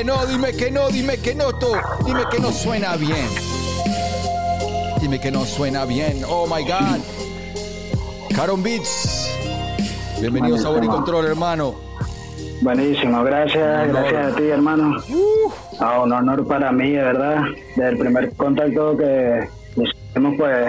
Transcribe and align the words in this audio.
que 0.00 0.04
no, 0.06 0.24
dime 0.24 0.52
que 0.54 0.70
no, 0.70 0.88
dime 0.88 1.18
que 1.18 1.34
no, 1.34 1.52
to, 1.52 1.72
dime 2.06 2.22
que 2.30 2.38
no 2.38 2.50
suena 2.52 2.96
bien. 2.96 3.28
Dime 4.98 5.20
que 5.20 5.30
no 5.30 5.44
suena 5.44 5.84
bien. 5.84 6.22
Oh 6.26 6.46
my 6.46 6.64
God. 6.64 7.00
Caron 8.34 8.62
Beats. 8.62 9.28
Bienvenido 10.18 10.56
a 10.56 10.58
Sabor 10.58 10.82
y 10.84 10.86
Control, 10.86 11.26
hermano. 11.26 11.74
Buenísimo, 12.62 13.22
gracias, 13.24 13.88
gracias 13.88 14.32
a 14.32 14.36
ti, 14.36 14.44
hermano. 14.44 14.96
Ah, 15.80 16.00
un 16.00 16.12
honor 16.14 16.46
para 16.46 16.72
mí, 16.72 16.92
de 16.92 17.02
verdad. 17.02 17.42
Desde 17.76 17.90
el 17.90 17.98
primer 17.98 18.34
contacto 18.36 18.96
que 18.96 19.48
hicimos, 19.76 20.34
pues, 20.38 20.66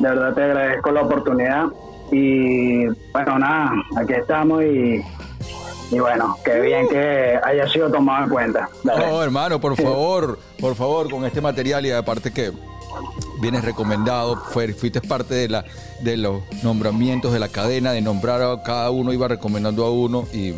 de 0.00 0.08
verdad 0.08 0.34
te 0.34 0.42
agradezco 0.42 0.90
la 0.90 1.02
oportunidad. 1.02 1.66
Y 2.10 2.86
bueno, 3.12 3.38
nada, 3.38 3.70
aquí 3.96 4.14
estamos 4.14 4.64
y, 4.64 5.00
y 5.90 5.98
bueno, 5.98 6.36
qué 6.44 6.60
bien 6.60 6.88
que 6.88 7.38
haya 7.42 7.66
sido 7.68 7.90
tomado 7.90 8.24
en 8.24 8.30
cuenta. 8.30 8.68
Dale. 8.84 9.06
No, 9.06 9.22
hermano, 9.22 9.60
por 9.60 9.76
favor, 9.76 10.38
por 10.60 10.74
favor, 10.74 11.10
con 11.10 11.24
este 11.24 11.40
material 11.40 11.86
y 11.86 11.90
aparte 11.92 12.32
que 12.32 12.52
vienes 13.40 13.64
recomendado, 13.64 14.36
fue- 14.50 14.72
fuiste 14.74 15.00
parte 15.00 15.34
de 15.34 15.48
la 15.48 15.64
de 16.00 16.16
los 16.16 16.42
nombramientos 16.62 17.32
de 17.32 17.38
la 17.40 17.48
cadena, 17.48 17.92
de 17.92 18.00
nombrar 18.00 18.40
a 18.42 18.62
cada 18.62 18.90
uno, 18.90 19.12
iba 19.12 19.26
recomendando 19.28 19.84
a 19.84 19.90
uno 19.90 20.26
y 20.32 20.52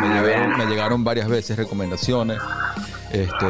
me 0.00 0.08
llegaron, 0.08 0.58
me 0.58 0.66
llegaron 0.66 1.04
varias 1.04 1.28
veces 1.28 1.56
recomendaciones. 1.56 2.38
Este 3.12 3.46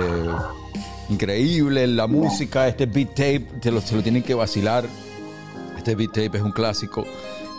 increíble 1.08 1.86
la 1.86 2.06
música, 2.06 2.68
este 2.68 2.86
beat 2.86 3.10
tape, 3.10 3.40
te 3.60 3.70
lo, 3.70 3.80
se 3.80 3.94
lo 3.96 4.02
tienen 4.02 4.22
que 4.22 4.34
vacilar. 4.34 4.84
Este 5.76 5.94
beat 5.94 6.10
tape 6.12 6.36
es 6.38 6.42
un 6.42 6.52
clásico 6.52 7.04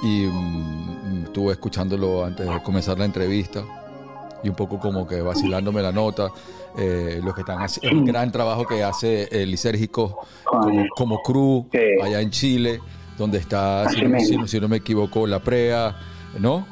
y 0.03 0.25
mm, 0.28 1.24
estuve 1.25 1.53
escuchándolo 1.53 2.25
antes 2.25 2.47
de 2.47 2.62
comenzar 2.62 3.00
la 3.00 3.06
entrevista 3.06 3.64
y 4.44 4.50
un 4.50 4.56
poco 4.56 4.78
como 4.80 5.08
que 5.08 5.22
vacilándome 5.22 5.81
la 5.81 5.91
nota. 5.91 6.30
Eh, 6.78 7.22
los 7.24 7.36
que 7.36 7.41
están 7.41 7.62
haciendo 7.62 8.00
el 8.02 8.06
gran 8.08 8.31
trabajo 8.31 8.66
que 8.66 8.84
hace 8.84 9.28
el 9.31 9.52
Lisérgico 9.52 10.25
como, 10.44 10.86
como 10.96 11.22
crew 11.22 11.68
Sí. 11.72 11.78
allá 12.03 12.19
en 12.19 12.31
Chile, 12.31 12.80
donde 13.16 13.38
está, 13.38 13.88
si, 13.90 14.02
no- 14.02 14.08
si 14.19 14.25
mismo. 14.25 14.41
no- 14.41 14.47
si 14.47 14.59
no 14.59 14.68
me 14.68 14.78
equivoco, 14.78 15.28
la 15.28 15.40
PREA, 15.40 15.96
¿no? 16.40 16.66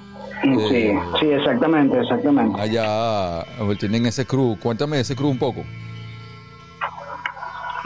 Sí, 0.43 0.49
Eh, 0.75 0.99
sí, 1.19 1.27
exactamente, 1.27 1.99
exactamente. 1.99 2.59
allá 2.59 3.41
eh, 3.43 3.75
tienen 3.79 4.07
ese 4.07 4.25
crew. 4.25 4.57
Cuéntame 4.59 4.99
ese 4.99 5.15
crew 5.15 5.29
un 5.29 5.37
poco. 5.37 5.63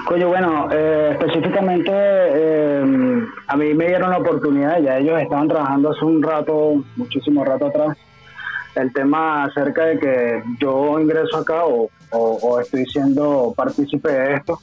Coño, 0.05 0.27
bueno, 0.27 0.67
eh, 0.71 1.09
específicamente 1.19 1.91
eh, 1.91 3.25
a 3.47 3.57
mí 3.57 3.73
me 3.73 3.87
dieron 3.87 4.11
la 4.11 4.19
oportunidad, 4.19 4.79
ya 4.79 4.97
ellos 4.99 5.19
estaban 5.19 5.47
trabajando 5.47 5.91
hace 5.91 6.05
un 6.05 6.21
rato, 6.21 6.83
muchísimo 6.95 7.43
rato 7.43 7.65
atrás, 7.67 7.97
el 8.75 8.93
tema 8.93 9.45
acerca 9.45 9.85
de 9.85 9.99
que 9.99 10.43
yo 10.59 10.99
ingreso 10.99 11.37
acá 11.37 11.65
o, 11.65 11.89
o- 12.11 12.59
estoy 12.59 12.85
siendo 12.85 13.53
partícipe 13.57 14.11
de 14.11 14.33
esto. 14.35 14.59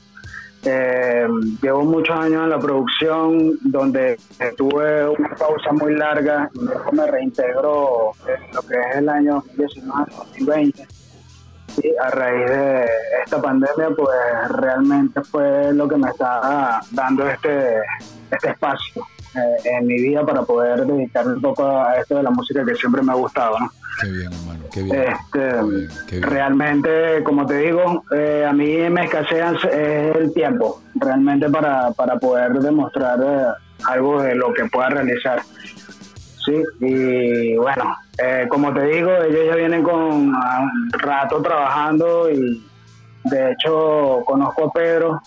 Eh, 0.64 1.26
llevo 1.60 1.82
muchos 1.84 2.16
años 2.16 2.44
en 2.44 2.50
la 2.50 2.58
producción 2.60 3.58
donde 3.62 4.16
tuve 4.56 5.08
una 5.08 5.31
pausa 5.31 5.72
muy 5.72 5.94
larga 5.97 6.48
y 6.54 6.58
luego 6.64 6.92
me 6.92 7.04
reintegro 7.10 8.12
en 8.28 8.54
lo 8.54 8.62
que 8.62 8.75
es 8.75 8.97
el 8.97 9.08
año 9.08 9.42
2019-2020. 9.56 10.86
Sí, 11.75 11.91
a 12.03 12.10
raíz 12.10 12.50
de 12.50 12.87
esta 13.25 13.41
pandemia, 13.41 13.91
pues 13.97 14.10
realmente 14.49 15.22
fue 15.22 15.72
lo 15.72 15.88
que 15.88 15.97
me 15.97 16.10
está 16.10 16.81
dando 16.91 17.28
este, 17.28 17.78
este 18.31 18.50
espacio 18.50 19.06
eh, 19.34 19.78
en 19.78 19.87
mi 19.87 19.94
vida 19.94 20.25
para 20.27 20.43
poder 20.43 20.84
dedicar 20.84 21.27
un 21.27 21.41
poco 21.41 21.66
a 21.66 21.97
esto 21.97 22.16
de 22.16 22.22
la 22.25 22.31
música 22.31 22.65
que 22.65 22.75
siempre 22.75 23.03
me 23.03 23.12
ha 23.12 23.15
gustado. 23.15 23.59
¿no? 23.59 23.71
Qué 24.00 24.11
bien, 24.11 24.32
hermano, 24.32 24.65
qué 24.71 24.82
bien. 24.82 25.03
Este, 25.03 25.62
bien, 25.62 25.88
qué 26.06 26.16
bien. 26.16 26.31
realmente, 26.31 27.22
como 27.25 27.47
te 27.47 27.56
digo, 27.56 28.05
eh, 28.15 28.44
a 28.47 28.53
mí 28.53 28.91
me 28.91 29.05
escasea 29.05 29.53
es 29.53 30.16
el 30.16 30.34
tiempo, 30.34 30.82
realmente 30.97 31.49
para, 31.49 31.93
para 31.93 32.19
poder 32.19 32.53
demostrar 32.53 33.19
eh, 33.22 33.47
algo 33.87 34.22
de 34.22 34.34
lo 34.34 34.53
que 34.53 34.66
pueda 34.66 34.91
realizar. 34.91 35.41
Sí, 36.44 36.62
y 36.80 37.56
bueno, 37.56 37.97
eh, 38.19 38.47
como 38.48 38.72
te 38.75 38.82
digo, 38.86 39.10
ellos 39.10 39.47
ya 39.48 39.54
vienen 39.56 39.82
con 39.82 40.32
ah, 40.34 40.60
un 40.62 40.91
rato 41.00 41.41
trabajando 41.41 42.28
y 42.30 42.60
de 43.25 43.53
hecho 43.53 44.22
conozco 44.26 44.64
a 44.64 44.72
Pedro 44.72 45.20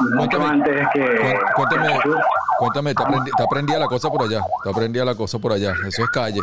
mucho 0.00 0.38
Cuéntame, 0.38 0.46
antes 0.46 0.86
que... 0.94 1.00
cu- 1.00 1.54
cuéntame, 1.56 1.88
que 1.88 1.98
tú. 2.08 2.14
cuéntame, 2.60 2.94
te 2.94 3.02
aprendi- 3.02 3.30
te 3.36 3.42
aprendía 3.42 3.78
la 3.80 3.86
cosa 3.86 4.08
por 4.10 4.22
allá, 4.22 4.40
te 4.62 4.70
aprendía 4.70 5.04
la 5.04 5.14
cosa 5.16 5.38
por 5.40 5.52
allá, 5.52 5.72
eso 5.88 6.04
es 6.04 6.10
calle. 6.10 6.40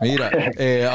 Mira, 0.00 0.30
eh, 0.56 0.88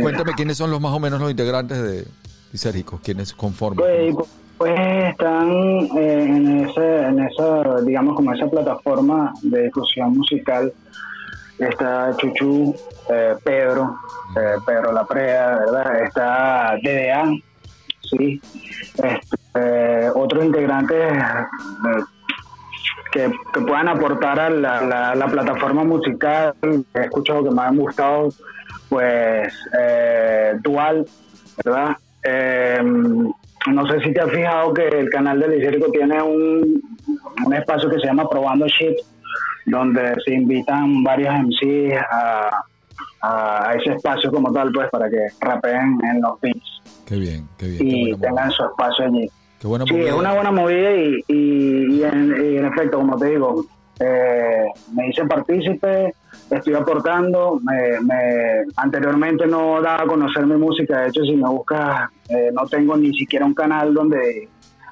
cuéntame 0.00 0.34
quiénes 0.34 0.56
son 0.56 0.70
los 0.70 0.80
más 0.80 0.92
o 0.92 1.00
menos 1.00 1.20
los 1.20 1.30
integrantes 1.30 1.82
de 1.82 2.04
Lisérgico, 2.52 3.00
quiénes 3.02 3.32
conforman. 3.34 3.78
Pues, 3.84 4.14
pues 4.56 4.78
están 5.10 5.50
eh, 5.50 6.24
en, 6.28 6.66
ese, 6.68 7.00
en 7.06 7.18
esa, 7.24 7.80
digamos, 7.84 8.14
como 8.14 8.32
esa 8.32 8.46
plataforma 8.46 9.32
de 9.42 9.64
difusión 9.64 10.16
musical. 10.16 10.72
Está 11.58 12.16
Chuchu, 12.16 12.74
eh, 13.10 13.34
Pedro, 13.44 13.96
eh, 14.36 14.54
Pedro 14.64 14.92
Laprea, 14.92 15.58
¿verdad? 15.58 16.02
Está 16.04 16.76
DDA, 16.82 17.24
sí. 18.08 18.40
Este, 19.02 20.10
otros 20.14 20.44
integrantes 20.44 21.12
eh, 21.12 22.02
que, 23.12 23.32
que 23.52 23.60
puedan 23.62 23.88
aportar 23.88 24.38
a 24.38 24.50
la, 24.50 24.82
la- 24.82 25.14
la 25.14 25.26
plataforma 25.26 25.82
musical 25.84 26.54
he 26.62 27.00
escuchado 27.00 27.42
que 27.44 27.50
me 27.50 27.62
han 27.62 27.76
gustado, 27.76 28.28
pues 28.88 29.52
eh, 29.80 30.54
Dual, 30.62 31.06
¿verdad? 31.64 31.96
Eh, 32.22 32.78
no 32.82 33.86
sé 33.88 34.00
si 34.00 34.12
te 34.12 34.20
has 34.20 34.30
fijado 34.30 34.72
que 34.72 34.86
el 34.88 35.10
canal 35.10 35.40
del 35.40 35.52
Lisérico 35.58 35.90
tiene 35.90 36.22
un, 36.22 36.80
un 37.44 37.54
espacio 37.54 37.90
que 37.90 37.98
se 37.98 38.06
llama 38.06 38.28
Probando 38.28 38.66
Shit, 38.66 38.96
donde 39.70 40.14
se 40.24 40.34
invitan 40.34 41.02
varios 41.04 41.34
MCs 41.34 41.94
a, 42.10 42.62
a 43.22 43.74
ese 43.74 43.94
espacio 43.94 44.30
como 44.30 44.52
tal, 44.52 44.70
pues 44.72 44.88
para 44.90 45.08
que 45.10 45.26
rapeen 45.40 45.98
en 46.10 46.20
los 46.20 46.40
beats 46.40 46.82
Qué 47.06 47.16
bien, 47.16 47.48
qué 47.58 47.66
bien. 47.66 47.86
y 47.88 48.14
tengan 48.16 48.50
su 48.50 48.64
espacio 48.64 49.06
allí. 49.06 49.28
Qué 49.60 49.66
buena 49.66 49.84
Sí, 49.86 49.92
movida. 49.94 50.08
es 50.08 50.14
una 50.14 50.34
buena 50.34 50.50
movida 50.52 50.94
y, 50.94 51.24
y, 51.26 51.96
y 51.96 52.02
en, 52.04 52.34
y 52.52 52.56
en 52.58 52.66
efecto, 52.66 52.98
como 52.98 53.16
te 53.16 53.26
digo, 53.30 53.64
eh, 53.98 54.66
me 54.94 55.08
hice 55.08 55.24
partícipe, 55.24 56.12
estoy 56.50 56.74
aportando. 56.74 57.58
Me, 57.64 57.98
me- 58.02 58.64
anteriormente 58.76 59.46
no 59.46 59.80
daba 59.80 60.02
a 60.04 60.06
conocer 60.06 60.46
mi 60.46 60.56
música, 60.56 61.00
de 61.00 61.08
hecho, 61.08 61.22
si 61.24 61.34
me 61.34 61.48
buscas, 61.48 62.10
eh, 62.28 62.50
no 62.52 62.66
tengo 62.68 62.96
ni 62.96 63.12
siquiera 63.14 63.46
un 63.46 63.54
canal 63.54 63.92
donde, 63.94 64.48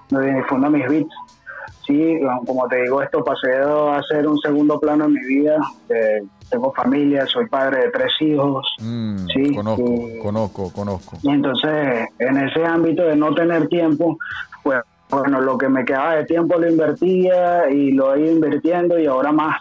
donde 0.08 0.34
difunda 0.34 0.68
mis 0.70 0.88
beats. 0.88 1.14
Sí, 1.86 2.18
como 2.46 2.66
te 2.68 2.82
digo, 2.82 3.00
esto 3.00 3.22
pasé 3.22 3.54
a 3.56 4.00
ser 4.08 4.26
un 4.26 4.38
segundo 4.38 4.78
plano 4.80 5.04
en 5.04 5.12
mi 5.12 5.24
vida. 5.26 5.56
eh, 5.88 6.22
tengo 6.50 6.72
familia, 6.72 7.26
soy 7.26 7.46
padre 7.48 7.82
de 7.86 7.90
tres 7.90 8.12
hijos. 8.20 8.66
Mm, 8.80 9.16
sí, 9.32 9.54
conozco, 9.54 9.82
y- 9.82 10.18
conozco, 10.20 10.72
conozco. 10.72 11.16
Y 11.22 11.28
entonces, 11.30 12.06
en 12.18 12.36
ese 12.38 12.64
ámbito 12.64 13.02
de 13.04 13.16
no 13.16 13.34
tener 13.34 13.66
tiempo, 13.68 14.16
pues 14.62 14.80
bueno, 15.10 15.40
lo 15.40 15.56
que 15.58 15.68
me 15.68 15.84
quedaba 15.84 16.16
de 16.16 16.24
tiempo 16.24 16.56
lo 16.58 16.68
invertía 16.68 17.68
y 17.70 17.92
lo 17.92 18.14
he 18.14 18.20
ido 18.22 18.32
invirtiendo 18.32 18.98
y 18.98 19.06
ahora 19.06 19.30
más, 19.32 19.56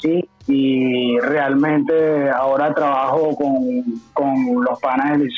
¿sí? 0.00 0.22
Y 0.46 1.18
realmente 1.20 2.30
ahora 2.30 2.74
trabajo 2.74 3.34
con, 3.34 3.82
con 4.12 4.64
los 4.64 4.78
panas 4.80 5.18
del 5.18 5.30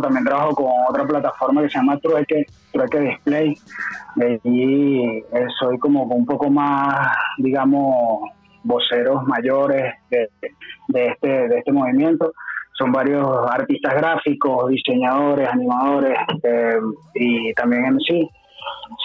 también 0.00 0.24
trabajo 0.24 0.54
con 0.54 0.66
otra 0.88 1.04
plataforma 1.04 1.62
que 1.62 1.68
se 1.68 1.78
llama 1.78 1.98
Trueque, 1.98 2.46
Trueque 2.72 3.00
Display. 3.00 3.54
Y 4.44 5.02
eh, 5.02 5.46
soy 5.58 5.78
como 5.78 6.04
un 6.04 6.26
poco 6.26 6.48
más, 6.48 7.08
digamos, 7.38 8.30
voceros 8.62 9.24
mayores 9.24 9.94
de, 10.10 10.28
de 10.88 11.06
este, 11.08 11.48
de 11.48 11.58
este 11.58 11.72
movimiento 11.72 12.32
son 12.82 12.90
varios 12.90 13.28
artistas 13.50 13.94
gráficos, 13.94 14.68
diseñadores, 14.68 15.48
animadores 15.48 16.18
eh, 16.42 16.80
y 17.14 17.52
también 17.54 17.98
sí, 18.00 18.28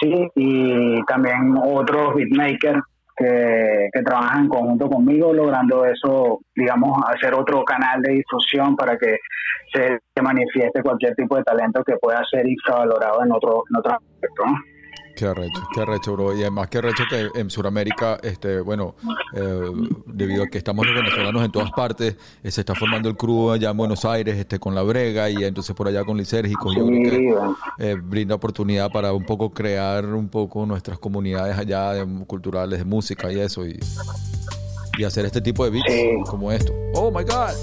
sí, 0.00 0.28
y 0.34 1.02
también 1.04 1.54
otros 1.62 2.14
beatmakers 2.14 2.82
que, 3.18 3.88
que 3.92 4.02
trabajan 4.02 4.44
en 4.44 4.48
conjunto 4.48 4.88
conmigo, 4.88 5.32
logrando 5.32 5.84
eso, 5.84 6.40
digamos, 6.54 6.98
hacer 7.08 7.34
otro 7.34 7.64
canal 7.64 8.00
de 8.02 8.14
difusión 8.14 8.76
para 8.76 8.96
que 8.96 9.18
se, 9.72 9.98
manifieste 10.22 10.82
cualquier 10.82 11.14
tipo 11.14 11.36
de 11.36 11.44
talento 11.44 11.82
que 11.84 11.96
pueda 11.96 12.22
ser 12.30 12.46
infravalorado 12.46 13.24
en 13.24 13.32
otro, 13.32 13.64
en 13.70 13.76
otro 13.76 13.92
aspecto. 13.92 14.44
Qué 15.18 15.26
arrecho, 15.26 15.60
qué 15.74 15.80
arrecho, 15.80 16.12
bro. 16.12 16.32
Y 16.36 16.42
además, 16.42 16.68
qué 16.68 16.78
arrecho 16.78 17.02
que 17.10 17.28
en 17.40 17.50
Sudamérica, 17.50 18.18
este, 18.22 18.60
bueno, 18.60 18.94
eh, 19.34 19.72
debido 20.06 20.44
a 20.44 20.46
que 20.46 20.58
estamos 20.58 20.86
los 20.86 20.94
venezolanos 20.94 21.44
en 21.44 21.50
todas 21.50 21.72
partes, 21.72 22.16
eh, 22.44 22.50
se 22.52 22.60
está 22.60 22.74
formando 22.76 23.08
el 23.08 23.16
crew 23.16 23.50
allá 23.50 23.70
en 23.70 23.76
Buenos 23.76 24.04
Aires, 24.04 24.36
este, 24.38 24.60
con 24.60 24.76
la 24.76 24.82
brega 24.82 25.28
y 25.28 25.42
entonces 25.42 25.74
por 25.74 25.88
allá 25.88 26.04
con 26.04 26.16
Lisérgicos. 26.16 26.72
Yo 26.76 26.86
creo 26.86 27.56
que 27.78 27.90
eh, 27.90 27.96
brinda 28.00 28.36
oportunidad 28.36 28.90
para 28.92 29.12
un 29.12 29.24
poco 29.24 29.50
crear 29.50 30.04
un 30.06 30.28
poco 30.28 30.64
nuestras 30.66 30.98
comunidades 31.00 31.58
allá 31.58 31.94
de- 31.94 32.24
culturales 32.26 32.78
de 32.78 32.84
música 32.84 33.32
y 33.32 33.40
eso 33.40 33.66
y, 33.66 33.78
y 34.98 35.04
hacer 35.04 35.24
este 35.24 35.40
tipo 35.40 35.64
de 35.64 35.70
beats 35.70 35.86
Sí. 35.88 36.10
como 36.28 36.50
esto. 36.52 36.72
Oh 36.94 37.10
my 37.10 37.22
God, 37.22 37.54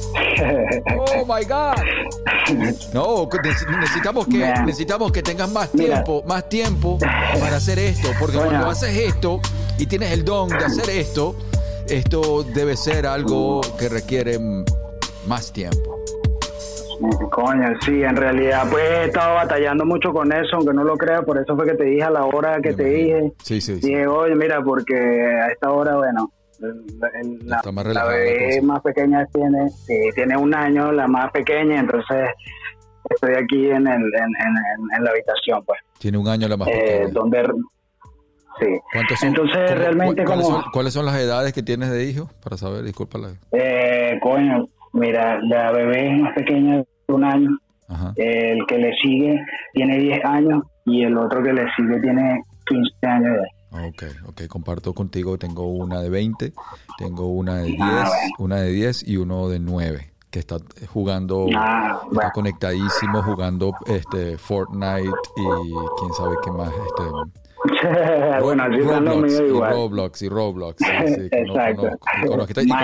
oh 0.98 1.26
my 1.26 1.44
God. 1.46 1.76
No, 2.94 3.28
necesitamos 3.80 4.28
que 4.28 4.38
necesitamos 4.66 5.12
que 5.12 5.22
tengas 5.22 5.52
más 5.52 5.74
Mira. 5.74 5.96
tiempo, 6.04 6.24
más 6.28 6.48
tiempo 6.50 6.98
para 7.40 7.58
hacer 7.58 7.78
esto, 7.80 8.08
porque 8.20 8.38
cuando 8.38 8.70
haces 8.70 8.96
esto 8.98 9.40
y 9.78 9.86
tienes 9.86 10.12
el 10.12 10.24
don 10.24 10.48
de 10.50 10.56
hacer 10.58 10.90
esto, 10.90 11.36
esto 11.90 12.44
debe 12.44 12.78
ser 12.78 13.06
algo 13.06 13.62
que 13.78 13.90
requiere 13.90 14.40
más 15.28 15.52
tiempo. 15.52 16.00
Coño, 17.30 17.68
sí, 17.84 18.04
en 18.04 18.16
realidad 18.16 18.68
pues 18.72 18.84
he 18.90 19.06
estado 19.06 19.36
batallando 19.36 19.86
mucho 19.86 20.14
con 20.14 20.32
eso, 20.32 20.56
aunque 20.56 20.74
no 20.74 20.84
lo 20.86 20.96
creas, 20.96 21.26
por 21.26 21.38
eso 21.38 21.54
fue 21.56 21.66
que 21.66 21.74
te 21.74 21.84
dije 21.84 22.04
a 22.04 22.10
la 22.10 22.24
hora 22.26 22.62
que 22.62 22.74
te 22.74 22.86
dije. 22.86 23.34
Sí, 23.44 23.60
sí, 23.60 23.82
sí. 23.82 23.88
Dije, 23.90 24.08
oye, 24.08 24.34
mira, 24.36 24.64
porque 24.64 24.96
a 24.96 25.48
esta 25.52 25.72
hora, 25.72 25.98
bueno, 25.98 26.32
la, 26.60 27.57
Está 27.57 27.72
más 27.72 27.86
la 27.86 27.90
relajada 27.90 28.12
la 28.12 28.18
bebé 28.18 28.62
más 28.62 28.81
pequeña 28.81 29.25
tiene, 29.34 29.69
sí, 29.69 29.94
tiene 30.16 30.38
un 30.38 30.54
año, 30.56 30.92
la 30.92 31.07
más 31.07 31.31
pequeña, 31.31 31.80
entonces 31.80 32.30
estoy 33.10 33.34
aquí 33.36 33.69
en, 33.69 33.88
el, 33.88 34.02
en, 34.04 34.31
en- 34.98 35.04
la 35.04 35.12
habitación, 35.12 35.63
pues, 35.66 35.80
Tiene 36.00 36.18
un 36.18 36.28
año 36.28 36.48
la 36.48 36.57
más 36.57 36.68
eh, 36.69 36.72
pequeña. 36.72 37.12
donde, 37.13 37.44
sí. 38.60 38.68
Entonces, 39.24 39.57
cómo- 39.68 39.80
realmente 39.80 40.24
cu- 40.24 40.28
¿cuáles, 40.28 40.46
como- 40.46 40.62
son, 40.62 40.72
cuáles 40.72 40.94
son 40.94 41.06
las 41.06 41.16
edades 41.18 41.54
que 41.54 41.63
tienes 41.63 41.90
de 41.92 42.06
hijo? 42.06 42.30
Para 42.44 42.58
saber, 42.58 42.84
disculpa 42.84 43.18
la... 43.19 43.30
Eh, 43.51 44.19
coño, 44.22 44.68
mira, 44.94 45.40
la 45.42 45.72
bebé 45.72 46.13
es 46.16 46.22
más 46.22 46.34
pequeña 46.34 46.78
de 46.78 46.86
un 47.13 47.24
año, 47.24 47.50
Ajá. 47.88 48.13
el 48.16 48.66
que 48.68 48.78
le 48.78 48.94
sigue 49.01 49.40
tiene 49.74 49.98
10 50.00 50.25
años 50.25 50.63
y 50.86 51.04
el 51.04 51.18
otro 51.18 51.44
que 51.44 51.54
le 51.54 51.66
sigue 51.75 52.00
tiene 52.01 52.42
15 52.68 52.92
años. 53.08 53.38
ya. 53.38 53.48
Ok, 53.88 54.04
ok, 54.27 54.48
comparto 54.48 54.94
contigo. 54.94 55.38
Tengo 55.38 55.68
una 55.68 56.01
de 56.01 56.10
20, 56.10 56.54
tengo 56.98 57.27
una 57.30 57.56
de 57.56 57.63
10, 57.66 57.80
Ah, 57.81 58.04
bueno. 58.07 58.36
una 58.39 58.56
de 58.57 58.72
10 58.72 59.07
y 59.07 59.18
uno 59.18 59.50
de 59.50 59.60
9 59.60 60.12
que 60.31 60.39
está 60.39 60.57
jugando, 60.92 61.48
Ah, 61.56 62.00
está 62.04 62.10
bueno. 62.13 62.31
conectadísimo 62.33 63.22
jugando 63.24 63.72
este 63.86 64.38
Fortnite 64.38 65.10
y 65.38 65.44
quién 66.00 66.13
sabe 66.13 66.36
qué 66.44 66.51
más. 66.51 66.69
Este, 66.72 67.04
bueno, 68.42 68.63
así 68.63 68.77
Roblox, 68.81 69.33
y 69.39 69.44
igual. 69.44 69.72
Roblox 69.72 70.22
y 70.22 70.30
Roblox. 70.30 70.77
sí, 70.77 70.86
sí, 71.16 71.30
que 71.31 71.42
no 71.45 71.54
Exacto. 71.54 71.88
Y 72.24 72.27
con 72.27 72.39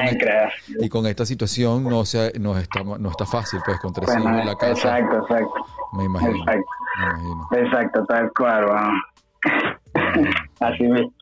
esta- 0.05 0.49
y 0.79 0.89
con 0.89 1.25
situación 1.25 1.83
no, 1.83 2.03
se, 2.05 2.31
no, 2.39 2.57
está, 2.57 2.83
no 2.83 3.09
está 3.09 3.25
fácil, 3.25 3.59
pues, 3.65 3.79
con 3.79 3.93
tres 3.93 4.09
hijos 4.09 4.25
en 4.25 4.45
la 4.45 4.55
casa. 4.55 4.97
exacto, 4.99 5.17
exacto. 5.17 5.53
Me 5.93 6.05
imagino. 6.05 6.37
Exacto. 6.39 6.65
Me 6.97 7.05
imagino. 7.05 7.47
Exacto, 7.51 8.05
tal 8.05 8.31
cual. 8.33 8.65
bueno. 8.65 9.80
Así 10.59 10.83
mismo. 10.83 11.13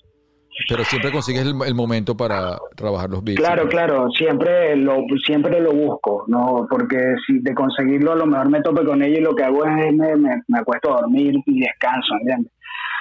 Pero 0.67 0.83
siempre 0.83 1.11
consigues 1.11 1.43
el, 1.43 1.55
el 1.65 1.73
momento 1.73 2.17
para 2.17 2.57
trabajar 2.75 3.09
los 3.09 3.23
beats. 3.23 3.39
Claro, 3.39 3.69
claro, 3.69 4.09
siempre 4.11 4.75
lo 4.75 5.05
siempre 5.25 5.61
lo 5.61 5.71
busco, 5.71 6.25
no, 6.27 6.67
porque 6.69 7.15
si 7.25 7.39
de 7.39 7.53
conseguirlo 7.53 8.11
a 8.11 8.15
lo 8.15 8.25
mejor 8.25 8.49
me 8.49 8.61
tope 8.61 8.83
con 8.83 9.01
ello 9.01 9.19
y 9.19 9.21
lo 9.21 9.35
que 9.35 9.43
hago 9.43 9.63
es 9.65 9.71
me, 9.71 10.15
me, 10.17 10.41
me 10.47 10.59
acuesto 10.59 10.91
a 10.97 11.01
dormir 11.01 11.35
y 11.45 11.61
descanso, 11.61 12.13
¿entiendes? 12.19 12.51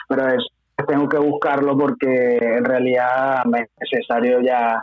Pero 0.08 0.28
es, 0.28 0.46
tengo 0.86 1.08
que 1.08 1.18
buscarlo 1.18 1.76
porque 1.76 2.36
en 2.36 2.64
realidad 2.64 3.44
me 3.46 3.60
es 3.60 3.68
necesario 3.80 4.40
ya, 4.40 4.82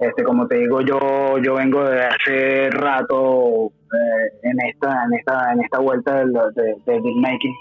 este, 0.00 0.24
como 0.24 0.46
te 0.46 0.56
digo, 0.56 0.80
yo 0.80 1.38
yo 1.38 1.54
vengo 1.54 1.84
de 1.84 2.04
hace 2.04 2.70
rato 2.70 3.66
eh, 3.66 4.38
en 4.42 4.56
esta 4.68 5.04
en 5.04 5.14
esta 5.14 5.52
en 5.52 5.60
esta 5.60 5.78
vuelta 5.78 6.16
del 6.16 6.32
de, 6.32 6.74
de 6.86 7.00
beatmaking. 7.00 7.54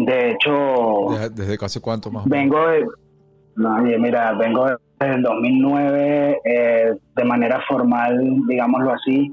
De 0.00 0.30
hecho, 0.32 1.06
¿Desde, 1.10 1.30
desde 1.30 1.64
hace 1.64 1.80
cuánto 1.80 2.10
más? 2.10 2.24
Vengo 2.26 2.66
de, 2.68 2.86
no, 3.56 3.78
mira, 3.78 4.32
vengo 4.32 4.66
desde 4.98 5.14
el 5.14 5.22
2009 5.22 6.40
eh, 6.44 6.92
de 7.14 7.24
manera 7.24 7.60
formal, 7.68 8.18
digámoslo 8.48 8.92
así, 8.92 9.32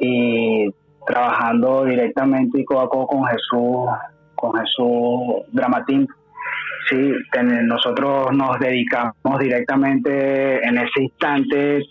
y 0.00 0.68
trabajando 1.06 1.84
directamente 1.84 2.60
y 2.60 2.64
codo 2.64 2.80
a 2.80 2.88
codo 2.88 3.06
con 3.06 3.24
Jesús, 3.26 3.86
con 4.34 4.52
Jesús 4.58 5.44
Dramatín. 5.52 6.08
Sí, 6.90 7.12
ten- 7.32 7.66
nosotros 7.66 8.28
nos 8.32 8.58
dedicamos 8.58 9.14
directamente 9.38 10.66
en 10.66 10.76
ese 10.78 11.02
instante, 11.04 11.82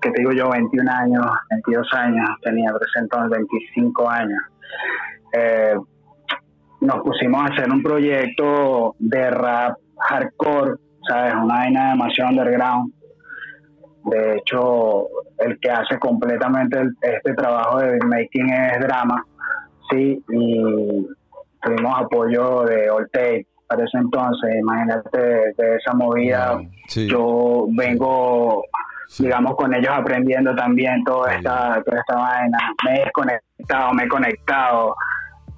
que 0.00 0.10
te 0.10 0.18
digo 0.20 0.32
yo, 0.32 0.50
21 0.50 0.88
años, 0.90 1.26
22 1.50 1.88
años, 1.94 2.28
tenía 2.42 2.70
presentado 2.72 3.28
25 3.28 4.08
años. 4.08 4.40
Eh, 5.32 5.74
nos 6.80 7.00
pusimos 7.02 7.42
a 7.42 7.52
hacer 7.52 7.70
un 7.70 7.82
proyecto 7.82 8.94
de 8.98 9.30
rap 9.30 9.76
hardcore, 9.98 10.74
¿sabes? 11.08 11.34
Una 11.34 11.54
vaina 11.54 11.90
demasiado 11.90 12.30
underground. 12.30 12.92
De 14.04 14.36
hecho, 14.36 15.06
el 15.38 15.58
que 15.60 15.70
hace 15.70 15.98
completamente 15.98 16.78
el- 16.80 16.94
este 17.02 17.34
trabajo 17.34 17.78
de 17.80 17.90
beatmaking 17.92 18.50
es 18.50 18.80
Drama, 18.80 19.24
¿sí? 19.90 20.22
Y 20.30 21.06
tuvimos 21.62 22.00
apoyo 22.00 22.62
de 22.64 22.88
All 22.90 23.08
Tape 23.12 23.46
para 23.68 23.84
ese 23.84 23.98
entonces, 23.98 24.50
imagínate 24.58 25.18
de, 25.18 25.52
de 25.56 25.76
esa 25.76 25.92
movida. 25.94 26.54
Wow, 26.54 26.68
sí. 26.88 27.08
Yo 27.08 27.66
vengo, 27.70 28.64
Sí. 29.06 29.24
digamos, 29.24 29.54
con 29.56 29.74
ellos 29.74 29.92
aprendiendo 29.92 30.54
también 30.54 31.02
toda 31.04 31.34
esta, 31.34 31.82
toda 31.84 31.98
esta 32.00 32.14
vaina. 32.16 32.58
Me 32.84 32.96
he 32.96 33.04
desconectado, 33.04 33.92
me 33.92 34.04
he 34.04 34.08
conectado. 34.08 34.94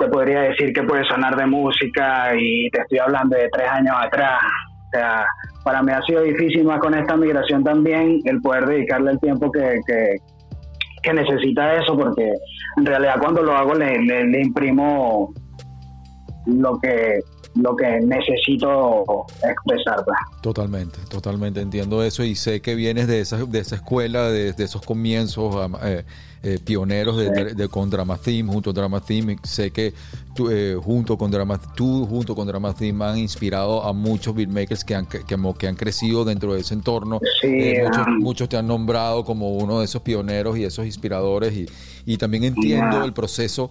Te 0.02 0.08
podría 0.08 0.40
decir 0.40 0.72
que 0.72 0.82
puede 0.82 1.04
sonar 1.04 1.36
de 1.36 1.46
música 1.46 2.32
y 2.36 2.68
te 2.70 2.80
estoy 2.80 2.98
hablando 2.98 3.36
de 3.36 3.48
tres 3.52 3.68
años 3.70 3.94
atrás. 3.96 4.42
O 4.86 4.90
sea, 4.90 5.24
para 5.62 5.80
mí 5.80 5.92
ha 5.92 6.02
sido 6.02 6.22
difícil 6.22 6.64
más 6.64 6.80
con 6.80 6.92
esta 6.92 7.16
migración 7.16 7.62
también 7.62 8.18
el 8.24 8.40
poder 8.40 8.66
dedicarle 8.66 9.12
el 9.12 9.20
tiempo 9.20 9.52
que, 9.52 9.78
que, 9.86 10.16
que 11.04 11.12
necesita 11.12 11.74
eso, 11.74 11.96
porque 11.96 12.32
en 12.78 12.84
realidad 12.84 13.14
cuando 13.20 13.44
lo 13.44 13.52
hago 13.52 13.74
le, 13.74 13.96
le, 14.02 14.24
le 14.24 14.40
imprimo 14.40 15.32
lo 16.46 16.80
que 16.80 17.20
lo 17.54 17.76
que 17.76 18.00
necesito 18.00 19.04
expresar. 19.42 20.04
pues. 20.04 20.16
Totalmente, 20.40 20.98
totalmente 21.08 21.60
entiendo 21.60 22.02
eso 22.02 22.24
y 22.24 22.34
sé 22.34 22.60
que 22.60 22.74
vienes 22.74 23.06
de 23.08 23.20
esa, 23.20 23.36
de 23.44 23.58
esa 23.58 23.76
escuela, 23.76 24.28
de, 24.30 24.52
de 24.52 24.64
esos 24.64 24.82
comienzos 24.82 25.70
eh, 25.82 26.04
eh, 26.42 26.58
pioneros 26.64 27.16
de, 27.16 27.30
de- 27.30 27.54
de- 27.54 27.68
con 27.68 27.88
Drama 27.90 28.16
Theme, 28.16 28.52
junto 28.52 28.70
a 28.70 28.72
Drama 28.72 29.00
Theme. 29.00 29.36
Sé 29.44 29.70
que 29.70 29.92
tú, 30.34 30.50
eh, 30.50 30.76
junto 30.82 31.16
con 31.18 31.30
Drama, 31.30 31.60
tú 31.76 32.06
junto 32.06 32.34
con 32.34 32.46
Drama 32.48 32.74
Theme 32.74 33.04
han 33.04 33.18
inspirado 33.18 33.84
a 33.84 33.92
muchos 33.92 34.34
beatmakers 34.34 34.82
que 34.84 34.94
han, 34.94 35.06
que, 35.06 35.20
que 35.24 35.66
han 35.68 35.76
crecido 35.76 36.24
dentro 36.24 36.54
de 36.54 36.60
ese 36.60 36.74
entorno. 36.74 37.20
Sí, 37.40 37.48
Eh, 37.48 37.82
muchos, 37.84 38.06
muchos 38.18 38.48
te 38.48 38.56
han 38.56 38.66
nombrado 38.66 39.24
como 39.24 39.56
uno 39.56 39.78
de 39.80 39.84
esos 39.84 40.02
pioneros 40.02 40.56
y 40.58 40.64
esos 40.64 40.86
inspiradores 40.86 41.52
y, 41.54 41.66
y 42.06 42.16
también 42.16 42.44
entiendo 42.44 43.04
el 43.04 43.12
proceso 43.12 43.70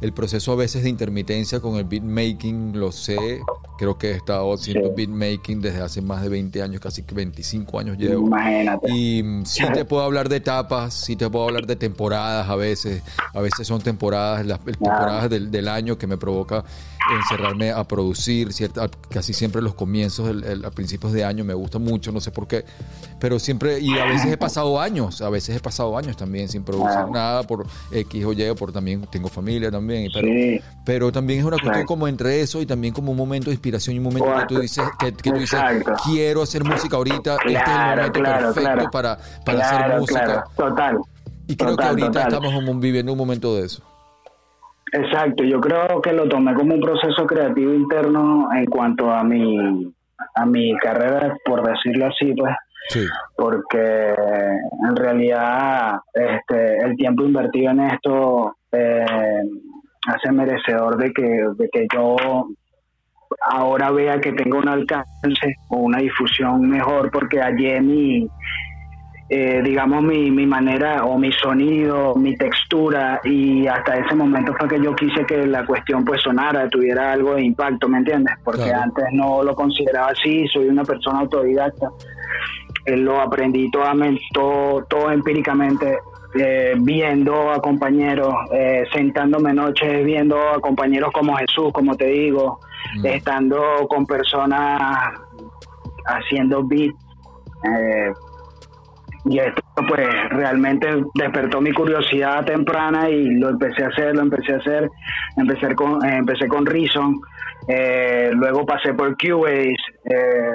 el 0.00 0.12
proceso 0.12 0.52
a 0.52 0.56
veces 0.56 0.82
de 0.82 0.88
intermitencia 0.88 1.60
con 1.60 1.76
el 1.76 1.84
beatmaking, 1.84 2.78
lo 2.78 2.92
sé, 2.92 3.40
Creo 3.76 3.98
que 3.98 4.12
he 4.12 4.14
estado 4.16 4.54
haciendo 4.54 4.94
beatmaking 4.94 5.60
desde 5.60 5.82
hace 5.82 6.00
más 6.00 6.22
de 6.22 6.30
20 6.30 6.62
años, 6.62 6.80
casi 6.80 7.02
que 7.02 7.14
25 7.14 7.78
años 7.78 7.98
llevo. 7.98 8.26
Imagínate. 8.26 8.90
Y 8.90 9.22
sí 9.44 9.64
te 9.72 9.84
puedo 9.84 10.02
hablar 10.02 10.30
de 10.30 10.36
etapas, 10.36 10.94
sí 10.94 11.14
te 11.14 11.28
puedo 11.28 11.44
hablar 11.44 11.66
de 11.66 11.76
temporadas 11.76 12.48
a 12.48 12.56
veces. 12.56 13.02
A 13.34 13.40
veces 13.40 13.66
son 13.66 13.82
temporadas, 13.82 14.46
las 14.46 14.60
temporadas 14.60 15.28
del, 15.28 15.50
del 15.50 15.68
año 15.68 15.98
que 15.98 16.06
me 16.06 16.16
provoca 16.16 16.64
encerrarme 17.14 17.70
a 17.70 17.84
producir, 17.84 18.52
cierta, 18.52 18.88
casi 19.10 19.32
siempre 19.32 19.62
los 19.62 19.74
comienzos, 19.74 20.28
el, 20.28 20.44
el- 20.44 20.64
a 20.64 20.70
principios 20.70 21.12
de 21.12 21.24
año 21.24 21.44
me 21.44 21.54
gusta 21.54 21.78
mucho, 21.78 22.10
no 22.12 22.20
sé 22.20 22.30
por 22.30 22.46
qué, 22.48 22.64
pero 23.20 23.38
siempre, 23.38 23.78
y 23.80 23.98
a 23.98 24.04
veces 24.06 24.32
he 24.32 24.36
pasado 24.36 24.80
años, 24.80 25.20
a 25.22 25.28
veces 25.30 25.56
he 25.56 25.60
pasado 25.60 25.96
años 25.96 26.16
también 26.16 26.48
sin 26.48 26.64
producir 26.64 26.90
Claro. 26.90 27.10
nada 27.12 27.42
por 27.44 27.66
X 27.92 28.24
o 28.24 28.32
Y, 28.32 28.54
por 28.54 28.72
también 28.72 29.06
tengo 29.10 29.28
familia 29.28 29.70
también, 29.70 30.10
pero, 30.12 30.26
Sí. 30.26 30.60
pero 30.84 31.12
también 31.12 31.40
es 31.40 31.44
una 31.44 31.52
cuestión 31.56 31.74
Exacto. 31.74 31.88
como 31.88 32.08
entre 32.08 32.40
eso 32.40 32.60
y 32.60 32.66
también 32.66 32.92
como 32.94 33.12
un 33.12 33.18
momento 33.18 33.50
de 33.50 33.54
inspiración 33.54 33.94
y 33.96 33.98
un 33.98 34.04
momento 34.04 34.28
que 34.40 34.54
tú 34.54 34.60
dices, 34.60 34.84
que, 34.98 35.12
que 35.12 35.30
tú 35.30 35.38
dices 35.38 35.60
quiero 36.04 36.42
hacer 36.42 36.64
música 36.64 36.96
ahorita, 36.96 37.34
este 37.36 37.48
es 37.52 37.56
el 37.58 37.62
Claro, 37.64 37.96
momento 37.96 38.20
claro, 38.20 38.38
perfecto 38.46 38.60
claro. 38.74 38.90
para, 38.90 39.18
para 39.44 39.58
Claro, 39.58 39.84
hacer 39.86 40.00
música. 40.00 40.24
claro. 40.24 40.42
Total. 40.56 40.98
Y 41.48 41.54
creo 41.56 41.70
que 41.70 41.76
Total, 41.76 41.88
ahorita 41.90 42.06
total. 42.24 42.44
estamos 42.44 42.80
viviendo 42.80 43.12
un 43.12 43.18
momento 43.18 43.54
de 43.56 43.66
eso. 43.66 43.82
Exacto, 44.96 45.44
yo 45.44 45.60
creo 45.60 46.00
que 46.00 46.12
lo 46.12 46.28
tomé 46.28 46.54
como 46.54 46.74
un 46.74 46.80
proceso 46.80 47.26
creativo 47.26 47.74
interno 47.74 48.48
en 48.52 48.64
cuanto 48.66 49.10
a 49.10 49.22
mi 49.22 49.92
a 50.34 50.46
mi 50.46 50.74
carrera, 50.78 51.36
por 51.44 51.62
decirlo 51.62 52.06
así, 52.06 52.32
pues, 52.34 52.54
Sí, 52.88 53.04
porque 53.36 54.14
en 54.88 54.96
realidad 54.96 55.98
este 56.14 56.78
el 56.78 56.96
tiempo 56.96 57.24
invertido 57.24 57.72
en 57.72 57.80
esto 57.80 58.56
eh, 58.70 59.42
hace 60.06 60.30
merecedor 60.30 60.96
de 60.96 61.12
que 61.12 61.22
de 61.56 61.68
que 61.68 61.88
yo 61.92 62.16
ahora 63.40 63.90
vea 63.90 64.20
que 64.20 64.32
tengo 64.32 64.58
un 64.58 64.68
alcance 64.68 65.56
o 65.68 65.78
una 65.78 65.98
difusión 65.98 66.60
mejor 66.68 67.10
porque 67.10 67.40
hallé 67.40 67.80
mi 67.80 68.28
eh, 69.28 69.60
digamos 69.64 70.02
mi, 70.04 70.30
mi 70.30 70.46
manera 70.46 71.04
o 71.04 71.18
mi 71.18 71.32
sonido, 71.32 72.14
mi 72.14 72.36
textura 72.36 73.20
y 73.24 73.66
hasta 73.66 73.96
ese 73.98 74.14
momento 74.14 74.54
fue 74.58 74.68
que 74.68 74.80
yo 74.80 74.94
quise 74.94 75.24
que 75.26 75.46
la 75.46 75.66
cuestión 75.66 76.04
pues 76.04 76.22
sonara, 76.22 76.68
tuviera 76.68 77.12
algo 77.12 77.34
de 77.34 77.42
impacto, 77.42 77.88
¿me 77.88 77.98
entiendes? 77.98 78.34
Porque 78.44 78.62
Claro. 78.64 78.82
antes 78.84 79.04
no 79.12 79.42
lo 79.42 79.54
consideraba 79.56 80.08
así, 80.08 80.46
soy 80.48 80.68
una 80.68 80.84
persona 80.84 81.20
autodidacta, 81.20 81.90
Eh, 82.88 82.96
lo 82.96 83.20
aprendí 83.20 83.68
toda- 83.72 83.94
todo, 84.32 84.84
todo 84.84 85.10
empíricamente, 85.10 85.98
eh, 86.38 86.74
viendo 86.78 87.50
a 87.50 87.60
compañeros, 87.60 88.32
eh, 88.52 88.84
sentándome 88.92 89.52
noches, 89.52 90.04
viendo 90.04 90.38
a 90.50 90.60
compañeros 90.60 91.10
como 91.12 91.34
Jesús, 91.36 91.72
como 91.72 91.96
te 91.96 92.04
digo, 92.06 92.60
Mm. 92.98 93.06
estando 93.06 93.60
con 93.88 94.06
personas 94.06 94.80
haciendo 96.06 96.62
beats. 96.62 96.94
eh, 97.64 98.12
y 99.28 99.38
esto 99.38 99.62
pues 99.88 100.08
realmente 100.30 100.88
despertó 101.14 101.60
mi 101.60 101.72
curiosidad 101.72 102.44
temprana 102.44 103.10
y 103.10 103.34
lo 103.34 103.50
empecé 103.50 103.84
a 103.84 103.88
hacer, 103.88 104.14
lo 104.14 104.22
empecé 104.22 104.54
a 104.54 104.56
hacer, 104.58 104.88
empecé 105.36 105.74
con, 105.74 106.04
eh, 106.04 106.16
empecé 106.16 106.46
con 106.48 106.64
Reason, 106.64 107.20
eh, 107.68 108.30
luego 108.34 108.64
pasé 108.64 108.94
por 108.94 109.16
Cubase, 109.16 109.74
eh, 110.04 110.50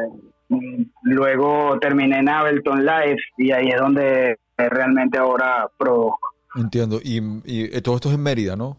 mm, 0.50 0.84
luego 1.04 1.78
terminé 1.80 2.20
en 2.20 2.30
Ableton 2.30 2.86
Live 2.86 3.18
y 3.38 3.52
ahí 3.52 3.68
es 3.70 3.80
donde 3.80 4.38
realmente 4.58 5.18
ahora 5.18 5.68
produzco. 5.78 6.20
entiendo. 6.56 7.00
Y, 7.04 7.20
y 7.46 7.82
todo 7.82 7.96
esto 7.96 8.10
es 8.10 8.16
en 8.16 8.24
Mérida, 8.24 8.56
¿no? 8.56 8.78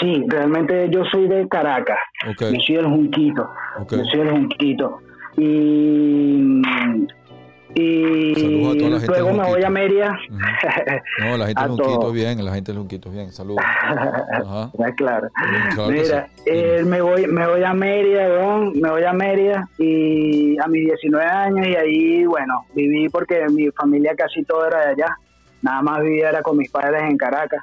Sí, 0.00 0.24
realmente 0.28 0.88
yo 0.90 1.02
soy 1.10 1.28
de 1.28 1.48
Caracas, 1.48 1.98
Ok. 2.28 2.42
yo 2.52 2.60
soy 2.66 2.76
del 2.76 2.86
Junquito, 2.86 3.48
Ok. 3.80 3.92
yo 3.92 4.04
soy 4.04 4.18
del 4.20 4.30
Junquito 4.30 5.00
y, 5.38 6.60
y 7.74 8.34
Saludos 8.34 8.74
a 8.74 8.78
toda 8.78 8.90
la 8.90 9.00
gente 9.00 9.20
luego 9.20 9.32
me 9.32 9.44
voy 9.48 9.62
a 9.62 9.70
Mérida. 9.70 10.18
No, 11.20 11.36
la 11.36 11.46
gente 11.46 11.62
Junquito 11.68 11.98
todos. 11.98 12.12
bien, 12.14 12.44
la 12.44 12.54
gente 12.54 12.72
Junquito 12.72 13.10
bien, 13.10 13.32
saludos. 13.32 13.64
Ajá. 13.64 14.70
Claro. 14.96 15.28
Mira, 15.88 16.28
sí. 16.36 16.42
eh, 16.46 16.82
me 16.84 17.00
voy 17.00 17.26
me 17.26 17.46
voy 17.46 17.62
a 17.62 17.72
Mérida, 17.74 18.26
weón, 18.28 18.72
me 18.80 18.90
voy 18.90 19.04
a 19.04 19.12
Mérida 19.12 19.68
y 19.78 20.58
a 20.58 20.66
mis 20.66 20.84
19 20.86 21.24
años 21.24 21.66
y 21.66 21.76
ahí, 21.76 22.24
bueno, 22.24 22.64
viví 22.74 23.08
porque 23.08 23.46
mi 23.50 23.70
familia 23.70 24.14
casi 24.16 24.42
toda 24.44 24.68
era 24.68 24.80
de 24.86 24.90
allá. 24.92 25.16
Nada 25.62 25.82
más 25.82 26.00
vivía 26.02 26.30
era 26.30 26.42
con 26.42 26.56
mis 26.56 26.70
padres 26.70 27.02
en 27.02 27.16
Caracas, 27.16 27.62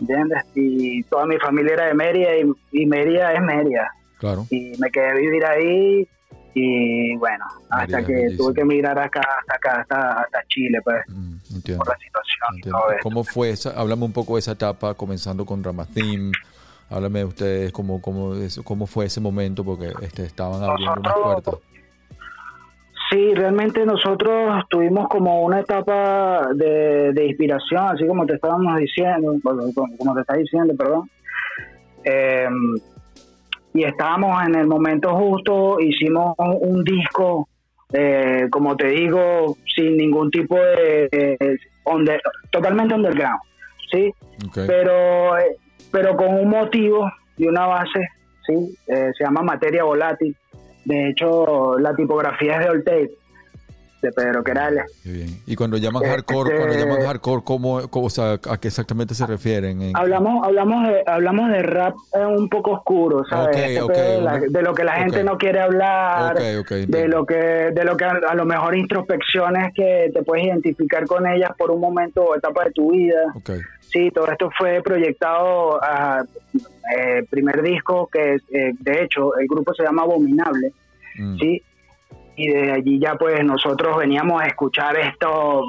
¿entiendes? 0.00 0.42
Y 0.54 1.02
toda 1.04 1.26
mi 1.26 1.36
familia 1.38 1.74
era 1.74 1.86
de 1.86 1.94
Mérida 1.94 2.30
y, 2.36 2.80
y 2.82 2.86
Mérida 2.86 3.32
es 3.32 3.40
Mérida. 3.42 3.90
Claro. 4.18 4.44
Y 4.50 4.72
me 4.78 4.90
quedé 4.90 5.10
a 5.10 5.14
vivir 5.14 5.44
ahí 5.44 6.08
y 6.58 7.14
bueno, 7.16 7.44
hasta 7.68 8.00
es 8.00 8.06
que 8.06 8.12
bellísimo. 8.14 8.44
tuve 8.44 8.54
que 8.54 8.64
migrar 8.64 8.98
acá, 8.98 9.20
hasta 9.20 9.54
acá, 9.56 9.80
hasta, 9.82 10.12
hasta 10.22 10.42
Chile, 10.48 10.80
pues, 10.82 10.96
Mm, 11.08 11.34
entiendo. 11.56 11.84
por 11.84 11.92
la 11.92 11.98
situación 11.98 12.56
y 12.56 12.60
todo. 12.62 12.82
¿Cómo 13.02 13.24
fue 13.24 13.50
esa? 13.50 13.78
Háblame 13.78 14.04
un 14.06 14.12
poco 14.14 14.34
de 14.36 14.38
esa 14.40 14.52
etapa, 14.52 14.94
comenzando 14.94 15.44
con 15.44 15.62
Ramathim. 15.62 16.32
Háblame 16.88 17.18
de 17.18 17.24
ustedes, 17.26 17.72
cómo, 17.72 18.00
cómo, 18.00 18.32
cómo 18.64 18.86
fue 18.86 19.04
ese 19.04 19.20
momento, 19.20 19.64
porque 19.64 19.92
este, 20.00 20.24
estaban 20.24 20.62
abriendo 20.62 20.92
unas 21.00 21.14
Nosotros- 21.14 21.44
puertas. 21.44 21.54
Sí, 23.10 23.34
realmente 23.34 23.84
nosotros 23.86 24.64
tuvimos 24.70 25.08
como 25.08 25.42
una 25.42 25.60
etapa 25.60 26.48
de, 26.54 27.12
de 27.12 27.26
inspiración, 27.26 27.84
así 27.94 28.06
como 28.06 28.24
te 28.26 28.34
estábamos 28.34 28.76
diciendo, 28.78 29.32
como 29.44 30.14
te 30.14 30.20
está 30.22 30.34
diciendo, 30.36 30.74
perdón. 30.76 31.08
Eh, 32.02 32.48
y 33.76 33.84
estábamos 33.84 34.46
en 34.46 34.54
el 34.54 34.66
momento 34.66 35.14
justo, 35.14 35.78
hicimos 35.80 36.34
un, 36.38 36.82
disco, 36.82 37.48
eh, 37.92 38.46
como 38.50 38.76
te 38.76 38.88
digo, 38.88 39.56
sin 39.74 39.96
ningún 39.96 40.30
tipo 40.30 40.56
de... 40.56 41.58
under- 41.84 42.20
totalmente 42.50 42.94
underground, 42.94 43.38
¿sí? 43.92 44.12
Pero 44.66 45.38
eh, 45.38 45.56
pero 45.92 46.16
con 46.16 46.34
un 46.34 46.48
motivo 46.48 47.10
y 47.36 47.46
una 47.46 47.66
base 47.66 48.08
sí 48.46 48.76
Eh, 48.86 49.10
se 49.16 49.24
llama 49.24 49.42
materia 49.42 49.84
volátil. 49.84 50.34
De 50.84 51.10
hecho 51.10 51.78
la 51.78 51.94
tipografía 51.94 52.56
es 52.56 52.64
de 52.64 52.70
Oltape 52.70 53.10
de 54.06 54.12
Pedro 54.12 54.42
Querales 54.44 54.84
Qué 55.02 55.10
bien. 55.12 55.28
Y 55.46 55.56
cuando 55.56 55.76
llaman 55.76 56.02
Este- 56.02 56.14
hardcore, 56.14 56.56
cuando 56.56 56.74
llaman 56.78 57.00
hardcore, 57.02 57.42
¿cómo, 57.44 57.88
cómo, 57.88 58.06
o 58.06 58.10
sea, 58.10 58.32
¿a 58.48 58.56
qué 58.58 58.68
exactamente 58.68 59.14
se 59.14 59.26
refieren? 59.26 59.82
En- 59.82 59.96
hablamos 59.96 60.44
hablamos 60.46 60.88
de 60.88 61.02
hablamos 61.06 61.50
de 61.50 61.62
rap 61.62 61.94
eh, 62.14 62.24
un 62.24 62.48
poco 62.48 62.72
oscuro 62.72 63.24
sabes 63.28 63.56
Este 63.56 63.68
de, 63.92 64.20
la- 64.22 64.34
una- 64.36 64.46
de 64.46 64.62
lo 64.62 64.74
que 64.74 64.84
la 64.84 64.92
gente 64.96 65.22
no 65.24 65.36
quiere 65.38 65.60
hablar 65.60 66.36
de 66.38 66.54
lo 67.08 67.24
que 67.26 67.34
de 67.72 67.84
lo 67.84 67.96
que 67.96 68.04
a, 68.04 68.12
a 68.28 68.34
lo 68.34 68.44
mejor 68.44 68.74
introspecciones 68.76 69.72
que 69.74 70.10
te 70.12 70.22
puedes 70.22 70.46
identificar 70.46 71.06
con 71.06 71.26
ellas 71.26 71.50
por 71.58 71.70
un 71.70 71.80
momento 71.80 72.22
o 72.22 72.36
etapa 72.36 72.64
de 72.64 72.70
tu 72.72 72.92
vida. 72.92 73.16
Sí, 73.80 74.10
todo 74.10 74.30
esto 74.30 74.50
fue 74.58 74.82
proyectado 74.82 75.82
a 75.82 76.24
eh, 76.96 77.24
primer 77.30 77.62
disco 77.62 78.08
que 78.12 78.34
eh, 78.50 78.72
de 78.78 79.02
hecho 79.02 79.36
el 79.38 79.46
grupo 79.48 79.72
se 79.74 79.82
llama 79.84 80.02
Abominable, 80.02 80.72
Mm. 81.18 81.38
sí, 81.38 81.62
y 82.36 82.48
de 82.48 82.72
allí 82.72 82.98
ya 82.98 83.14
pues 83.14 83.42
nosotros 83.44 83.96
veníamos 83.96 84.42
a 84.42 84.46
escuchar 84.46 84.96
esto 84.98 85.62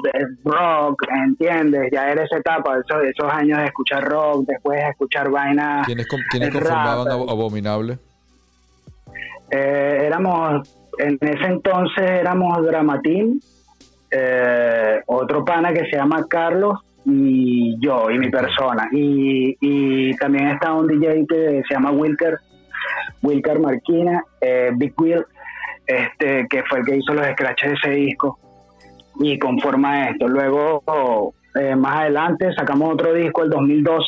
rock, 0.44 1.02
¿entiendes? 1.26 1.90
Ya 1.90 2.10
era 2.10 2.24
esa 2.24 2.36
etapa, 2.38 2.78
esos, 2.78 3.04
esos 3.04 3.32
años 3.32 3.58
de 3.58 3.64
escuchar 3.66 4.04
rock, 4.04 4.44
después 4.46 4.78
de 4.80 4.88
escuchar 4.90 5.30
vainas, 5.30 5.86
¿Quiénes, 5.86 6.06
quiénes 6.30 6.50
conformaban 6.52 7.06
rap, 7.06 7.28
Abominable? 7.28 7.98
eh, 9.50 10.02
éramos 10.06 10.68
en 10.98 11.18
ese 11.20 11.44
entonces 11.46 12.10
éramos 12.10 12.64
Dramatín, 12.64 13.40
eh, 14.10 15.00
otro 15.06 15.44
pana 15.44 15.72
que 15.72 15.86
se 15.86 15.96
llama 15.96 16.26
Carlos 16.28 16.80
y 17.04 17.78
yo 17.80 18.10
y 18.10 18.18
mi 18.18 18.30
persona 18.30 18.88
y, 18.92 19.56
y 19.60 20.14
también 20.16 20.48
está 20.48 20.72
un 20.74 20.86
DJ 20.86 21.24
que 21.26 21.62
se 21.66 21.74
llama 21.74 21.90
Wilker 21.92 22.38
Wilker 23.22 23.58
Marquina 23.60 24.22
eh, 24.40 24.70
Big 24.74 24.92
Will 25.00 25.24
este 25.88 26.46
que 26.48 26.62
fue 26.64 26.80
el 26.80 26.84
que 26.86 26.96
hizo 26.96 27.14
los 27.14 27.26
scratches 27.26 27.70
de 27.70 27.74
ese 27.76 27.90
disco. 27.90 28.38
Y 29.20 29.38
conforma 29.38 30.10
esto. 30.10 30.28
Luego 30.28 31.34
eh, 31.58 31.74
más 31.74 32.00
adelante 32.02 32.52
sacamos 32.54 32.92
otro 32.94 33.12
disco 33.14 33.42
el 33.42 33.50
2012 33.50 34.04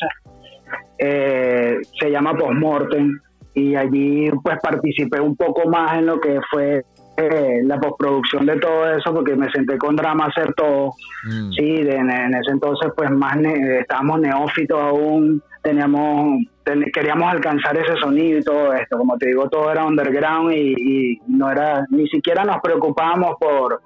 eh, 0.99 1.79
se 1.99 2.11
llama 2.11 2.35
Postmortem. 2.35 3.19
Y 3.55 3.75
allí 3.75 4.31
pues 4.45 4.59
participé 4.63 5.21
un 5.21 5.35
poco 5.35 5.69
más 5.69 5.95
en 5.95 6.07
lo 6.07 6.21
que 6.21 6.39
fue 6.51 6.85
eh, 7.17 7.61
la 7.65 7.81
postproducción 7.81 8.47
de 8.47 8.57
todo 8.61 8.89
eso 8.97 9.13
porque 9.13 9.35
me 9.35 9.51
senté 9.51 9.77
con 9.77 9.97
drama 9.97 10.27
a 10.27 10.29
hacer 10.29 10.55
todo. 10.55 10.93
Mm. 11.25 11.51
sí 11.53 11.83
de- 11.83 11.97
en, 11.97 12.11
ese 12.35 12.53
entonces 12.53 12.93
pues 12.97 13.11
más 13.11 13.37
ne- 13.37 13.81
estábamos 13.81 14.21
neófitos 14.21 14.81
aún 14.81 15.43
teníamos 15.63 16.45
ten- 16.65 16.85
queríamos 16.93 17.31
alcanzar 17.31 17.77
ese 17.77 17.97
sonido 17.97 18.39
y 18.39 18.43
todo 18.43 18.73
esto. 18.75 18.97
Como 18.99 19.17
te 19.19 19.29
digo 19.29 19.49
todo 19.49 19.71
era 19.71 19.85
underground 19.85 20.53
y, 20.53 20.75
y 20.79 21.21
no 21.29 21.51
era 21.51 21.85
ni 21.91 22.09
siquiera 22.09 22.45
nos 22.45 22.61
preocupábamos 22.61 23.37
por 23.39 23.81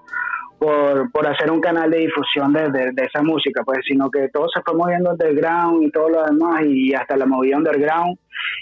por, 0.57 1.11
por 1.11 1.27
hacer 1.27 1.51
un 1.51 1.61
canal 1.61 1.91
de 1.91 1.99
difusión 1.99 2.53
de, 2.55 2.71
de- 2.71 2.93
de 2.93 3.05
esa 3.05 3.23
música, 3.23 3.63
pues, 3.65 3.81
sino 3.87 4.11
que 4.11 4.29
todo 4.31 4.49
se 4.49 4.63
fue 4.63 4.75
moviendo 4.75 5.11
underground 5.11 5.83
y 5.83 5.91
todo 5.91 6.09
lo 6.09 6.25
demás, 6.25 6.63
y 6.65 6.95
hasta 6.95 7.17
la 7.19 7.27
movida 7.27 7.59
underground, 7.59 8.17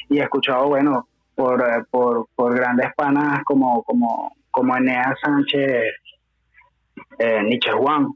y 0.09 0.19
he 0.19 0.23
escuchado, 0.23 0.66
bueno, 0.69 1.07
por, 1.37 1.61
eh, 1.61 1.85
por, 1.90 2.26
por 2.35 2.57
grandes 2.57 2.92
panas 2.97 3.45
como, 3.45 3.85
como, 3.85 4.35
como 4.50 4.76
Enea 4.76 5.14
Sánchez, 5.23 5.92
eh, 7.19 7.42
Nietzsche 7.45 7.71
Juan, 7.71 8.09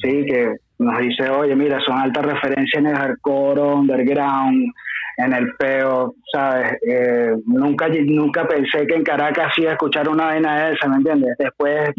sí, 0.00 0.24
que 0.26 0.56
nos 0.82 0.98
dice, 0.98 1.30
oye, 1.30 1.54
mira, 1.56 1.80
son 1.80 1.98
altas 1.98 2.24
referencias 2.24 2.80
en 2.80 2.88
el 2.88 2.96
hardcore, 2.96 3.60
underground, 3.60 4.72
en 5.16 5.32
el 5.32 5.54
peo, 5.56 6.14
¿sabes? 6.32 6.78
Eh, 6.86 7.34
nunca, 7.46 7.88
nunca 7.88 8.46
pensé 8.46 8.86
que 8.86 8.94
en 8.94 9.04
Caracas 9.04 9.52
iba 9.58 9.70
a 9.70 9.74
escuchar 9.74 10.08
una 10.08 10.26
vaina 10.26 10.70
esa, 10.70 10.88
¿me 10.88 10.96
entiendes? 10.96 11.36
Después, 11.38 11.90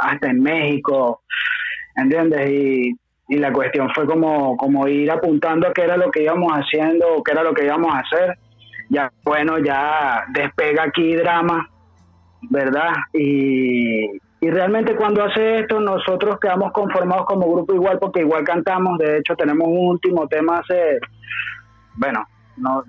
hasta 0.00 0.30
en 0.30 0.42
México, 0.42 1.22
¿entiendes? 1.96 2.50
Y, 2.50 2.96
y 3.28 3.38
la 3.38 3.52
cuestión 3.52 3.90
fue 3.94 4.06
como, 4.06 4.56
como 4.56 4.88
ir 4.88 5.10
apuntando 5.10 5.68
a 5.68 5.72
qué 5.72 5.82
era 5.82 5.96
lo 5.96 6.10
que 6.10 6.22
íbamos 6.22 6.52
haciendo, 6.52 7.22
qué 7.24 7.32
era 7.32 7.42
lo 7.42 7.52
que 7.52 7.64
íbamos 7.64 7.94
a 7.94 8.00
hacer. 8.00 8.38
Ya, 8.88 9.12
bueno, 9.22 9.58
ya 9.58 10.24
despega 10.32 10.84
aquí 10.84 11.14
drama, 11.14 11.68
¿verdad? 12.48 12.92
Y, 13.12 14.18
y 14.40 14.50
realmente 14.50 14.94
cuando 14.94 15.24
hace 15.24 15.60
esto 15.60 15.80
nosotros 15.80 16.38
quedamos 16.40 16.72
conformados 16.72 17.26
como 17.26 17.50
grupo 17.52 17.74
igual 17.74 17.98
porque 17.98 18.20
igual 18.20 18.44
cantamos, 18.44 18.98
de 18.98 19.18
hecho 19.18 19.34
tenemos 19.34 19.66
un 19.66 19.88
último 19.88 20.28
tema 20.28 20.58
hace, 20.58 20.98
bueno, 21.94 22.24
no 22.56 22.84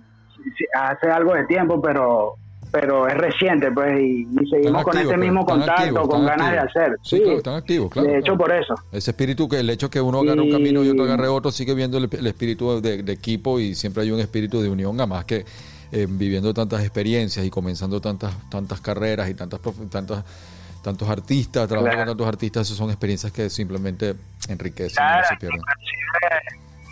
hace 0.74 1.10
algo 1.10 1.34
de 1.34 1.46
tiempo, 1.46 1.82
pero 1.82 2.36
pero 2.72 3.08
es 3.08 3.15
reciente, 3.15 3.72
pues, 3.72 4.00
y, 4.00 4.27
seguimos 4.48 4.84
con 4.84 4.98
ese 4.98 5.18
mismo 5.18 5.46
contacto, 5.46 6.08
con 6.08 6.25
ganas 6.25 6.51
de 6.51 6.60
hacer. 6.60 6.98
Sí, 7.01 7.22
están 7.25 7.56
activos, 7.56 7.91
claro. 7.91 8.08
De 8.08 8.20
hecho, 8.20 8.38
por 8.38 8.51
eso. 8.51 8.75
Ese 8.91 9.12
espíritu, 9.12 9.50
que 9.50 9.60
el 9.60 9.70
hecho 9.70 9.89
que 9.89 10.00
uno 10.00 10.20
agarre 10.20 10.41
un 10.41 10.51
camino 10.51 10.84
y 10.84 10.89
otro 10.89 11.06
agarre 11.06 11.27
otro, 11.27 11.51
sigue 11.51 11.74
viendo 11.74 11.98
el, 11.98 12.27
espíritu 12.27 12.79
de, 12.79 13.00
equipo 13.12 13.60
y 13.60 13.74
siempre 13.74 14.03
hay 14.03 14.12
un 14.12 14.20
espíritu 14.20 14.62
de 14.62 14.70
unión, 14.70 14.96
además 15.00 15.25
que 15.25 15.46
eh, 15.91 16.06
viviendo 16.08 16.53
tantas 16.53 16.82
experiencias 16.82 17.44
y 17.44 17.50
comenzando 17.50 18.00
tantas 18.00 18.36
tantas 18.50 18.79
carreras 18.79 19.27
y 19.27 19.34
tantas 19.34 19.60
tantas 19.89 20.24
tantos 20.81 21.09
artistas, 21.09 21.67
trabajando 21.67 21.98
con 21.98 22.07
tantos 22.07 22.27
artistas, 22.27 22.67
esas 22.67 22.77
son 22.77 22.89
experiencias 22.89 23.31
que 23.31 23.50
simplemente 23.50 24.15
enriquecen 24.48 25.03
y 25.03 25.17
no 25.17 25.24
se 25.25 25.36
pierden 25.38 25.62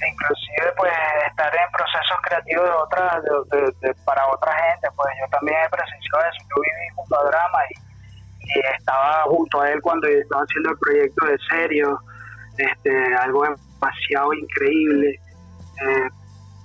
inclusive 0.06 0.74
pues 0.77 0.94
estar 1.27 1.53
en 1.56 1.72
procesos 1.72 2.17
creativos 2.24 2.65
de 2.65 2.72
otra, 2.72 3.22
de, 3.82 3.94
para 4.06 4.27
otra 4.27 4.53
gente, 4.53 4.88
pues 4.96 5.10
yo 5.20 5.27
también 5.29 5.58
he 5.65 5.70
presenciado 5.70 6.25
eso, 6.29 6.46
yo 6.50 6.62
viví 6.62 6.96
junto 6.96 7.20
a 7.20 7.24
Drama 7.25 7.60
y, 7.70 7.88
estaba 8.77 9.24
junto 9.24 9.62
a 9.62 9.70
él 9.72 9.82
cuando 9.82 10.08
estaba 10.08 10.41
haciendo 10.41 10.72
el 10.72 10.77
proyecto 10.77 11.25
de 11.25 11.38
serio, 11.50 12.00
este, 12.58 13.15
algo 13.15 13.44
demasiado 13.44 14.34
increíble. 14.34 15.20
Eh, 15.82 16.10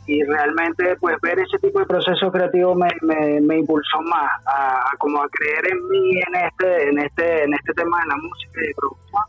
y 0.06 0.22
realmente 0.24 0.96
pues 1.00 1.16
ver 1.22 1.38
ese 1.38 1.58
tipo 1.58 1.78
de 1.78 1.86
procesos 1.86 2.32
creativos 2.32 2.76
me, 2.76 3.40
me, 3.40 3.58
impulsó 3.58 4.00
más 4.02 4.30
a, 4.46 4.90
como 4.98 5.22
a 5.22 5.28
creer 5.28 5.72
en 5.72 5.88
mí 5.88 6.18
en 6.18 6.34
este 6.44 6.88
en 6.88 6.98
este 6.98 7.44
en 7.44 7.54
este 7.54 7.72
tema 7.74 8.00
de 8.00 8.08
la 8.08 8.16
música 8.16 8.60
y 8.62 8.66
de 8.66 8.74
producción 8.74 9.22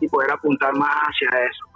y 0.00 0.08
poder 0.08 0.30
apuntar 0.30 0.74
más 0.74 0.90
hacia 1.08 1.28
eso 1.44 1.72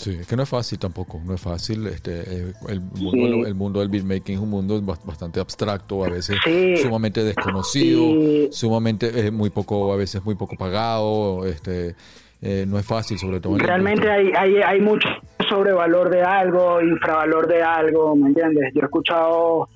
Sí, 0.00 0.16
es 0.18 0.26
que 0.26 0.34
no 0.34 0.44
es 0.44 0.48
fácil 0.48 0.78
tampoco, 0.78 1.20
no 1.22 1.34
es 1.34 1.40
fácil. 1.42 1.86
Este, 1.86 2.20
eh, 2.20 2.52
el, 2.68 2.80
mundo, 2.80 3.46
el 3.46 3.54
mundo 3.54 3.80
del 3.80 3.90
beatmaking 3.90 4.36
es 4.36 4.40
un 4.40 4.48
mundo 4.48 4.80
bastante 4.80 5.40
abstracto, 5.40 6.02
a 6.02 6.08
veces 6.08 6.38
sumamente 6.80 7.22
desconocido, 7.22 8.50
sumamente 8.50 9.26
eh, 9.26 9.30
muy 9.30 9.50
poco, 9.50 9.92
a 9.92 9.96
veces 9.96 10.24
muy 10.24 10.36
poco 10.36 10.56
pagado. 10.56 11.44
Este, 11.44 11.96
eh, 12.42 12.64
no 12.66 12.78
es 12.78 12.86
fácil, 12.86 13.18
sobre 13.18 13.40
todo. 13.40 13.58
Realmente 13.58 14.10
hay, 14.10 14.32
hay, 14.36 14.56
hay 14.56 14.80
mucho 14.80 15.08
sobrevalor 15.48 16.10
de 16.10 16.22
algo, 16.22 16.80
infravalor 16.80 17.46
de 17.46 17.62
algo, 17.62 18.16
¿me 18.16 18.28
entiendes? 18.28 18.72
Yo 18.74 18.82
he 18.82 18.84
escuchado 18.84 19.68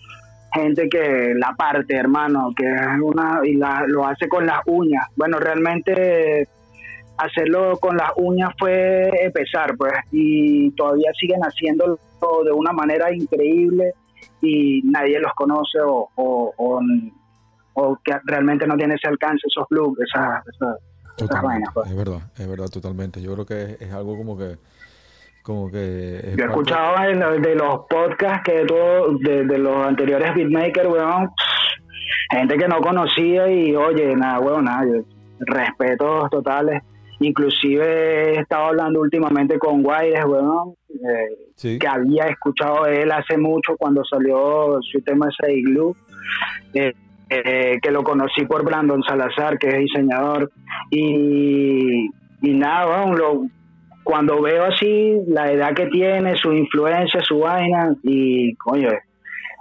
gente 0.54 0.88
que 0.88 1.35
la 1.35 1.52
parte, 1.56 1.97
hermano, 1.97 2.52
que 2.56 2.64
es 2.64 3.00
una 3.02 3.41
y 3.45 3.54
la, 3.54 3.84
lo 3.86 4.06
hace 4.06 4.28
con 4.28 4.47
las 4.47 4.60
uñas. 4.67 5.06
Bueno, 5.17 5.38
realmente 5.38 6.49
hacerlo 7.17 7.76
con 7.78 7.97
las 7.97 8.10
uñas 8.17 8.50
fue 8.58 9.10
empezar, 9.25 9.76
pues, 9.76 9.93
y 10.12 10.71
todavía 10.73 11.10
siguen 11.19 11.41
haciéndolo 11.41 11.99
de 12.45 12.52
una 12.52 12.73
manera 12.73 13.15
increíble 13.15 13.93
y 14.41 14.80
nadie 14.84 15.21
los 15.21 15.32
conoce 15.34 15.78
o, 15.84 16.08
o, 16.15 16.80
o, 17.75 17.99
que 18.02 18.12
realmente 18.25 18.67
no 18.67 18.76
tiene 18.76 18.95
ese 18.95 19.08
alcance, 19.08 19.47
esos 19.47 19.67
blues, 19.69 19.99
esas, 20.00 20.43
pues. 21.16 21.90
Es 21.90 21.96
verdad, 21.96 22.20
es 22.36 22.48
verdad, 22.48 22.66
totalmente. 22.68 23.22
Yo 23.22 23.34
creo 23.34 23.46
que 23.46 23.76
es, 23.80 23.92
algo 23.92 24.16
como 24.16 24.36
que 24.36 24.56
como 25.42 25.70
que 25.70 26.34
yo 26.36 26.44
he 26.44 26.48
escuchado 26.48 26.96
de 27.38 27.54
los 27.54 27.80
podcasts 27.88 28.42
que 28.44 28.64
todo 28.64 29.18
de, 29.18 29.44
de 29.44 29.58
los 29.58 29.86
anteriores 29.86 30.34
beatmakers 30.34 30.88
weón 30.88 31.30
gente 32.30 32.56
que 32.56 32.66
no 32.66 32.80
conocía 32.80 33.50
y 33.50 33.76
oye 33.76 34.16
nada 34.16 34.40
weón 34.40 34.64
nada 34.64 34.86
respetos 35.40 36.30
totales 36.30 36.82
Inclusive 37.20 38.34
he 38.34 38.40
estado 38.40 38.66
hablando 38.66 39.00
últimamente 39.00 39.58
con 39.58 39.82
Guayres, 39.82 40.24
bueno, 40.26 40.74
eh, 40.90 41.78
que 41.78 41.86
había 41.86 42.24
escuchado 42.24 42.84
de 42.84 43.02
él 43.02 43.12
hace 43.12 43.38
mucho 43.38 43.76
cuando 43.78 44.04
salió 44.04 44.78
su 44.82 45.00
tema 45.02 45.28
ese 45.28 45.54
Igloo, 45.54 45.96
eh, 46.74 46.92
eh, 47.44 47.78
que 47.82 47.90
lo 47.90 48.02
conocí 48.02 48.44
por 48.47 48.64
Brandon 48.64 49.02
Salazar, 49.02 49.58
que 49.58 49.68
es 49.68 49.78
diseñador. 49.78 50.50
Y, 50.90 52.10
nada, 52.42 53.04
cuando 54.02 54.42
veo 54.42 54.64
así 54.64 55.16
la 55.26 55.50
edad 55.50 55.75
que 55.75 55.86
tiene, 55.86 56.36
su 56.36 56.52
influencia, 56.52 57.20
su 57.23 57.38
vaina, 57.38 57.94
y 58.02 58.54
coño, 58.56 58.90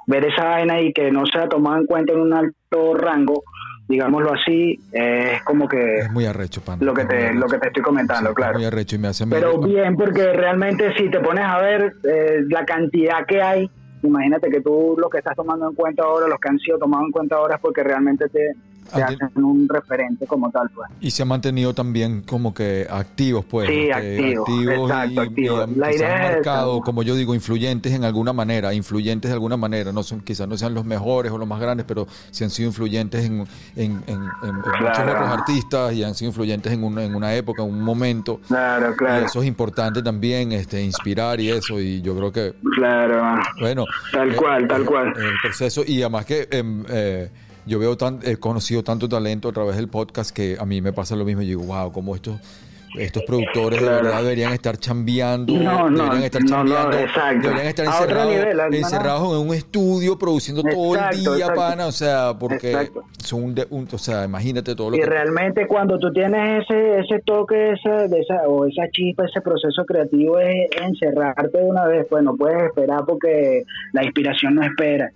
ver 0.07 0.25
esa 0.25 0.43
vaina 0.45 0.81
y 0.81 0.93
que 0.93 1.11
no 1.11 1.25
sea 1.25 1.47
tomado 1.47 1.77
en 1.77 1.85
cuenta 1.85 2.13
en 2.13 2.19
un 2.19 2.33
alto 2.33 2.93
rango, 2.95 3.43
digámoslo 3.87 4.33
así, 4.33 4.79
es 4.91 5.41
como 5.43 5.67
que 5.67 5.99
es 5.99 6.11
muy 6.11 6.25
arrecho, 6.25 6.61
lo 6.79 6.93
que 6.93 7.05
te 7.05 7.33
lo 7.33 7.47
que 7.47 7.57
te 7.57 7.67
estoy 7.67 7.83
comentando, 7.83 8.33
claro. 8.33 8.55
Muy 8.55 8.65
arrecho 8.65 8.95
y 8.95 8.99
me 8.99 9.07
hace 9.09 9.25
Pero 9.27 9.59
bien, 9.59 9.95
porque 9.95 10.33
realmente 10.33 10.93
si 10.97 11.09
te 11.09 11.19
pones 11.19 11.45
a 11.45 11.59
ver 11.59 11.93
eh, 12.03 12.43
la 12.49 12.65
cantidad 12.65 13.25
que 13.25 13.41
hay, 13.41 13.69
imagínate 14.03 14.49
que 14.49 14.61
tú 14.61 14.95
lo 14.97 15.09
que 15.09 15.19
estás 15.19 15.35
tomando 15.35 15.67
en 15.67 15.75
cuenta 15.75 16.03
ahora, 16.03 16.27
los 16.27 16.39
que 16.39 16.49
han 16.49 16.59
sido 16.59 16.77
tomados 16.77 17.05
en 17.07 17.11
cuenta 17.11 17.35
ahora 17.37 17.55
es 17.55 17.61
porque 17.61 17.83
realmente 17.83 18.27
te 18.29 18.53
se 18.91 19.03
hacen 19.03 19.43
un 19.43 19.67
referente 19.67 20.25
como 20.27 20.51
tal, 20.51 20.69
pues. 20.69 20.89
Y 21.01 21.11
se 21.11 21.23
han 21.23 21.27
mantenido 21.27 21.73
también 21.73 22.21
como 22.21 22.53
que 22.53 22.87
activos, 22.89 23.45
pues. 23.45 23.69
Sí, 23.69 23.91
activos, 23.91 24.49
exacto, 24.49 25.21
activos. 25.21 25.69
La 25.77 25.93
idea 25.93 26.15
han 26.15 26.33
marcado, 26.33 26.81
como 26.81 27.03
yo 27.03 27.15
digo, 27.15 27.33
influyentes 27.33 27.93
en 27.93 28.03
alguna 28.03 28.33
manera, 28.33 28.73
influyentes 28.73 29.29
de 29.29 29.33
alguna 29.33 29.57
manera. 29.57 29.91
No 29.91 30.03
son, 30.03 30.21
quizás 30.21 30.47
no 30.47 30.57
sean 30.57 30.73
los 30.73 30.85
mejores 30.85 31.31
o 31.31 31.37
los 31.37 31.47
más 31.47 31.59
grandes, 31.59 31.85
pero 31.85 32.07
sí 32.31 32.43
han 32.43 32.49
sido 32.49 32.69
influyentes 32.69 33.25
en, 33.25 33.45
en, 33.75 34.03
en, 34.07 34.55
muchos 34.55 34.99
otros 34.99 35.29
artistas 35.29 35.93
y 35.93 36.03
han 36.03 36.15
sido 36.15 36.29
influyentes 36.29 36.71
en 36.71 36.83
una, 36.83 37.03
en 37.03 37.15
una 37.15 37.33
época, 37.35 37.63
en 37.63 37.69
un 37.69 37.81
momento. 37.81 38.39
Claro, 38.47 38.95
claro. 38.95 39.23
Y 39.23 39.25
eso 39.25 39.41
es 39.41 39.47
importante 39.47 40.01
también, 40.01 40.51
este, 40.51 40.81
inspirar 40.81 41.39
y 41.39 41.49
eso. 41.49 41.79
Y 41.79 42.01
yo 42.01 42.15
creo 42.15 42.31
que. 42.31 42.53
Claro. 42.75 43.41
Bueno. 43.59 43.85
Tal 44.11 44.31
eh, 44.31 44.35
cual, 44.35 44.67
tal 44.67 44.81
eh, 44.81 44.85
cual. 44.85 45.07
El 45.17 45.33
proceso, 45.41 45.83
y 45.85 46.01
además 46.01 46.25
que. 46.25 46.47
Em, 46.51 46.83
eh, 46.89 47.29
yo 47.65 47.79
veo 47.79 47.97
tan, 47.97 48.19
he 48.23 48.37
conocido 48.37 48.83
tanto 48.83 49.07
talento 49.07 49.49
a 49.49 49.51
través 49.51 49.75
del 49.75 49.87
podcast 49.87 50.31
que 50.31 50.57
a 50.59 50.65
mí 50.65 50.81
me 50.81 50.93
pasa 50.93 51.15
lo 51.15 51.25
mismo. 51.25 51.41
Yo 51.41 51.59
digo, 51.59 51.63
wow, 51.63 51.91
como 51.91 52.15
esto 52.15 52.39
estos 52.97 53.23
productores 53.23 53.81
de 53.81 53.89
verdad 53.89 54.21
deberían 54.21 54.53
estar 54.53 54.77
chambeando, 54.77 55.53
deberían 55.53 56.23
estar 56.23 56.43
chambeando, 56.43 56.97
deberían 57.41 57.67
estar 57.67 57.85
encerrados, 58.71 59.41
en 59.41 59.47
un 59.47 59.53
estudio 59.53 60.17
produciendo 60.17 60.63
todo 60.63 60.95
el 60.95 61.19
día, 61.19 61.53
pana, 61.53 61.87
o 61.87 61.91
sea, 61.91 62.33
porque 62.37 62.89
son 63.17 63.55
un, 63.69 63.87
o 63.91 63.97
sea, 63.97 64.25
imagínate 64.25 64.75
todo 64.75 64.91
lo 64.91 64.97
y 64.97 65.01
realmente 65.01 65.67
cuando 65.67 65.97
tú 65.99 66.11
tienes 66.11 66.63
ese 66.63 66.99
ese 66.99 67.19
toque 67.25 67.71
ese, 67.71 68.07
de 68.07 68.19
esa 68.19 68.47
o 68.47 68.65
esa 68.65 68.89
chispa, 68.91 69.25
ese 69.25 69.41
proceso 69.41 69.85
creativo 69.85 70.39
es 70.39 70.69
encerrarte 70.81 71.57
de 71.57 71.63
una 71.63 71.85
vez, 71.85 72.05
pues 72.09 72.23
no 72.23 72.35
puedes 72.35 72.63
esperar 72.63 73.01
porque 73.05 73.63
la 73.93 74.03
inspiración 74.03 74.55
no 74.55 74.63
espera. 74.63 75.11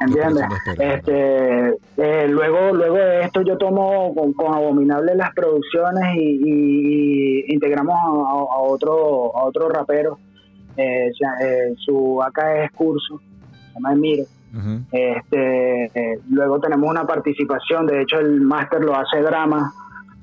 ¿Entiendes? 0.00 0.44
este, 0.78 1.68
eh, 1.96 2.28
luego, 2.28 2.74
luego 2.74 2.96
de 2.96 3.22
esto 3.22 3.42
yo 3.42 3.56
tomo 3.56 4.14
con, 4.14 4.54
Abominable 4.54 5.14
las 5.14 5.34
producciones 5.34 6.16
y, 6.16 7.52
integramos 7.52 7.94
a, 7.94 8.58
otro 8.58 9.36
a 9.36 9.44
otro 9.44 9.68
rapero. 9.68 10.18
Eh, 10.76 11.10
eh, 11.42 11.74
su 11.78 12.22
acá 12.22 12.64
es 12.64 12.72
curso, 12.72 13.18
se 13.18 13.74
llama 13.74 13.92
Emiro. 13.92 14.24
este, 14.92 16.20
luego 16.30 16.60
tenemos 16.60 16.88
una 16.88 17.06
participación, 17.06 17.86
de 17.86 18.02
hecho 18.02 18.18
el 18.18 18.40
máster 18.40 18.82
lo 18.82 18.94
hace 18.96 19.20
drama 19.20 19.72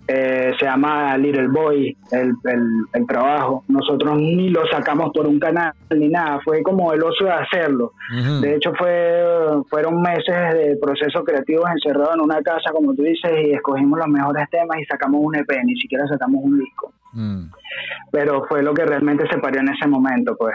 eh, 0.08 0.52
se 0.60 0.66
llama 0.66 1.18
Little 1.18 1.48
Boy, 1.48 1.96
el, 2.12 2.34
el, 2.94 3.08
trabajo. 3.08 3.64
Nosotros 3.68 4.18
ni 4.18 4.50
lo 4.50 4.66
sacamos 4.68 5.12
por 5.14 5.26
un 5.28 5.40
canal 5.40 5.74
ni 5.96 6.10
nada, 6.10 6.40
fue 6.44 6.62
como 6.62 6.92
el 6.92 7.04
oso 7.04 7.26
de 7.26 7.32
hacerlo. 7.32 7.94
De 8.42 8.56
hecho, 8.56 8.74
fue 8.74 9.24
fueron 9.70 10.02
meses 10.02 10.54
de 10.54 10.78
procesos 10.82 11.24
creativos 11.24 11.70
encerrados 11.70 12.16
en 12.16 12.22
una 12.22 12.42
casa, 12.42 12.72
como 12.72 12.94
tú 12.94 13.04
dices, 13.04 13.32
y 13.46 13.52
escogimos 13.52 14.00
los 14.00 14.08
mejores 14.08 14.50
temas 14.50 14.80
y 14.80 14.86
sacamos 14.86 15.22
un 15.24 15.36
EP, 15.36 15.50
ni 15.64 15.76
siquiera 15.76 16.08
sacamos 16.08 16.42
un 16.44 16.60
disco. 16.60 16.92
Mm. 17.14 17.46
Pero 18.12 18.46
fue 18.48 18.62
lo 18.62 18.74
que 18.74 18.86
realmente 18.86 19.26
se 19.32 19.40
parió 19.40 19.62
en 19.62 19.70
ese 19.70 19.88
momento, 19.88 20.36
pues. 20.38 20.54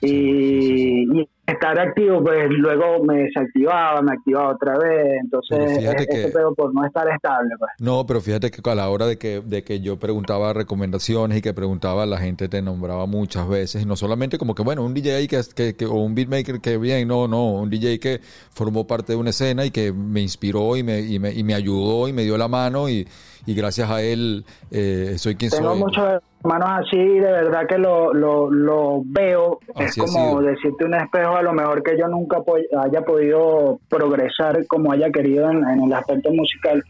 y, 0.00 1.28
estar 1.46 1.78
activo, 1.78 2.24
pues 2.24 2.48
luego 2.50 3.04
me 3.04 3.18
desactivaba, 3.22 4.02
me 4.02 4.14
activaba 4.14 4.52
otra 4.54 4.76
vez, 4.78 5.20
entonces 5.22 5.76
fíjate 5.78 6.04
que- 6.06 6.22
eso 6.24 6.54
por 6.56 6.74
no 6.74 6.84
estar 6.84 7.08
estable, 7.08 7.50
pues. 7.56 7.70
No, 7.78 8.04
pero 8.04 8.20
fíjate 8.20 8.50
que 8.50 8.68
a 8.68 8.74
la 8.74 8.88
hora 8.90 9.06
de 9.06 9.16
que, 9.16 9.40
de 9.44 9.62
que 9.62 9.78
yo 9.80 9.96
preguntaba 9.96 10.52
recomendaciones 10.52 11.38
y 11.38 11.42
que 11.42 11.54
preguntaba, 11.54 12.04
la 12.04 12.18
gente 12.18 12.48
te 12.48 12.62
nombraba 12.62 13.06
muchas 13.06 13.48
veces, 13.48 13.84
y 13.84 13.86
no 13.86 13.94
solamente 13.94 14.38
como 14.38 14.56
que, 14.56 14.64
bueno, 14.64 14.84
un 14.84 14.92
DJ 14.92 15.28
que, 15.28 15.40
que, 15.54 15.76
que- 15.76 15.86
o 15.86 15.94
un 15.94 16.16
beatmaker 16.16 16.60
que 16.60 16.78
bien, 16.78 17.06
no, 17.06 17.28
no, 17.28 17.52
un 17.52 17.70
DJ 17.70 18.00
que 18.00 18.20
formó 18.50 18.84
parte 18.88 19.12
de 19.12 19.18
una 19.18 19.30
escena 19.30 19.64
y 19.64 19.70
que 19.70 19.92
me 19.92 20.20
inspiró 20.22 20.76
y 20.76 20.82
me, 20.82 21.00
y 21.00 21.20
me, 21.20 21.32
y 21.32 21.44
me 21.44 21.54
ayudó 21.54 22.08
y 22.08 22.12
me 22.12 22.22
dio 22.24 22.36
la 22.36 22.48
mano 22.48 22.88
y, 22.88 23.06
y 23.46 23.54
gracias 23.54 23.88
a 23.88 24.02
él 24.02 24.44
eh, 24.72 25.14
soy 25.18 25.36
quien 25.36 25.52
Tengo 25.52 25.88
soy. 25.90 26.18
Hermanos 26.42 26.68
así, 26.86 26.96
de 26.98 27.20
verdad 27.32 27.66
que 27.66 27.78
lo, 27.78 28.12
lo, 28.14 28.50
lo 28.50 29.02
veo, 29.04 29.58
Así 29.74 30.00
es 30.00 30.12
como 30.12 30.40
decirte 30.42 30.84
un 30.84 30.94
espejo, 30.94 31.36
a 31.36 31.42
lo 31.42 31.52
mejor 31.52 31.82
que 31.82 31.98
yo 31.98 32.06
nunca 32.08 32.40
po- 32.42 32.56
haya 32.78 33.02
podido 33.02 33.80
progresar 33.88 34.64
como 34.66 34.92
haya 34.92 35.10
querido 35.10 35.50
en, 35.50 35.64
en 35.68 35.82
el 35.82 35.92
aspecto 35.92 36.30
musical, 36.32 36.82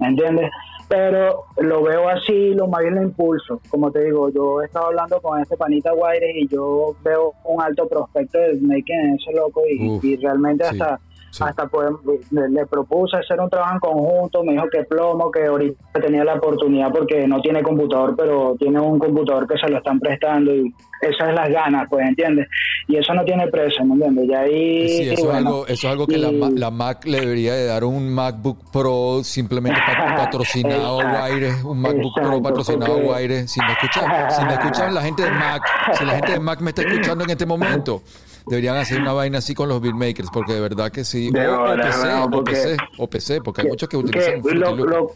¿me 0.00 0.08
entiendes? 0.08 0.50
Pero 0.88 1.44
lo 1.58 1.82
veo 1.82 2.08
así, 2.08 2.54
lo 2.54 2.68
más 2.68 2.80
bien 2.82 2.94
lo 2.94 3.02
impulso. 3.02 3.60
Como 3.70 3.90
te 3.90 4.04
digo, 4.04 4.28
yo 4.30 4.62
he 4.62 4.66
estado 4.66 4.86
hablando 4.86 5.20
con 5.20 5.40
este 5.40 5.56
panita 5.56 5.90
Guaires 5.92 6.30
y 6.36 6.46
yo 6.46 6.94
veo 7.02 7.32
un 7.44 7.60
alto 7.60 7.88
prospecto 7.88 8.38
de 8.38 8.54
making 8.60 8.94
en 9.00 9.14
ese 9.16 9.32
loco 9.32 9.62
y, 9.68 10.16
realmente 10.16 10.64
sí, 10.64 10.80
hasta 10.80 11.00
sí. 11.30 11.42
hasta 11.44 11.66
pues, 11.66 11.88
le, 12.30 12.48
le 12.48 12.66
propuse 12.66 13.16
hacer 13.16 13.40
un 13.40 13.48
trabajo 13.50 13.74
en 13.74 13.80
conjunto, 13.80 14.42
me 14.44 14.52
dijo 14.52 14.64
que 14.72 14.84
plomo, 14.84 15.30
que 15.30 15.46
ahorita 15.46 16.00
tenía 16.00 16.24
la 16.24 16.34
oportunidad 16.34 16.90
porque 16.92 17.26
no 17.26 17.40
tiene 17.40 17.62
computador, 17.62 18.14
pero 18.16 18.56
tiene 18.58 18.80
un 18.80 18.98
computador 18.98 19.46
que 19.46 19.58
se 19.58 19.68
lo 19.68 19.78
están 19.78 19.98
prestando 20.00 20.54
y 20.54 20.72
esas 21.02 21.28
es 21.28 21.34
las 21.34 21.48
ganas, 21.50 21.86
pues, 21.90 22.06
¿entiendes? 22.08 22.48
Y 22.88 22.96
eso 22.96 23.12
no 23.12 23.22
tiene 23.24 23.46
precio, 23.48 23.84
¿me 23.84 23.94
entiendes? 23.94 24.28
Y 24.28 24.34
ahí, 24.34 24.88
Sí, 24.88 25.02
eso, 25.10 25.12
es 25.12 25.24
bueno, 25.24 25.38
algo, 25.48 25.66
eso 25.66 25.86
es 25.86 25.92
algo 25.92 26.06
que 26.06 26.16
la, 26.18 26.28
y- 26.32 26.36
Ma- 26.38 26.50
la 26.54 26.70
Mac 26.70 27.04
le 27.04 27.20
debería 27.20 27.52
de 27.54 27.66
dar 27.66 27.84
un 27.84 28.08
MacBook 28.14 28.58
Pro 28.72 29.20
simplemente 29.22 29.78
pa- 29.86 30.16
patrocinado 30.24 30.98
Wire, 30.98 31.52
un 31.64 31.80
MacBook 31.80 32.14
Pro 32.14 32.40
patrocinado 32.42 32.94
porque- 32.94 33.08
Wire. 33.10 33.48
Si 33.48 33.60
me 33.60 33.72
escuchan, 33.72 34.30
si 34.30 34.44
me 34.44 34.52
escuchan 34.54 34.94
la 34.94 35.02
gente 35.02 35.22
de 35.24 35.30
Mac, 35.30 35.62
si 35.98 36.04
la 36.04 36.12
gente 36.14 36.32
de 36.32 36.40
Mac 36.40 36.60
me 36.60 36.70
está 36.70 36.82
escuchando 36.82 37.24
en 37.24 37.30
este 37.30 37.44
momento, 37.46 38.02
deberían 38.46 38.76
hacer 38.76 39.00
una 39.00 39.12
vaina 39.12 39.38
así 39.38 39.54
con 39.54 39.68
los 39.68 39.80
beatmakers, 39.80 40.30
porque 40.32 40.52
de 40.54 40.60
verdad 40.60 40.90
que 40.90 41.04
sí. 41.04 41.30
De 41.30 41.46
O, 41.48 41.58
bola, 41.58 41.82
PC, 41.86 42.08
no, 42.08 42.24
o 42.24 42.30
porque- 42.30 42.52
PC, 42.52 42.76
o 42.98 43.06
PC, 43.08 43.40
porque 43.40 43.60
hay 43.60 43.66
que- 43.66 43.70
muchos 43.72 43.88
que 43.88 43.96
utilizan 43.96 44.42
que 44.42 44.54
lo- 44.54 44.74
lo- 44.76 45.10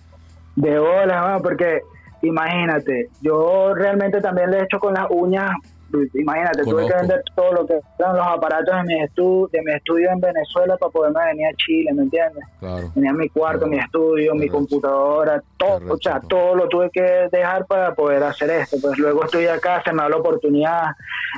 de 0.57 0.79
bolas, 0.79 1.40
porque 1.43 1.81
imagínate, 2.23 3.09
yo 3.23 3.73
realmente 3.75 4.21
también 4.21 4.51
le 4.51 4.59
he 4.59 4.62
hecho 4.64 4.79
con 4.79 4.95
las 4.95 5.07
uñas. 5.11 5.51
Imagínate, 6.14 6.62
tuve 6.62 6.87
que 6.87 6.94
vender 6.94 7.22
todo 7.35 7.53
lo 7.53 7.66
que 7.66 7.81
eran 7.98 8.16
los 8.16 8.26
aparatos 8.26 8.74
de 8.76 8.83
mi, 8.85 9.03
estu 9.03 9.48
de 9.53 9.62
mi 9.62 9.72
estudio 9.72 10.11
en 10.11 10.20
Venezuela 10.20 10.76
para 10.76 10.90
poderme 10.90 11.24
venir 11.26 11.46
a 11.46 11.57
Chile, 11.57 11.92
¿me 11.94 12.03
entiendes? 12.03 12.44
Claro. 12.59 12.90
Tenía 12.94 13.12
mi 13.12 13.29
cuarto, 13.29 13.66
mi 13.66 13.79
estudio, 13.79 14.35
mi 14.35 14.48
computadora, 14.48 15.42
todo, 15.57 15.70
Correcto. 15.72 15.94
o 15.94 15.98
sea, 15.98 16.20
todo 16.20 16.55
lo 16.55 16.68
tuve 16.68 16.90
que 16.92 17.29
dejar 17.33 17.66
para 17.66 17.94
poder 17.94 18.22
hacer 18.22 18.50
esto. 18.50 18.76
Pues 18.81 18.98
luego 18.98 19.24
estoy 19.24 19.46
acá, 19.46 19.83
se 19.85 19.92
me 19.92 20.03
da 20.03 20.09
la 20.09 20.16
oportunidad. 20.16 20.85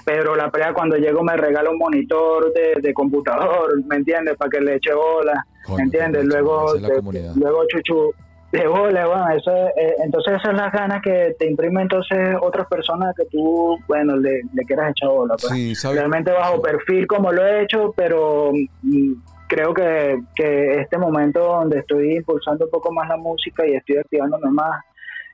Pedro 0.05 0.35
La 0.37 0.51
Prea 0.51 0.73
cuando 0.73 0.97
llego 0.97 1.23
me 1.23 1.37
regala 1.37 1.71
un 1.71 1.79
monitor 1.79 2.53
de, 2.53 2.81
de 2.81 2.95
computador, 2.95 3.83
¿me 3.87 3.97
entiendes? 3.97 4.37
Para 4.37 4.51
que 4.51 4.61
le 4.61 4.77
eche 4.77 4.95
bola, 4.95 5.45
¿me 5.77 5.83
entiendes? 5.83 6.25
Luego, 6.25 6.75
de- 6.75 7.33
luego 7.37 7.65
Chuchu 7.69 8.13
de 8.53 8.67
bola, 8.67 9.07
bueno, 9.07 9.29
eso, 9.31 9.51
es- 9.51 9.73
eh, 9.77 9.95
entonces 10.05 10.35
esas 10.35 10.43
son 10.43 10.57
las 10.57 10.71
ganas 10.73 11.01
que 11.03 11.35
te 11.39 11.47
imprimen 11.51 11.83
entonces 11.85 12.37
otras 12.41 12.67
personas 12.69 13.15
que 13.17 13.25
tú, 13.27 13.79
bueno, 13.89 14.17
le, 14.17 14.43
le 14.53 14.65
quieras 14.67 14.91
echar 14.91 15.09
bola. 15.09 15.35
Pues. 15.41 15.53
Sí, 15.55 15.75
¿sabes? 15.75 15.99
Realmente 15.99 16.31
bajo 16.33 16.61
perfil 16.61 17.07
como 17.07 17.33
lo 17.33 17.45
he 17.47 17.63
hecho, 17.63 17.93
pero 17.97 18.53
mm, 18.83 19.13
creo 19.49 19.73
que, 19.73 20.19
que 20.37 20.81
este 20.81 20.99
momento 20.99 21.41
donde 21.41 21.79
estoy 21.81 22.17
impulsando 22.17 22.67
un 22.67 22.71
poco 22.71 22.93
más 22.93 23.09
la 23.09 23.17
música 23.17 23.67
y 23.67 23.75
estoy 23.75 23.97
activándome 23.97 24.51
más, 24.51 24.85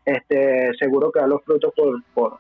este 0.05 0.71
seguro 0.79 1.11
que 1.13 1.21
da 1.21 1.27
los 1.27 1.43
frutos 1.45 1.73
por, 1.77 2.01
por, 2.15 2.39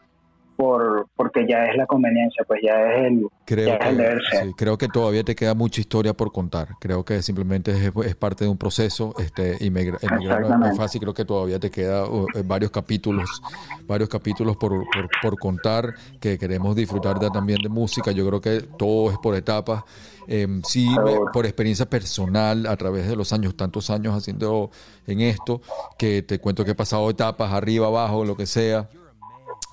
por 0.58 1.06
porque 1.14 1.46
ya 1.48 1.66
es 1.66 1.76
la 1.76 1.86
conveniencia, 1.86 2.44
pues 2.48 2.60
ya 2.64 2.74
es 2.92 3.06
el, 3.06 3.28
Creo 3.44 3.68
ya 3.68 3.74
es 3.76 3.86
el 3.86 3.96
que, 3.96 4.02
deber 4.02 4.22
ser. 4.28 4.44
sí, 4.48 4.54
creo 4.54 4.76
que 4.76 4.88
todavía 4.88 5.22
te 5.22 5.36
queda 5.36 5.54
mucha 5.54 5.80
historia 5.80 6.14
por 6.14 6.32
contar. 6.32 6.70
Creo 6.80 7.04
que 7.04 7.22
simplemente 7.22 7.70
es, 7.70 7.92
es 8.04 8.16
parte 8.16 8.42
de 8.44 8.50
un 8.50 8.58
proceso. 8.58 9.14
Este, 9.18 9.56
inmigra- 9.64 9.98
emigrar 10.02 10.58
no 10.58 10.66
es- 10.66 10.76
fácil. 10.76 11.00
Creo 11.00 11.14
que 11.14 11.24
todavía 11.24 11.60
te 11.60 11.70
queda 11.70 12.06
uh, 12.06 12.26
eh, 12.34 12.42
varios 12.44 12.72
capítulos, 12.72 13.40
varios 13.86 14.08
capítulos 14.08 14.56
por, 14.56 14.72
por, 14.90 15.08
por 15.22 15.38
contar 15.38 15.94
que 16.18 16.36
queremos 16.38 16.74
disfrutar 16.74 17.20
de- 17.20 17.30
también 17.30 17.62
de 17.62 17.68
música. 17.68 18.10
Yo 18.10 18.26
creo 18.26 18.40
que 18.40 18.60
todo 18.76 19.12
es 19.12 19.18
por 19.18 19.36
etapas. 19.36 19.84
Em, 20.26 20.60
sí, 20.64 20.88
me- 21.04 21.20
por 21.32 21.46
experiencia 21.46 21.86
personal, 21.88 22.66
a 22.66 22.76
través 22.76 23.08
de 23.08 23.14
los 23.14 23.32
años, 23.32 23.56
tantos 23.56 23.90
años 23.90 24.12
haciendo 24.16 24.70
en 25.06 25.20
esto, 25.20 25.60
que 25.96 26.22
te 26.22 26.40
cuento 26.40 26.64
que 26.64 26.72
he 26.72 26.74
pasado 26.74 27.08
etapas 27.10 27.52
arriba, 27.52 27.86
abajo, 27.86 28.24
lo 28.24 28.36
que 28.36 28.44
sea. 28.46 28.88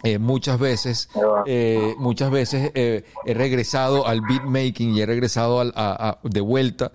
Eh, 0.03 0.19
muchas 0.19 0.59
veces, 0.59 1.09
eh, 1.47 1.95
muchas 1.97 2.29
veces 2.29 2.71
eh, 2.75 3.03
he 3.25 3.33
regresado 3.33 4.05
al 4.05 4.21
beatmaking 4.21 4.93
y 4.95 5.01
he 5.01 5.05
regresado 5.05 5.59
al- 5.61 5.73
a- 5.75 6.09
a- 6.09 6.19
de 6.27 6.41
vuelta 6.41 6.91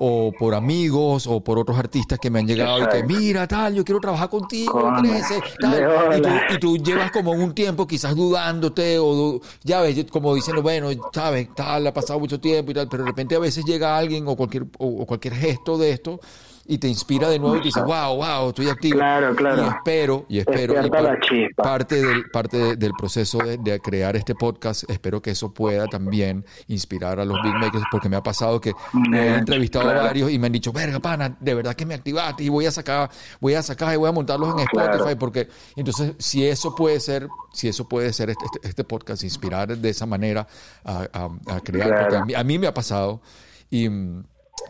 o 0.00 0.30
por 0.38 0.54
amigos 0.54 1.26
o 1.26 1.42
por 1.42 1.58
otros 1.58 1.76
artistas 1.76 2.20
que 2.20 2.30
me 2.30 2.38
han 2.38 2.46
llegado 2.46 2.78
y 2.84 2.86
que 2.86 3.02
mira 3.02 3.48
tal, 3.48 3.74
yo 3.74 3.84
quiero 3.84 3.98
trabajar 4.00 4.28
contigo, 4.28 4.72
Coño, 4.72 5.00
13, 5.02 5.42
tal, 5.58 5.72
y 6.18 6.22
tú, 6.22 6.28
y 6.54 6.58
tú 6.58 6.76
llevas 6.76 7.10
como 7.10 7.32
un 7.32 7.52
tiempo 7.52 7.84
quizás 7.86 8.14
dudándote 8.14 8.98
o 9.00 9.40
ya 9.64 9.80
ves, 9.80 10.04
como 10.10 10.34
diciendo, 10.36 10.62
bueno, 10.62 10.88
sabes, 11.12 11.48
tal, 11.54 11.84
ha 11.86 11.92
pasado 11.94 12.20
mucho 12.20 12.38
tiempo 12.38 12.70
y 12.70 12.74
tal, 12.74 12.88
pero 12.88 13.02
de 13.02 13.08
repente 13.08 13.34
a 13.34 13.40
veces 13.40 13.64
llega 13.64 13.96
alguien 13.98 14.28
o 14.28 14.36
cualquier, 14.36 14.64
o, 14.78 15.02
o 15.02 15.06
cualquier 15.06 15.34
gesto 15.34 15.76
de 15.78 15.90
esto 15.90 16.20
y 16.70 16.76
te 16.78 16.86
inspira 16.86 17.28
de 17.30 17.38
nuevo 17.38 17.56
y 17.56 17.60
te 17.60 17.64
dice, 17.68 17.80
wow, 17.80 18.14
wow, 18.16 18.48
estoy 18.50 18.68
activo. 18.68 18.98
Claro, 18.98 19.34
claro. 19.34 19.64
Y 19.64 19.68
espero, 19.68 20.26
y 20.28 20.38
espero, 20.38 20.86
y 20.86 20.90
par- 20.90 21.18
parte 21.56 21.96
del, 22.02 22.30
parte 22.30 22.56
de- 22.58 22.76
del 22.76 22.92
proceso 22.92 23.38
de, 23.38 23.56
de 23.56 23.80
crear 23.80 24.14
este 24.16 24.34
podcast, 24.34 24.84
espero 24.90 25.22
que 25.22 25.30
eso 25.30 25.52
pueda 25.54 25.86
también 25.86 26.44
inspirar 26.66 27.18
a 27.20 27.24
los 27.24 27.42
beatmakers, 27.42 27.84
porque 27.90 28.10
me 28.10 28.16
ha 28.16 28.22
pasado 28.22 28.60
que 28.60 28.74
me 28.92 29.28
he 29.28 29.30
Mm, 29.30 29.38
entrevistado 29.38 29.88
a 29.88 29.94
varios 29.94 30.30
y 30.30 30.38
me 30.38 30.46
han 30.46 30.52
dicho, 30.52 30.70
verga, 30.70 31.00
pana, 31.00 31.34
de 31.40 31.54
verdad 31.54 31.74
que 31.74 31.86
me 31.86 31.94
activaste 31.94 32.44
y 32.44 32.50
voy 32.50 32.66
a 32.66 32.70
sacar, 32.70 33.08
voy 33.40 33.54
a 33.54 33.62
sacar 33.62 33.94
y 33.94 33.96
voy 33.96 34.10
a 34.10 34.12
montarlos 34.12 34.50
en 34.60 34.66
Claro. 34.66 34.92
Spotify, 34.92 35.16
porque 35.18 35.48
entonces 35.74 36.12
si 36.18 36.46
eso 36.46 36.74
puede 36.74 37.00
ser, 37.00 37.28
si 37.54 37.68
eso 37.68 37.88
puede 37.88 38.12
ser 38.12 38.28
este, 38.28 38.44
este- 38.44 38.68
este 38.68 38.84
podcast, 38.84 39.24
inspirar 39.24 39.74
de 39.74 39.88
esa 39.88 40.04
manera 40.04 40.46
a, 40.84 41.06
a- 41.14 41.54
a 41.56 41.60
crear, 41.60 41.88
Claro. 41.88 42.02
porque 42.02 42.16
a 42.16 42.24
mí, 42.26 42.34
a 42.34 42.44
mí 42.44 42.58
me 42.58 42.66
ha 42.66 42.74
pasado 42.74 43.22
y... 43.70 43.88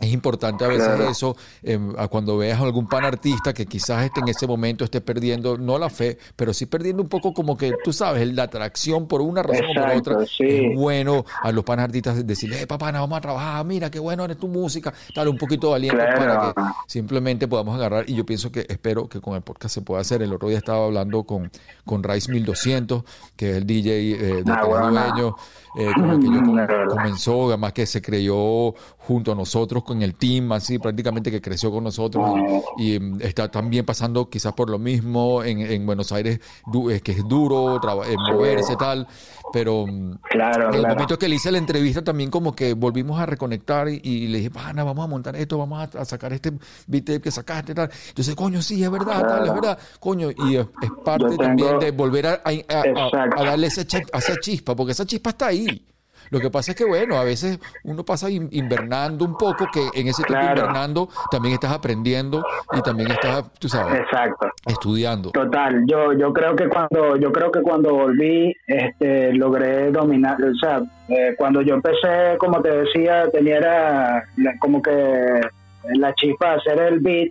es 0.01 0.11
importante 0.11 0.65
a 0.65 0.67
veces 0.67 0.87
Claro. 0.87 1.09
eso, 1.09 1.35
em, 1.63 1.93
a 1.97 2.07
cuando 2.07 2.37
veas 2.37 2.59
a 2.59 2.63
algún 2.63 2.87
pan 2.87 3.05
artista 3.05 3.53
que 3.53 3.65
quizás 3.65 4.03
esté 4.05 4.19
en 4.21 4.27
ese 4.29 4.47
momento 4.47 4.83
esté 4.83 5.01
perdiendo, 5.01 5.57
no 5.57 5.77
la 5.77 5.89
fe, 5.89 6.17
pero 6.35 6.53
sí 6.53 6.65
perdiendo 6.65 7.01
un 7.03 7.09
poco 7.09 7.33
como 7.33 7.57
que, 7.57 7.73
tú 7.83 7.93
sabes, 7.93 8.31
la 8.33 8.43
atracción 8.43 9.07
por 9.07 9.21
una 9.21 9.43
razón 9.43 9.65
o 9.77 9.81
por 9.81 9.95
otra. 9.97 10.25
sí. 10.25 10.45
Es 10.47 10.75
bueno 10.75 11.25
a 11.41 11.51
los 11.51 11.63
pan 11.63 11.79
artistas 11.79 12.25
decirle, 12.25 12.61
eh, 12.61 12.67
papá, 12.67 12.91
vamos 12.91 13.17
a 13.17 13.21
trabajar, 13.21 13.65
mira, 13.65 13.89
qué 13.91 13.99
bueno 13.99 14.25
eres 14.25 14.37
tu 14.37 14.47
música, 14.47 14.93
dale 15.15 15.29
un 15.29 15.37
poquito 15.37 15.69
de 15.69 15.75
aliento 15.75 15.97
Claro. 15.97 16.53
para 16.53 16.53
que 16.53 16.73
simplemente 16.87 17.47
podamos 17.47 17.75
agarrar. 17.75 18.09
Y 18.09 18.15
yo 18.15 18.25
pienso 18.25 18.51
que, 18.51 18.65
espero 18.67 19.07
que 19.07 19.21
con 19.21 19.35
el 19.35 19.41
podcast 19.41 19.73
se 19.75 19.81
pueda 19.81 20.01
hacer. 20.01 20.21
El 20.21 20.33
otro 20.33 20.47
día 20.49 20.57
estaba 20.57 20.85
hablando 20.85 21.23
con, 21.23 21.51
con 21.85 22.03
Rice 22.03 22.31
1200, 22.31 23.03
que 23.35 23.51
es 23.51 23.57
el 23.57 23.65
DJ 23.65 23.91
eh, 23.91 24.17
de 24.43 24.51
Ah, 24.51 24.61
Tenés 24.61 24.67
bueno. 24.67 24.89
Dueño, 24.91 25.35
eh, 25.77 25.91
con 25.95 26.09
el 26.09 26.19
que 26.19 26.25
yo 26.25 26.41
com- 26.45 26.87
comenzó, 26.89 27.47
además 27.47 27.73
que 27.73 27.85
se 27.85 28.01
creyó 28.01 28.73
junto 28.97 29.31
a 29.31 29.35
nosotros 29.35 29.78
con 29.83 30.01
el 30.01 30.15
team, 30.15 30.51
así 30.51 30.79
prácticamente 30.79 31.31
que 31.31 31.41
creció 31.41 31.71
con 31.71 31.83
nosotros 31.83 32.29
y, 32.77 32.95
y, 32.95 32.99
mm, 32.99 33.21
está 33.21 33.49
también 33.49 33.85
pasando 33.85 34.29
quizás 34.29 34.53
por 34.53 34.69
lo 34.69 34.79
mismo 34.79 35.43
en, 35.43 35.59
en 35.61 35.85
Buenos 35.85 36.11
Aires, 36.11 36.39
du- 36.65 36.89
eh, 36.89 37.01
que 37.01 37.11
es 37.13 37.27
duro 37.27 37.79
traba- 37.79 38.07
eh, 38.07 38.17
moverse 38.17 38.75
tal, 38.77 39.07
pero 39.51 39.85
mm, 39.87 40.17
Claro, 40.29 40.67
en 40.69 40.73
el 40.75 40.79
claro. 40.81 40.95
momento 40.95 41.17
que 41.17 41.27
le 41.29 41.35
hice 41.35 41.51
la 41.51 41.57
entrevista 41.57 42.03
también 42.03 42.29
como 42.29 42.55
que 42.55 42.73
volvimos 42.73 43.19
a 43.19 43.25
reconectar 43.25 43.89
y, 43.89 43.99
y 44.03 44.27
le 44.27 44.37
dije, 44.39 44.51
pana, 44.51 44.83
vamos 44.83 45.03
a 45.05 45.07
montar 45.07 45.35
esto, 45.35 45.57
vamos 45.57 45.79
a, 45.95 45.99
a 46.01 46.05
sacar 46.05 46.33
este 46.33 46.51
beat 46.87 47.21
que 47.21 47.31
sacaste 47.31 47.73
tal. 47.73 47.89
Entonces, 48.09 48.35
coño, 48.35 48.61
sí, 48.61 48.83
es 48.83 48.89
verdad, 48.91 49.25
tal, 49.27 49.45
es 49.45 49.51
Claro. 49.51 49.53
verdad, 49.53 49.79
coño, 49.99 50.29
y 50.35 50.55
es, 50.57 50.67
es 50.81 50.91
parte 50.91 51.25
tengo- 51.29 51.43
también 51.43 51.79
de 51.79 51.91
volver 51.91 52.27
a, 52.27 52.41
a- 52.43 53.31
a- 53.35 53.43
darle 53.43 53.67
esa 53.67 53.85
chispa, 54.39 54.75
porque 54.75 54.91
esa 54.91 55.05
chispa 55.05 55.31
está 55.31 55.47
ahí. 55.47 55.85
Lo 56.31 56.39
que 56.39 56.49
pasa 56.49 56.71
es 56.71 56.77
que, 56.77 56.85
bueno, 56.85 57.15
a 57.17 57.23
veces 57.23 57.59
uno 57.83 58.03
pasa 58.03 58.29
in- 58.29 58.49
invernando 58.51 59.25
un 59.25 59.37
poco, 59.37 59.67
que 59.71 59.81
en 59.99 60.07
ese 60.07 60.23
tiempo 60.23 60.45
Claro. 60.45 60.61
invernando 60.61 61.09
también 61.31 61.53
estás 61.55 61.71
aprendiendo 61.71 62.43
y 62.73 62.81
también 62.81 63.11
estás, 63.11 63.51
tú 63.59 63.67
sabes, 63.69 63.99
Exacto. 63.99 64.47
estudiando. 64.65 65.31
Total, 65.31 65.83
yo 65.87 66.13
yo 66.13 66.31
creo 66.33 66.55
que 66.55 66.67
cuando 66.69 67.15
yo 67.17 67.31
creo 67.31 67.51
que 67.51 67.61
cuando 67.61 67.93
volví 67.93 68.55
este 68.67 69.33
logré 69.33 69.91
dominar, 69.91 70.37
o 70.43 70.55
sea, 70.55 70.81
eh, 71.07 71.33
cuando 71.37 71.61
yo 71.61 71.75
empecé, 71.75 72.37
como 72.37 72.61
te 72.61 72.69
decía, 72.69 73.29
tenía 73.31 73.57
era 73.57 74.23
como 74.59 74.81
que 74.81 74.91
la 75.95 76.13
chispa 76.13 76.51
de 76.51 76.55
hacer 76.57 76.79
el 76.93 76.99
beat, 76.99 77.29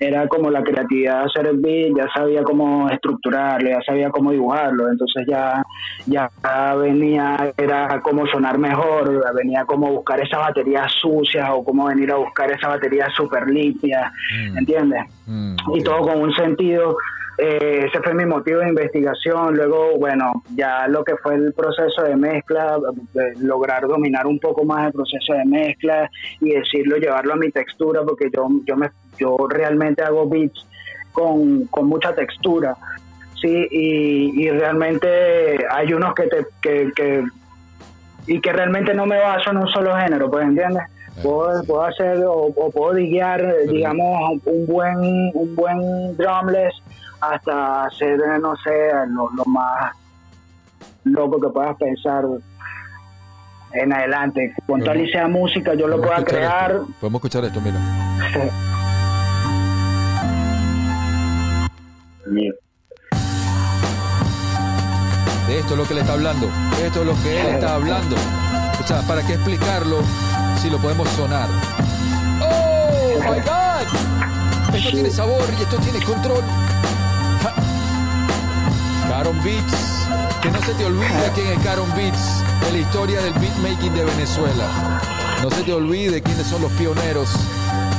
era 0.00 0.28
como 0.28 0.50
la 0.50 0.62
creatividad 0.62 1.20
de 1.20 1.24
hacer 1.26 1.46
el 1.48 1.58
beat, 1.58 1.96
ya 1.96 2.06
sabía 2.14 2.42
cómo 2.42 2.88
estructurarlo, 2.88 3.68
ya 3.68 3.80
sabía 3.84 4.10
cómo 4.10 4.30
dibujarlo, 4.30 4.88
entonces 4.88 5.24
ya, 5.28 5.62
ya 6.06 6.30
venía, 6.76 7.52
era 7.56 8.00
cómo 8.02 8.26
sonar 8.28 8.58
mejor, 8.58 9.24
venía 9.34 9.64
como 9.64 9.90
buscar 9.92 10.20
esa 10.20 10.38
batería 10.38 10.86
sucia 10.88 11.52
o 11.54 11.64
cómo 11.64 11.86
venir 11.86 12.12
a 12.12 12.16
buscar 12.16 12.50
esa 12.50 12.68
batería 12.68 13.08
súper 13.16 13.48
limpia, 13.48 14.12
Mm. 14.32 14.58
¿entiendes? 14.58 15.02
Mm, 15.26 15.56
y 15.74 15.82
todo 15.82 15.98
con 16.02 16.20
un 16.22 16.32
sentido. 16.34 16.96
Eh, 17.40 17.84
ese 17.86 18.02
fue 18.02 18.14
mi 18.14 18.26
motivo 18.26 18.58
de 18.60 18.68
investigación. 18.68 19.54
Luego, 19.56 19.96
bueno, 19.96 20.42
ya 20.56 20.88
lo 20.88 21.04
que 21.04 21.16
fue 21.18 21.36
el 21.36 21.52
proceso 21.52 22.02
de 22.02 22.16
mezcla, 22.16 22.78
eh, 23.14 23.34
lograr 23.40 23.86
dominar 23.86 24.26
un 24.26 24.40
poco 24.40 24.64
más 24.64 24.86
el 24.86 24.92
proceso 24.92 25.34
de 25.34 25.44
mezcla 25.44 26.10
y 26.40 26.50
decirlo, 26.54 26.96
llevarlo 26.96 27.34
a 27.34 27.36
mi 27.36 27.50
textura, 27.52 28.02
porque 28.02 28.28
yo, 28.34 28.48
yo, 28.66 28.76
me, 28.76 28.90
yo 29.18 29.36
realmente 29.48 30.02
hago 30.02 30.28
beats 30.28 30.66
con, 31.12 31.66
con 31.66 31.86
mucha 31.86 32.12
textura. 32.12 32.76
Sí, 33.40 33.68
y, 33.70 34.42
y 34.44 34.50
realmente 34.50 35.08
hay 35.70 35.92
unos 35.92 36.12
que 36.14 36.24
te 36.24 36.44
que, 36.60 36.90
que- 36.96 37.24
y 38.26 38.40
que 38.42 38.52
realmente 38.52 38.92
no 38.92 39.06
me 39.06 39.18
baso 39.18 39.52
en 39.52 39.58
un 39.58 39.68
solo 39.68 39.94
género, 39.96 40.28
pues 40.30 40.44
entiendes. 40.44 40.82
Puedo, 41.22 41.62
puedo 41.64 41.82
hacer 41.84 42.18
o, 42.24 42.32
o 42.54 42.70
puedo 42.70 42.94
diguear, 42.94 43.42
digamos, 43.68 44.38
un 44.44 44.66
buen 44.66 44.96
un 45.34 45.54
buen 45.56 46.16
drumless 46.16 46.74
hasta 47.20 47.84
hacer, 47.84 48.18
no 48.40 48.54
sé, 48.56 48.90
lo, 49.08 49.30
lo 49.30 49.44
más 49.46 49.92
loco 51.04 51.40
que 51.40 51.48
puedas 51.48 51.76
pensar 51.76 52.24
en 53.72 53.92
adelante. 53.92 54.54
Con 54.66 54.82
tal 54.82 55.00
y 55.00 55.10
sea 55.10 55.28
música, 55.28 55.74
yo 55.74 55.86
lo 55.86 56.00
pueda 56.00 56.24
crear. 56.24 56.72
esto. 56.72 56.88
Podemos 57.00 57.18
escuchar 57.20 57.44
esto, 57.44 57.60
mira. 57.60 57.78
De 65.46 65.58
esto 65.58 65.72
es 65.72 65.78
lo 65.78 65.84
que 65.84 65.94
le 65.94 66.00
está 66.02 66.12
hablando. 66.12 66.46
Esto 66.84 67.00
es 67.00 67.06
lo 67.06 67.14
que 67.22 67.40
él 67.40 67.46
está 67.54 67.74
hablando. 67.74 68.16
O 68.82 68.86
sea, 68.86 69.00
¿para 69.02 69.26
qué 69.26 69.34
explicarlo 69.34 70.00
si 70.60 70.68
lo 70.68 70.78
podemos 70.78 71.08
sonar? 71.10 71.48
¡Oh, 72.42 73.18
my 73.20 73.40
God! 73.40 74.74
Esto 74.74 74.90
tiene 74.90 75.10
sabor 75.10 75.42
y 75.58 75.62
esto 75.62 75.76
tiene 75.78 76.04
control. 76.04 76.44
Caron 79.18 79.36
Beats. 79.42 80.06
Que 80.42 80.48
no 80.48 80.58
se 80.62 80.74
te 80.74 80.84
olvide 80.84 81.08
quién 81.34 81.48
es 81.48 81.58
Caron 81.64 81.88
Beats 81.96 82.44
en 82.68 82.72
la 82.72 82.78
historia 82.78 83.20
del 83.20 83.32
beatmaking 83.34 83.92
de 83.92 84.04
Venezuela. 84.04 85.00
No 85.42 85.50
se 85.50 85.64
te 85.64 85.72
olvide 85.72 86.22
quiénes 86.22 86.46
son 86.46 86.62
los 86.62 86.70
pioneros. 86.72 87.28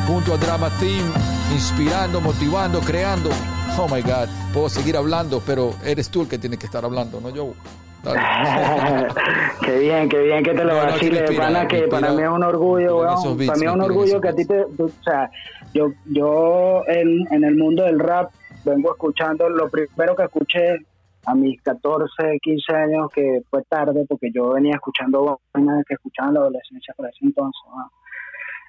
Junto 0.08 0.34
a 0.34 0.38
Drama 0.38 0.70
Team, 0.80 1.12
inspirando, 1.54 2.22
motivando, 2.22 2.80
creando. 2.80 3.30
Oh 3.78 3.88
my 3.94 4.02
God, 4.02 4.30
puedo 4.54 4.70
seguir 4.70 4.96
hablando, 4.96 5.42
pero 5.46 5.74
eres 5.84 6.10
tú 6.10 6.22
el 6.22 6.30
que 6.30 6.38
tiene 6.38 6.58
que 6.58 6.66
estar 6.68 6.86
hablando, 6.86 7.20
no 7.20 7.30
yo. 7.32 7.54
Qué 9.66 9.78
bien, 9.78 10.08
qué 10.08 10.20
bien 10.22 10.42
que 10.42 10.52
te 10.54 10.64
lo 10.64 10.74
No, 10.74 10.86
no, 10.86 10.92
vaciles, 10.94 11.20
inspira, 11.20 11.44
pana, 11.48 11.60
me 11.64 11.68
que 11.68 11.78
inspira. 11.80 12.00
para 12.00 12.14
mí 12.14 12.22
es 12.24 12.30
un 12.30 12.44
orgullo, 12.44 12.98
weón. 12.98 13.38
beats, 13.38 13.48
para 13.48 13.60
mí 13.60 13.66
es 13.66 13.72
un 13.74 13.82
orgullo 13.82 14.22
que 14.22 14.30
a 14.30 14.34
ti 14.34 14.46
te, 14.46 14.66
tú- 14.78 14.86
o 14.86 15.04
sea, 15.04 15.30
yo, 15.74 15.92
yo 16.06 16.84
en, 16.88 17.28
en 17.30 17.44
el 17.44 17.58
mundo 17.58 17.84
del 17.84 18.00
rap 18.00 18.32
vengo 18.64 18.92
escuchando, 18.92 19.50
lo 19.50 19.70
primero 19.70 20.16
que 20.16 20.24
escuché 20.24 20.78
a 21.26 21.36
mis 21.36 21.62
14, 21.62 22.40
15 22.42 22.74
años, 22.74 23.10
que 23.14 23.42
fue 23.50 23.64
tarde, 23.64 24.06
porque 24.08 24.32
yo 24.34 24.52
venía 24.52 24.76
escuchando 24.76 25.40
vainas 25.54 25.84
que 25.86 25.96
escuchaba 25.96 26.30
en 26.30 26.34
la 26.36 26.40
adolescencia 26.42 26.94
por 26.96 27.08
ese 27.08 27.26
entonces, 27.26 27.62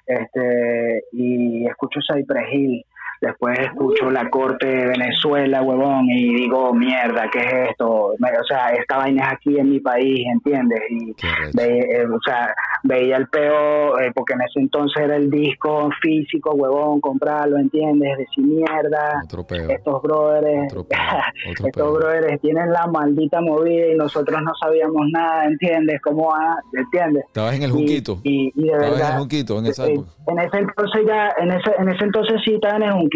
este 0.05 1.03
y 1.13 1.65
escucho 1.67 1.99
Cypress 2.01 2.53
Hill, 2.53 2.85
después 3.21 3.57
escucho 3.59 4.09
La 4.09 4.29
Corte 4.29 4.67
de 4.67 4.87
Venezuela, 4.87 5.61
huevón, 5.61 6.05
y 6.09 6.33
digo, 6.35 6.73
mierda, 6.73 7.29
¿qué 7.31 7.39
es 7.39 7.69
esto? 7.71 8.13
Me- 8.19 8.29
O 8.31 8.43
sea, 8.45 8.69
esta 8.69 8.97
vaina 8.97 9.27
es 9.27 9.33
aquí 9.33 9.57
en 9.59 9.69
mi 9.69 9.79
país, 9.79 10.25
¿entiendes? 10.33 10.81
Y 10.89 11.13
ve- 11.55 11.79
eh, 11.91 12.05
o 12.07 12.19
sea, 12.25 12.53
veía 12.83 13.17
el 13.17 13.27
peo, 13.27 13.99
eh, 13.99 14.11
porque 14.15 14.33
en 14.33 14.41
ese 14.41 14.59
entonces 14.59 15.03
era 15.03 15.15
el 15.15 15.29
disco 15.29 15.89
físico, 16.01 16.51
huevón, 16.55 16.99
comprarlo, 16.99 17.57
¿entiendes? 17.57 18.17
Decir 18.17 18.43
mierda, 18.43 19.21
estos 19.69 20.01
brothers, 20.01 20.71
Otro 20.73 20.83
peo, 20.85 20.97
otro 21.51 21.67
estos 21.67 21.71
peo. 21.73 21.93
brothers 21.93 22.41
tienen 22.41 22.71
la 22.71 22.87
maldita 22.87 23.39
movida 23.41 23.87
y 23.87 23.95
nosotros 23.95 24.41
no 24.41 24.51
sabíamos 24.59 25.07
nada, 25.11 25.45
¿entiendes? 25.45 26.01
¿Cómo 26.01 26.29
va? 26.29 26.57
¿Entiendes? 26.73 27.25
Estabas 27.27 27.55
en 27.55 27.63
el 27.63 27.71
junquito. 27.71 28.17
Y, 28.23 28.51
y 28.55 28.61
de 28.63 28.67
Estabas 28.71 28.85
en 28.87 28.91
verdad. 28.93 29.11
el 29.13 29.19
junquito 29.19 29.59
en 29.59 29.65
esa 29.67 29.87
eh, 29.87 30.01
en 30.27 30.39
ese 30.39 30.57
entonces 30.57 31.01
ya, 31.07 31.29
en 31.39 31.51
ese, 31.51 31.71
en 31.77 31.89
ese 31.89 32.03
entonces 32.05 32.41
sí 32.45 32.53
estaba 32.53 32.77
en 32.77 32.83
el 32.83 32.91
Junquito, 32.93 33.10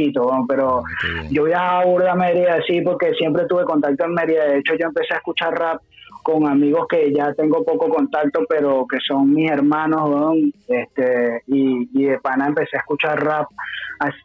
pero 0.47 0.84
yo 1.29 1.43
viajaba 1.43 1.81
a 1.81 1.86
Burda 1.86 2.15
Mérida, 2.15 2.60
sí, 2.67 2.81
porque 2.81 3.13
siempre 3.13 3.45
tuve 3.45 3.63
contacto 3.63 4.05
en 4.05 4.13
Mérida. 4.13 4.45
De 4.45 4.60
hecho, 4.60 4.73
yo 4.79 4.88
empecé 4.88 5.13
a 5.13 5.17
escuchar 5.17 5.53
rap 5.53 5.81
con 6.23 6.47
amigos 6.47 6.88
que 6.89 7.13
ya 7.13 7.34
tengo 7.34 7.63
poco 7.63 7.88
contacto, 7.88 8.45
pero 8.49 8.88
que 8.88 8.97
son 9.08 9.31
mis 9.31 9.51
hermanos, 9.51 10.10
weón, 10.10 10.51
este, 10.67 11.43
y, 11.45 11.88
y 11.93 12.05
de 12.05 12.19
pana 12.19 12.47
empecé 12.47 12.77
a 12.77 12.79
escuchar 12.79 13.23
rap. 13.23 13.47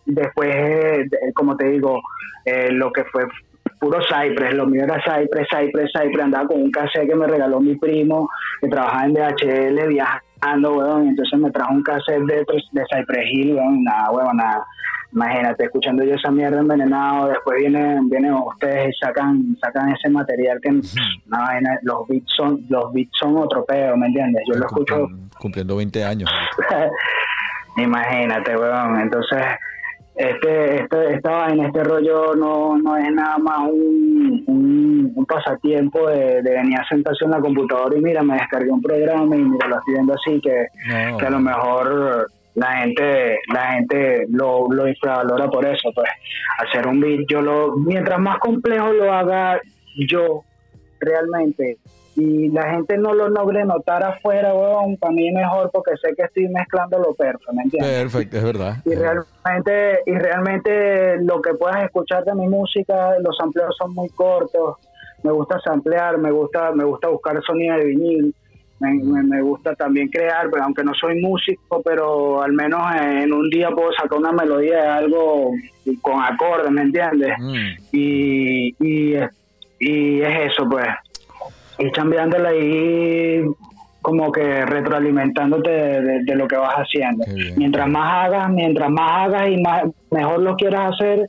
Después, 0.06 0.48
eh, 0.50 1.04
como 1.35 1.56
te 1.56 1.68
digo, 1.68 2.00
eh, 2.46 2.70
lo 2.72 2.90
que 2.90 3.04
fue 3.04 3.26
puro 3.78 3.98
Cypress, 4.02 4.54
lo 4.54 4.66
mío 4.66 4.85
era 4.85 5.02
Cypress, 5.02 5.48
Cypress, 5.50 5.90
Cypress, 5.92 6.24
andaba 6.24 6.46
con 6.46 6.62
un 6.62 6.70
cassette 6.70 7.09
que 7.09 7.14
me 7.14 7.26
regaló 7.26 7.61
mi 7.61 7.76
primo, 7.76 8.28
que 8.61 8.68
trabajaba 8.68 9.04
en 9.04 9.14
DHL, 9.14 9.88
viajando, 9.88 10.76
weón, 10.76 11.06
y 11.06 11.09
entonces 11.11 11.38
me 11.38 11.50
trajo 11.50 11.72
un 11.72 11.83
cassette 11.83 12.24
de, 12.26 12.46
de 12.72 12.85
Cypress 12.90 13.30
Hill, 13.30 13.54
weón, 13.54 13.85
nada, 13.85 14.11
weón, 14.11 14.37
nada, 14.37 14.64
imagínate, 15.12 15.64
escuchando 15.64 16.05
yo 16.05 16.14
esa 16.14 16.31
mierda 16.31 16.61
envenenado, 16.61 17.29
después 17.29 17.59
vienen, 17.59 18.09
vienen 18.09 18.33
ustedes 18.35 18.90
y 18.90 19.05
sacan, 19.05 19.57
sacan 19.61 19.90
ese 19.90 20.09
material 20.11 20.59
que, 20.62 20.70
no, 20.70 21.38
los 21.83 22.07
beats 22.09 22.33
son, 22.37 22.64
los 22.68 22.92
beats 22.92 23.11
son 23.18 23.37
otro 23.37 23.64
pedo, 23.64 23.96
¿me 23.96 24.07
entiendes? 24.07 24.42
Yo 24.46 24.59
lo 24.59 24.66
escucho 24.66 24.94
Cumpliendo, 24.96 25.37
cumpliendo 25.38 25.77
20 25.77 26.05
años. 26.05 26.31
Imagínate, 27.77 28.57
weón. 28.57 29.01
Entonces, 29.01 29.42
este, 30.16 30.83
este, 30.83 31.14
esta 31.14 31.31
vaina, 31.31 31.66
este 31.68 31.83
rollo 31.85 32.35
no, 32.35 32.77
no 32.77 32.96
es 32.96 33.11
nada 33.12 33.38
más 33.38 33.61
un, 33.70 34.44
un, 34.46 35.12
un 35.14 35.27
pasatiempo 35.27 36.09
de, 36.09 36.42
de 36.42 36.51
venir 36.51 36.79
a 36.79 36.85
sentarse 36.88 37.25
en 37.25 37.31
la 37.31 37.40
computadora 37.40 37.96
y 37.96 38.01
mira, 38.03 38.23
me 38.23 38.35
descargué 38.35 38.70
un 38.70 38.83
programa 38.83 39.35
y 39.37 39.42
mira, 39.42 39.68
lo 39.68 39.79
estoy 39.79 39.94
viendo 39.94 40.14
así, 40.14 40.40
que, 40.40 40.66
No. 40.88 41.16
que 41.18 41.27
a 41.27 41.31
lo 41.31 41.38
mejor 41.40 42.29
la 42.54 42.78
gente 42.78 43.38
la 43.52 43.72
gente 43.72 44.26
lo, 44.30 44.70
lo 44.70 44.88
infravalora 44.88 45.48
por 45.48 45.64
eso, 45.66 45.90
pues 45.94 46.08
hacer 46.58 46.86
un 46.86 47.00
beat, 47.00 47.20
yo 47.28 47.40
lo, 47.42 47.76
mientras 47.76 48.18
más 48.18 48.38
complejo 48.38 48.92
lo 48.92 49.12
haga 49.12 49.60
yo 50.08 50.44
realmente 50.98 51.78
y 52.16 52.48
la 52.48 52.70
gente 52.72 52.98
no 52.98 53.14
lo 53.14 53.28
logre 53.28 53.64
notar 53.64 54.02
afuera, 54.02 54.52
weón, 54.52 54.96
para 54.96 55.12
mí 55.12 55.30
mejor 55.30 55.70
porque 55.72 55.92
sé 56.02 56.12
que 56.16 56.24
estoy 56.24 56.48
mezclando 56.48 56.98
lo 56.98 57.14
perfecto, 57.14 57.52
¿me 57.52 57.62
entiendes? 57.62 58.02
Perfecto, 58.02 58.36
es 58.36 58.44
verdad. 58.44 58.76
y 58.84 58.94
realmente 58.94 60.00
y 60.06 60.12
realmente 60.12 61.16
lo 61.22 61.40
que 61.40 61.54
puedas 61.54 61.84
escuchar 61.84 62.24
de 62.24 62.34
mi 62.34 62.48
música 62.48 63.18
los 63.20 63.36
sampleos 63.36 63.74
son 63.78 63.94
muy 63.94 64.08
cortos 64.10 64.76
me 65.22 65.30
gusta 65.32 65.60
samplear 65.60 66.18
me 66.18 66.30
gusta 66.30 66.72
me 66.72 66.84
gusta 66.84 67.08
buscar 67.08 67.40
sonido 67.42 67.76
de 67.76 67.84
vinil 67.84 68.34
me, 68.80 68.94
me- 68.94 69.22
me 69.22 69.42
gusta 69.42 69.74
también 69.74 70.08
crear 70.08 70.48
pero 70.50 70.64
aunque 70.64 70.82
no 70.82 70.92
soy 70.94 71.20
músico 71.20 71.82
pero 71.84 72.42
al 72.42 72.52
menos 72.52 72.80
en 73.00 73.32
un 73.32 73.48
día 73.50 73.70
puedo 73.70 73.92
sacar 73.92 74.18
una 74.18 74.32
melodía 74.32 74.82
de 74.82 74.88
algo 74.88 75.50
con 76.02 76.22
acordes 76.22 76.70
me 76.70 76.82
entiendes 76.82 77.32
Mm, 77.38 77.54
y, 77.92 78.68
y, 78.80 79.14
y 79.80 80.20
es 80.22 80.52
eso 80.52 80.68
pues. 80.68 80.86
Y 81.78 81.90
cambiándola 81.92 82.50
ahí 82.50 83.42
como 84.02 84.30
que 84.32 84.64
retroalimentándote 84.66 85.70
de, 85.70 86.00
de- 86.02 86.24
de 86.24 86.34
lo 86.34 86.46
que 86.48 86.56
vas 86.56 86.74
haciendo. 86.74 87.24
Mientras 87.56 87.88
más 87.88 88.26
hagas 88.26 88.50
mientras 88.50 88.90
más 88.90 89.26
hagas 89.26 89.48
y 89.50 89.56
más 89.60 89.84
mejor 90.10 90.40
lo 90.40 90.56
quieras 90.56 90.92
hacer 90.94 91.28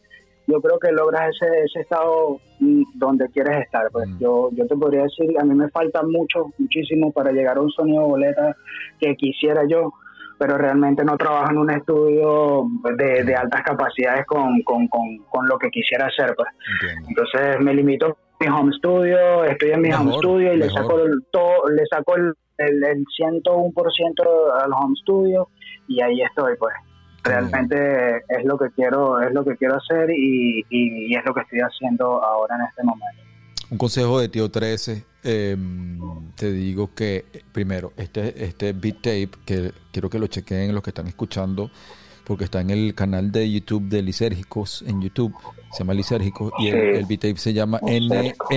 yo 0.52 0.62
creo 0.62 0.78
que 0.80 0.92
logras 0.92 1.30
ese, 1.36 1.64
ese 1.66 1.80
estado 1.82 2.40
mm, 2.60 2.84
donde 2.96 3.28
quieres 3.30 3.62
estar 3.64 3.90
pues 3.92 4.08
Mm. 4.10 4.20
yo 4.20 4.50
yo 4.54 4.68
te 4.68 4.76
podría 4.76 5.04
decir 5.04 5.30
a 5.40 5.44
mí 5.44 5.56
me 5.56 5.70
falta 5.70 6.02
mucho 6.04 6.46
muchísimo 6.58 7.12
para 7.12 7.32
llegar 7.32 7.58
a 7.58 7.62
un 7.62 7.72
sonido 7.72 8.04
boleta 8.08 8.56
que 9.00 9.16
quisiera 9.16 9.64
yo 9.68 9.94
pero 10.38 10.58
realmente 10.58 11.04
no 11.04 11.18
trabajo 11.18 11.52
en 11.52 11.58
un 11.60 11.70
estudio 11.70 12.64
de, 12.98 13.24
de 13.24 13.36
altas 13.36 13.62
capacidades 13.64 14.26
con, 14.26 14.62
con, 14.64 14.88
con, 14.88 15.18
con 15.30 15.48
lo 15.48 15.58
que 15.60 15.70
quisiera 15.70 16.08
hacer 16.08 16.34
pues 16.36 16.50
entiendo. 16.74 17.08
entonces 17.10 17.60
me 17.62 17.74
limito 17.74 18.08
a 18.08 18.16
mi 18.44 18.48
home 18.48 18.74
studio, 18.74 19.44
estoy 19.46 19.70
en 19.72 19.82
mi 19.82 19.90
Mejor, 19.90 20.02
home 20.08 20.18
studio 20.18 20.54
y 20.54 20.58
le 20.58 20.70
saco 20.72 21.00
el, 21.00 21.24
todo, 21.32 21.70
le 21.70 21.86
saco 21.86 22.16
el, 22.16 22.34
el, 22.58 22.84
el 22.84 23.06
101% 23.06 24.64
al 24.64 24.74
home 24.74 24.96
studio 25.04 25.48
y 25.88 26.02
ahí 26.02 26.22
estoy 26.24 26.56
pues. 26.58 26.74
Realmente 27.24 28.18
es 28.30 28.44
lo 28.46 28.58
que 28.58 28.72
quiero, 28.76 29.22
es 29.22 29.32
lo 29.34 29.44
que 29.46 29.56
quiero 29.56 29.76
hacer 29.78 30.10
y, 30.10 30.66
y, 30.70 31.08
y 31.08 31.16
es 31.16 31.24
lo 31.26 31.34
que 31.34 31.42
estoy 31.42 31.60
haciendo 31.60 32.24
ahora 32.24 32.56
en 32.56 32.62
este 32.68 32.84
momento. 32.84 33.22
Un 33.70 33.78
consejo 33.78 34.20
de 34.20 34.28
Tío 34.30 34.50
13. 34.50 35.06
eh, 35.24 35.56
te 36.36 36.52
digo 36.52 36.94
que, 36.96 37.26
primero, 37.52 37.94
este, 37.96 38.44
este 38.44 38.74
beat 38.74 38.96
tape, 38.98 39.30
que 39.46 39.72
quiero 39.92 40.10
que 40.10 40.20
lo 40.20 40.28
chequeen 40.28 40.74
los 40.74 40.84
que 40.84 40.90
están 40.90 41.08
escuchando, 41.08 41.70
porque 42.26 42.46
está 42.46 42.62
en 42.62 42.70
el 42.72 42.96
canal 42.96 43.32
de 43.32 43.50
YouTube 43.52 43.88
de 43.88 44.02
Lisérgicos 44.02 44.84
en 44.88 45.02
YouTube, 45.02 45.34
se 45.72 45.80
llama 45.80 45.94
Lisérgicos, 45.94 46.52
y 46.60 46.70
el, 46.70 46.78
el 46.96 47.06
beat 47.06 47.22
tape 47.22 47.38
se 47.38 47.54
llama 47.54 47.80
N, 47.86 48.00
Lisérgicos. 48.00 48.48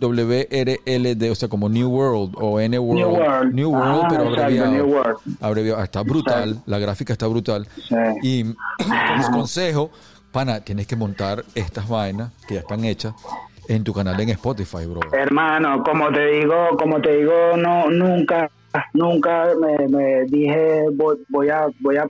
NWRLD, 0.00 1.30
o 1.30 1.34
sea, 1.34 1.48
como 1.48 1.68
New 1.68 1.88
World 1.90 2.34
o 2.36 2.60
N 2.60 2.78
World. 2.78 3.00
New 3.00 3.10
World. 3.10 3.54
New 3.54 3.70
World, 3.70 4.02
Ah, 4.04 4.06
pero 4.10 4.22
abreviado. 4.28 4.70
New 4.70 4.86
World. 4.86 5.18
Abreviado. 5.40 5.82
Está 5.82 6.02
brutal, 6.02 6.62
la 6.66 6.78
gráfica 6.78 7.12
está 7.12 7.26
brutal. 7.26 7.66
Sí. 7.88 7.94
Y 8.22 8.44
como 8.84 9.30
consejo, 9.38 9.90
pana, 10.32 10.60
tienes 10.60 10.86
que 10.86 10.96
montar 10.96 11.44
estas 11.54 11.88
vainas 11.88 12.32
que 12.46 12.54
ya 12.54 12.60
están 12.60 12.84
hechas 12.84 13.14
en 13.68 13.84
tu 13.84 13.92
canal 13.92 14.18
en 14.20 14.30
Spotify, 14.30 14.86
bro. 14.86 15.00
Hermano, 15.12 15.82
como 15.82 16.10
te 16.10 16.26
digo, 16.26 16.54
como 16.78 17.00
te 17.00 17.16
digo, 17.18 17.56
no, 17.56 17.90
nunca, 17.90 18.50
nunca 18.94 19.48
me, 19.60 19.88
me 19.88 20.24
dije 20.24 20.84
voy, 20.94 21.16
voy 21.28 21.50
a, 21.50 21.66
voy 21.80 21.96
a, 21.96 22.08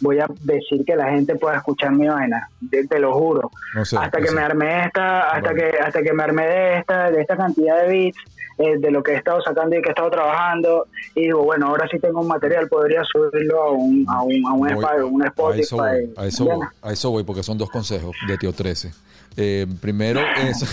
voy 0.00 0.18
a 0.18 0.26
decir 0.42 0.84
que 0.84 0.96
la 0.96 1.10
gente 1.10 1.34
pueda 1.36 1.56
escuchar 1.56 1.92
mi 1.92 2.06
vaina. 2.08 2.48
Te, 2.70 2.86
te 2.86 2.98
lo 2.98 3.12
juro. 3.14 3.50
No 3.74 3.84
sé, 3.84 3.96
hasta 3.96 4.18
no 4.18 4.22
que 4.24 4.28
sé. 4.30 4.34
me 4.34 4.42
armé 4.42 4.84
esta, 4.86 5.30
hasta 5.30 5.52
Bueno. 5.52 5.56
que, 5.70 5.78
hasta 5.78 6.02
que 6.02 6.12
me 6.12 6.22
armé 6.22 6.46
de 6.46 6.78
esta, 6.78 7.10
de 7.10 7.20
esta 7.20 7.36
cantidad 7.36 7.80
de 7.82 7.88
beats, 7.88 8.18
eh, 8.58 8.76
de 8.78 8.90
lo 8.90 9.02
que 9.02 9.12
he 9.12 9.16
estado 9.16 9.40
sacando 9.40 9.74
y 9.76 9.80
que 9.80 9.88
he 9.88 9.92
estado 9.92 10.10
trabajando, 10.10 10.86
y 11.14 11.22
digo, 11.22 11.42
bueno, 11.44 11.68
ahora 11.68 11.88
sí 11.90 11.98
tengo 11.98 12.20
un 12.20 12.28
material, 12.28 12.68
podría 12.68 13.02
subirlo 13.04 13.62
a 13.62 13.70
un, 13.72 14.04
a 14.08 14.22
un, 14.22 14.46
a 14.46 14.52
un, 14.52 14.60
Voy- 14.60 14.70
Spotify, 14.72 15.02
un 15.02 15.22
a 15.22 15.26
Spotify. 15.28 15.60
eso 15.62 15.76
voy, 15.76 16.10
a 16.16 16.26
eso 16.26 16.44
voy, 16.44 16.66
a 16.82 16.92
eso 16.92 17.10
voy, 17.10 17.24
porque 17.24 17.42
son 17.42 17.56
dos 17.56 17.70
consejos 17.70 18.14
de 18.28 18.36
Tío 18.36 18.52
13. 18.52 18.90
Eh, 19.36 19.66
primero, 19.80 20.20
eso, 20.46 20.66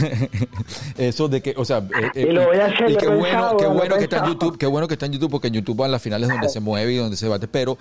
eso 0.97 1.27
de 1.27 1.41
que, 1.41 1.53
o 1.55 1.63
sea, 1.63 1.77
eh, 1.77 2.11
eh, 2.15 2.21
Y 2.29 2.31
lo 2.33 2.45
voy 2.47 2.57
a 2.57 2.65
hacer, 2.65 2.89
y 2.91 2.97
qué 2.97 3.07
bueno, 3.07 3.21
pensado, 3.23 3.57
qué 3.57 3.67
bueno 3.67 3.95
que 3.97 4.03
está 4.03 4.17
en. 4.17 4.25
YouTube, 4.25 4.57
qué 4.57 4.65
bueno 4.65 4.87
que 4.87 4.93
está 4.95 5.05
en 5.05 5.11
YouTube, 5.13 5.31
porque 5.31 5.47
en 5.47 5.53
YouTube 5.53 5.83
al 5.83 5.99
final 5.99 6.23
es 6.23 6.29
donde 6.29 6.49
se 6.49 6.59
mueve 6.59 6.91
y 6.93 6.97
donde 6.97 7.15
se 7.17 7.27
bate, 7.29 7.47
pero 7.47 7.77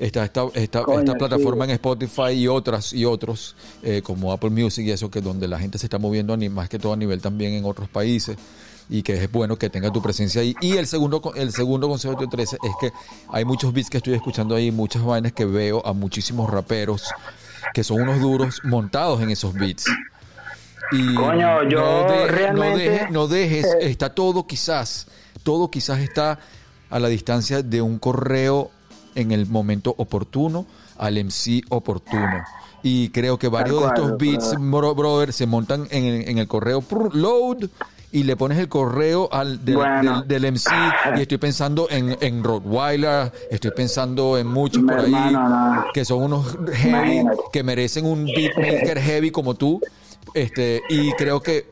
está 0.00 0.24
esta, 0.24 0.44
esta, 0.54 0.82
Coño, 0.82 1.00
esta 1.00 1.12
sí. 1.12 1.18
plataforma 1.18 1.64
en 1.64 1.70
Spotify 1.72 2.30
y 2.32 2.48
otras 2.48 2.92
y 2.92 3.04
otros, 3.04 3.54
eh, 3.82 4.02
como 4.02 4.32
Apple 4.32 4.50
Music 4.50 4.84
y 4.86 4.90
eso, 4.90 5.10
que 5.10 5.20
donde 5.20 5.46
la 5.46 5.58
gente 5.58 5.78
se 5.78 5.86
está 5.86 5.98
moviendo 5.98 6.36
más 6.50 6.68
que 6.68 6.78
todo 6.78 6.92
a 6.92 6.96
nivel 6.96 7.20
también 7.20 7.52
en 7.52 7.64
otros 7.64 7.88
países 7.88 8.36
y 8.88 9.02
que 9.02 9.22
es 9.22 9.30
bueno 9.30 9.56
que 9.56 9.70
tenga 9.70 9.92
tu 9.92 10.02
presencia 10.02 10.40
ahí. 10.40 10.54
Y 10.60 10.72
el 10.76 10.86
segundo, 10.86 11.20
el 11.36 11.52
segundo 11.52 11.88
consejo 11.88 12.14
de 12.14 12.18
Tío 12.20 12.28
13 12.28 12.56
es 12.62 12.72
que 12.80 12.90
hay 13.28 13.44
muchos 13.44 13.72
beats 13.72 13.88
que 13.90 13.98
estoy 13.98 14.14
escuchando 14.14 14.54
ahí, 14.56 14.72
muchas 14.72 15.04
vainas 15.04 15.32
que 15.32 15.44
veo 15.44 15.84
a 15.86 15.92
muchísimos 15.92 16.50
raperos 16.50 17.04
que 17.74 17.84
son 17.84 18.00
unos 18.02 18.20
duros 18.20 18.60
montados 18.64 19.20
en 19.20 19.30
esos 19.30 19.54
beats. 19.54 19.84
Y 20.92 21.14
Coño, 21.14 21.62
yo 21.68 21.78
no, 21.78 22.08
deje- 22.08 22.20
no 22.20 22.26
realmente- 22.26 22.90
deje- 22.90 23.10
no 23.10 23.28
dejes, 23.28 23.66
eh, 23.66 23.78
está 23.82 24.12
todo 24.14 24.46
quizás, 24.46 25.06
todo 25.44 25.70
quizás 25.70 26.00
está 26.00 26.40
a 26.88 26.98
la 26.98 27.06
distancia 27.08 27.62
de 27.62 27.80
un 27.80 27.98
correo 28.00 28.70
en 29.20 29.32
el 29.32 29.46
momento 29.46 29.94
oportuno 29.98 30.66
al 30.98 31.14
MC 31.24 31.62
oportuno. 31.70 32.42
Y 32.82 33.10
creo 33.10 33.38
que 33.38 33.48
varios 33.48 33.80
de 33.82 33.86
estos 33.88 34.18
beats, 34.18 34.54
bro- 34.56 34.94
brother, 34.94 35.32
se 35.32 35.46
montan 35.46 35.86
en, 35.90 36.28
en 36.28 36.38
el 36.38 36.48
correo 36.48 36.80
prr, 36.80 37.14
load 37.14 37.68
y 38.12 38.24
le 38.24 38.36
pones 38.36 38.58
el 38.58 38.68
correo 38.68 39.28
al 39.32 39.64
del, 39.64 39.76
Bueno. 39.76 40.22
del- 40.22 40.42
del 40.42 40.52
MC 40.54 40.70
y 41.16 41.20
estoy 41.20 41.38
pensando 41.38 41.86
en, 41.90 42.16
en 42.20 42.42
Rottweiler, 42.42 43.30
estoy 43.50 43.70
pensando 43.70 44.36
en 44.38 44.46
muchos 44.48 44.82
Mi 44.82 44.88
por 44.88 44.98
ahí 45.00 45.12
hermano, 45.12 45.74
no. 45.76 45.84
que 45.94 46.04
son 46.04 46.22
unos 46.22 46.56
heavy, 46.72 46.88
Imagínate. 46.88 47.38
que 47.52 47.62
merecen 47.62 48.06
un 48.06 48.24
beatmaker 48.24 48.98
heavy 48.98 49.30
como 49.30 49.54
tú. 49.54 49.80
Este, 50.34 50.82
y 50.88 51.12
creo 51.12 51.40
que 51.42 51.66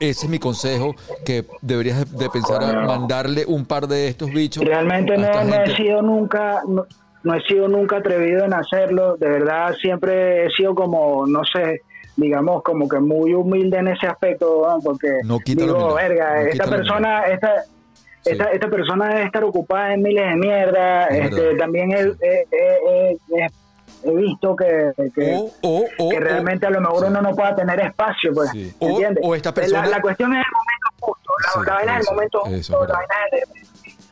ese 0.00 0.26
es 0.26 0.30
mi 0.30 0.38
consejo, 0.38 0.94
que 1.24 1.44
deberías 1.62 2.10
de- 2.18 2.30
pensar 2.30 2.64
a 2.64 2.72
mandarle 2.86 3.44
un 3.46 3.64
par 3.66 3.86
de 3.86 4.08
estos 4.08 4.30
bichos. 4.30 4.64
Realmente 4.64 5.16
no, 5.16 5.44
no 5.44 5.54
he 5.62 5.76
sido 5.76 6.02
nunca, 6.02 6.62
no, 6.66 6.84
no 7.22 7.34
he 7.34 7.40
sido 7.42 7.68
nunca 7.68 7.98
atrevido 7.98 8.44
en 8.44 8.54
hacerlo. 8.54 9.16
De 9.16 9.28
verdad, 9.28 9.74
siempre 9.80 10.46
he 10.46 10.50
sido 10.50 10.74
como, 10.74 11.26
no 11.26 11.42
sé, 11.44 11.82
digamos, 12.16 12.62
como 12.62 12.88
que 12.88 12.98
muy 12.98 13.34
humilde 13.34 13.76
en 13.78 13.88
ese 13.88 14.06
aspecto, 14.06 14.66
¿no? 14.66 14.80
porque 14.82 15.08
No 15.24 15.38
digo, 15.44 15.94
verga, 15.94 16.42
no 16.42 16.48
esta 16.48 16.64
persona, 16.66 17.26
esta, 17.26 17.52
Sí. 18.22 18.32
esta, 18.32 18.44
esta 18.50 18.68
persona 18.68 19.08
debe 19.08 19.24
estar 19.24 19.44
ocupada 19.44 19.94
en 19.94 20.02
miles 20.02 20.28
de 20.28 20.36
mierda. 20.36 21.06
Es 21.06 21.30
Este, 21.30 21.54
también 21.56 21.90
he- 21.92 22.14
he 24.04 24.16
visto 24.16 24.56
que, 24.56 24.92
que, 25.14 25.34
O, 25.36 25.50
o, 25.62 25.84
o, 25.98 26.08
que 26.10 26.16
o- 26.16 26.20
realmente 26.20 26.66
a 26.66 26.70
lo 26.70 26.80
mejor 26.80 27.00
sí. 27.00 27.06
uno 27.08 27.22
no 27.22 27.34
pueda 27.34 27.54
tener 27.54 27.80
espacio, 27.80 28.32
pues, 28.34 28.50
Sí. 28.50 28.74
¿entiendes? 28.80 29.22
o 29.26 29.34
esta 29.34 29.50
La- 29.50 29.54
persona- 29.54 29.88
La, 29.88 30.00
cuestión 30.00 30.32
es 30.34 30.38
el 30.46 30.52
momento 30.52 30.88
justo, 31.00 31.32
la, 31.44 31.50
Sí, 31.52 31.66
la 31.66 31.74
vaina 31.74 31.98
es 31.98 32.08
el 32.08 32.14
momento 32.14 32.38
eso, 32.46 32.52
justo, 32.52 32.58
es 32.60 32.70
la 32.70 32.78
verdad. 32.78 32.94
vaina 32.98 33.14
es 33.32 33.42
el- 33.42 33.66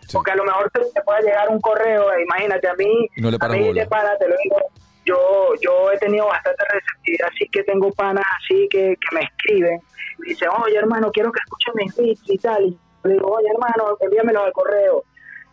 Sí. 0.09 0.17
porque 0.17 0.31
a 0.31 0.37
lo 0.37 0.45
mejor 0.45 0.71
te, 0.71 0.81
te 0.95 1.03
pueda 1.03 1.21
llegar 1.21 1.49
un 1.51 1.61
correo, 1.61 2.13
eh, 2.13 2.23
imagínate, 2.23 2.69
a 2.69 2.75
mí, 2.75 3.09
no 3.19 3.31
le 3.31 3.37
a 3.41 3.49
mí 3.49 3.67
bola. 3.69 3.83
de 3.83 3.87
pana, 3.89 4.17
te 4.19 4.27
lo 4.29 4.35
digo, 4.43 4.57
yo, 5.05 5.19
yo 5.61 5.91
he 5.93 5.99
tenido 5.99 6.27
bastante 6.27 6.65
receptividad, 6.73 7.29
así 7.35 7.49
que 7.51 7.63
tengo 7.65 7.91
panas 7.93 8.25
así 8.43 8.69
que, 8.71 8.95
que 8.97 9.15
me 9.17 9.23
escriben, 9.23 9.81
y 10.25 10.29
dicen, 10.31 10.49
oye 10.65 10.77
hermano, 10.79 11.11
quiero 11.13 11.31
que 11.33 11.41
escuchen 11.45 11.73
mis 11.77 11.95
beats 11.97 12.23
y 12.31 12.39
tal, 12.39 12.65
y 12.65 12.79
yo 13.05 13.11
digo, 13.11 13.29
oye 13.33 13.49
hermano, 13.53 13.97
envíamelos 14.01 14.45
al 14.45 14.53
correo, 14.53 15.05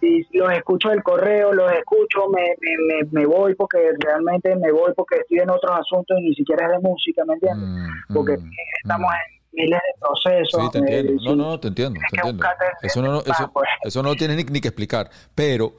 y 0.06 0.38
los 0.38 0.52
escucho 0.52 0.90
del 0.90 1.04
correo, 1.04 1.54
los 1.54 1.72
escucho, 1.72 2.28
me, 2.30 2.56
me, 2.62 2.78
me, 3.04 3.10
me 3.12 3.26
voy 3.26 3.56
porque 3.56 3.78
realmente 4.00 4.56
me 4.56 4.72
voy 4.72 4.94
porque 4.96 5.18
estoy 5.18 5.40
en 5.40 5.50
otros 5.50 5.80
asuntos 5.80 6.18
y 6.20 6.30
ni 6.30 6.36
siquiera 6.36 6.68
es 6.68 6.72
de 6.74 6.80
música, 6.80 7.24
¿me 7.26 7.34
entiendes? 7.34 7.68
Mm, 7.70 8.14
porque 8.14 8.38
mm, 8.38 8.50
estamos 8.84 9.10
mm. 9.12 9.14
en 9.14 9.64
miles 9.64 9.80
de 9.80 10.00
procesos. 10.00 10.62
Sí, 10.64 10.72
te 10.72 10.78
entiendo. 10.80 11.12
eh, 11.14 11.18
No, 11.26 11.36
no, 11.36 11.60
te 11.60 11.68
entiendo, 11.70 12.00
te 12.12 12.88
Eso 12.88 13.02
no, 13.02 13.12
no- 13.12 13.22
el 13.22 13.32
eso, 13.32 13.52
pues. 13.52 13.70
eso 13.84 14.04
no 14.04 14.16
tiene 14.16 14.36
ni, 14.36 14.44
ni 14.44 14.62
que 14.62 14.68
explicar. 14.68 15.10
Pero, 15.34 15.74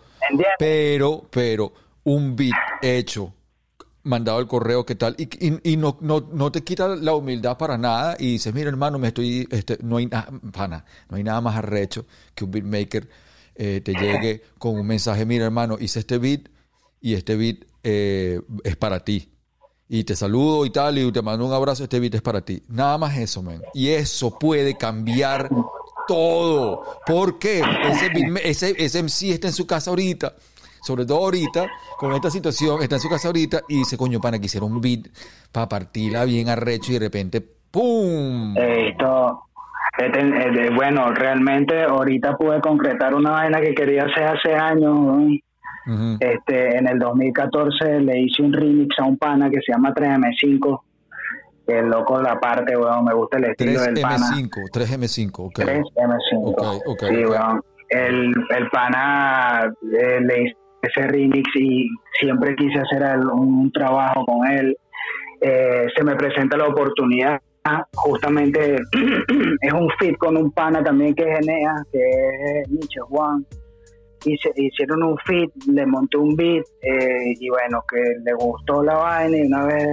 pero, 0.59 1.23
pero, 1.31 1.73
un 2.05 2.37
beat 2.37 2.55
hecho, 2.83 3.33
mandado 4.05 4.39
al 4.39 4.47
correo, 4.47 4.87
¿qué 4.87 4.95
tal? 4.95 5.15
Y, 5.19 5.25
y, 5.45 5.73
y 5.73 5.77
no, 5.77 5.99
no, 6.01 6.21
no 6.33 6.51
te 6.53 6.63
quita 6.63 6.89
la 6.89 7.15
humildad 7.15 7.59
para 7.59 7.77
nada 7.77 8.17
y 8.19 8.33
dices, 8.33 8.55
mira 8.55 8.69
hermano, 8.69 8.99
me 8.99 9.09
estoy, 9.09 9.47
este, 9.51 9.79
no 9.83 9.97
hay 9.97 10.07
nada, 10.07 10.29
pana, 10.53 10.85
no 11.11 11.17
hay 11.17 11.25
nada 11.25 11.41
más 11.41 11.57
arrecho 11.57 12.07
que 12.35 12.45
un 12.45 12.51
beatmaker 12.53 13.09
eh, 13.59 13.81
te 13.83 13.93
llegue 13.93 14.43
con 14.59 14.79
un 14.79 14.87
mensaje, 14.87 15.25
mira 15.25 15.45
hermano, 15.47 15.77
hice 15.81 16.01
este 16.01 16.19
beat 16.19 16.49
y 17.01 17.15
este 17.15 17.37
beat 17.37 17.59
eh, 17.83 18.41
es 18.65 18.77
para 18.77 19.01
ti. 19.01 19.31
Y 19.89 20.03
te 20.03 20.17
saludo 20.17 20.67
y 20.67 20.71
tal, 20.71 20.99
y 20.99 21.13
te 21.13 21.23
mando 21.23 21.47
un 21.47 21.53
abrazo, 21.53 21.85
este 21.85 22.01
beat 22.01 22.17
es 22.17 22.23
para 22.23 22.45
ti. 22.45 22.63
Nada 22.69 22.99
más 22.99 23.17
eso, 23.17 23.43
man. 23.43 23.63
Y 23.73 23.89
eso 23.89 24.37
puede 24.37 24.77
cambiar 24.77 25.49
todo. 26.09 26.83
¿Por 27.07 27.39
qué? 27.39 27.63
Ese, 27.85 28.11
ese, 28.43 28.75
ese 28.85 29.03
MC 29.03 29.31
está 29.31 29.47
en 29.49 29.53
su 29.53 29.67
casa 29.67 29.91
ahorita, 29.91 30.35
sobre 30.83 31.07
todo 31.07 31.19
ahorita, 31.19 31.67
con 31.99 32.13
esta 32.15 32.31
situación, 32.31 32.83
está 32.83 32.97
en 32.97 33.03
su 33.03 33.09
casa 33.09 33.29
ahorita 33.29 33.63
y 33.69 33.79
dice, 33.79 33.97
coño, 33.97 34.21
pana, 34.21 34.41
quisiera 34.41 34.67
un 34.67 34.81
beat 34.81 35.07
para 35.53 35.69
partirla 35.69 36.25
bien 36.25 36.49
arrecho 36.49 36.91
y 36.91 36.95
de 36.95 37.01
repente, 37.01 37.41
¡pum! 37.41 38.55
Bueno, 40.75 41.13
realmente 41.13 41.83
ahorita 41.85 42.37
pude 42.37 42.61
concretar 42.61 43.15
una 43.15 43.31
vaina 43.31 43.61
que 43.61 43.75
quería 43.75 44.05
hacer 44.05 44.25
hace 44.25 44.55
años. 44.55 44.95
¿no? 44.95 45.27
Ujú. 45.87 46.17
Este, 46.21 46.77
en 46.77 46.89
el 46.89 46.99
2014 46.99 48.01
le 48.01 48.21
hice 48.21 48.43
un 48.43 48.53
remix 48.53 48.99
a 48.99 49.05
un 49.05 49.17
pana 49.17 49.49
que 49.51 49.61
se 49.65 49.73
llama 49.73 49.93
3M5. 49.95 50.81
Que 51.67 51.79
el 51.81 51.87
loco 51.89 52.21
la 52.21 52.39
parte, 52.39 52.77
weón, 52.77 53.05
me 53.05 53.15
gusta 53.15 53.39
el 53.39 53.45
estilo 53.45 53.81
del 53.81 54.01
pana. 54.01 54.17
3M5, 54.17 54.71
3M5, 54.73 55.31
ok. 55.39 55.59
3M5. 55.59 56.41
Ok, 56.43 56.63
ok, 56.87 57.03
sí, 57.09 57.25
ok. 57.25 57.31
weón. 57.31 57.63
El, 57.89 58.35
el 58.57 58.69
pana 58.71 59.73
eh, 59.99 60.21
le 60.21 60.43
hice 60.43 60.57
ese 60.83 61.07
remix 61.09 61.49
y 61.57 61.89
siempre 62.21 62.55
quise 62.57 62.79
hacer 62.81 63.03
el- 63.03 63.27
un 63.29 63.71
trabajo 63.73 64.25
con 64.27 64.47
él. 64.49 64.77
Eh, 65.41 65.87
se 65.97 66.05
me 66.05 66.15
presenta 66.17 66.57
la 66.57 66.67
oportunidad. 66.67 67.41
Justamente 67.95 68.77
es 69.61 69.73
un 69.73 69.89
fit 69.99 70.17
con 70.19 70.37
un 70.37 70.51
pana 70.53 70.83
también 70.83 71.15
que 71.15 71.23
es 71.23 71.41
Enea, 71.41 71.75
que 71.93 71.99
es 71.99 72.71
Nietzsche 72.71 73.01
Juan. 73.01 73.47
Hicieron 74.25 75.03
un 75.05 75.17
fit, 75.19 75.51
le 75.69 75.87
monté 75.87 76.17
un 76.17 76.35
beat 76.35 76.65
eh, 76.83 77.35
y 77.39 77.49
bueno, 77.49 77.85
que 77.89 78.03
le 78.25 78.35
gustó 78.35 78.83
la 78.83 78.95
vaina 78.97 79.37
y 79.37 79.43
una 79.43 79.65
vez 79.67 79.87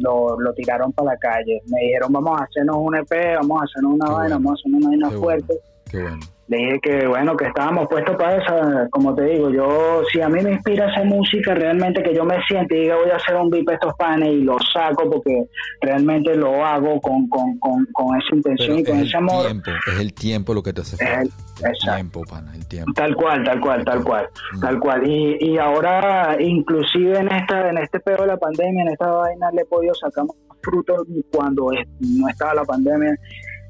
lo, 0.00 0.40
lo 0.40 0.52
tiraron 0.54 0.92
para 0.92 1.12
la 1.12 1.16
calle. 1.18 1.60
Me 1.66 1.80
dijeron, 1.82 2.12
vamos 2.12 2.40
a 2.40 2.44
hacernos 2.44 2.76
un 2.78 2.96
EP, 2.96 3.36
vamos 3.36 3.60
a 3.60 3.64
hacernos 3.64 3.92
una 3.94 4.06
Qué 4.06 4.12
vaina, 4.12 4.36
bueno. 4.36 4.36
vamos 4.36 4.50
a 4.50 4.54
hacernos 4.54 4.80
una 4.80 4.88
vaina 4.88 5.10
Qué 5.10 5.16
fuerte 5.16 5.54
bueno, 5.54 5.60
qué 5.90 6.02
bueno. 6.02 6.18
Le 6.50 6.56
dije 6.56 6.80
que 6.82 7.06
bueno 7.06 7.36
que 7.36 7.46
estábamos 7.46 7.86
puestos 7.88 8.16
para 8.16 8.36
eso 8.36 8.88
como 8.90 9.14
te 9.14 9.22
digo 9.24 9.50
yo 9.50 10.02
si 10.12 10.20
a 10.20 10.28
mí 10.28 10.42
me 10.42 10.50
inspira 10.52 10.86
hacer 10.90 11.04
música 11.06 11.54
realmente 11.54 12.02
que 12.02 12.12
yo 12.12 12.24
me 12.24 12.42
siente 12.42 12.76
y 12.76 12.80
diga 12.82 12.96
voy 12.96 13.08
a 13.10 13.16
hacer 13.16 13.36
un 13.36 13.48
beat 13.50 13.64
para 13.64 13.76
estos 13.76 13.94
panes 13.96 14.30
y 14.30 14.40
lo 14.42 14.56
saco 14.72 15.08
porque 15.08 15.44
realmente 15.80 16.34
lo 16.34 16.64
hago 16.66 17.00
con, 17.00 17.28
con, 17.28 17.56
con, 17.60 17.86
con 17.92 18.16
esa 18.20 18.34
intención 18.34 18.76
Pero 18.76 18.80
y 18.80 18.84
con 18.84 18.96
es 18.98 19.02
ese 19.06 19.16
el 19.16 19.22
amor 19.22 19.44
tiempo, 19.46 19.70
es 19.86 20.00
el 20.00 20.12
tiempo 20.12 20.54
lo 20.54 20.62
que 20.64 20.72
te 20.72 20.80
hace 20.80 20.96
Es 20.96 21.08
falta. 21.08 21.22
el- 21.22 21.94
tiempo, 21.94 22.22
pana, 22.28 22.52
el 22.54 22.66
tiempo. 22.66 22.92
tal 22.94 23.14
cual 23.14 23.44
tal 23.44 23.60
cual 23.60 23.84
tal 23.84 24.02
cual 24.02 24.28
Mm. 24.54 24.60
tal 24.60 24.80
cual 24.80 25.08
y, 25.08 25.36
y 25.40 25.58
ahora 25.58 26.36
inclusive 26.40 27.16
en 27.18 27.30
esta 27.32 27.68
en 27.70 27.78
este 27.78 28.00
pedo 28.00 28.22
de 28.22 28.26
la 28.26 28.36
pandemia 28.36 28.82
en 28.82 28.88
esta 28.88 29.06
vaina 29.08 29.50
le 29.52 29.62
he 29.62 29.66
podido 29.66 29.94
sacar 29.94 30.24
más 30.24 30.34
frutos 30.62 31.06
cuando 31.32 31.68
no 32.00 32.28
estaba 32.28 32.54
la 32.54 32.64
pandemia 32.64 33.14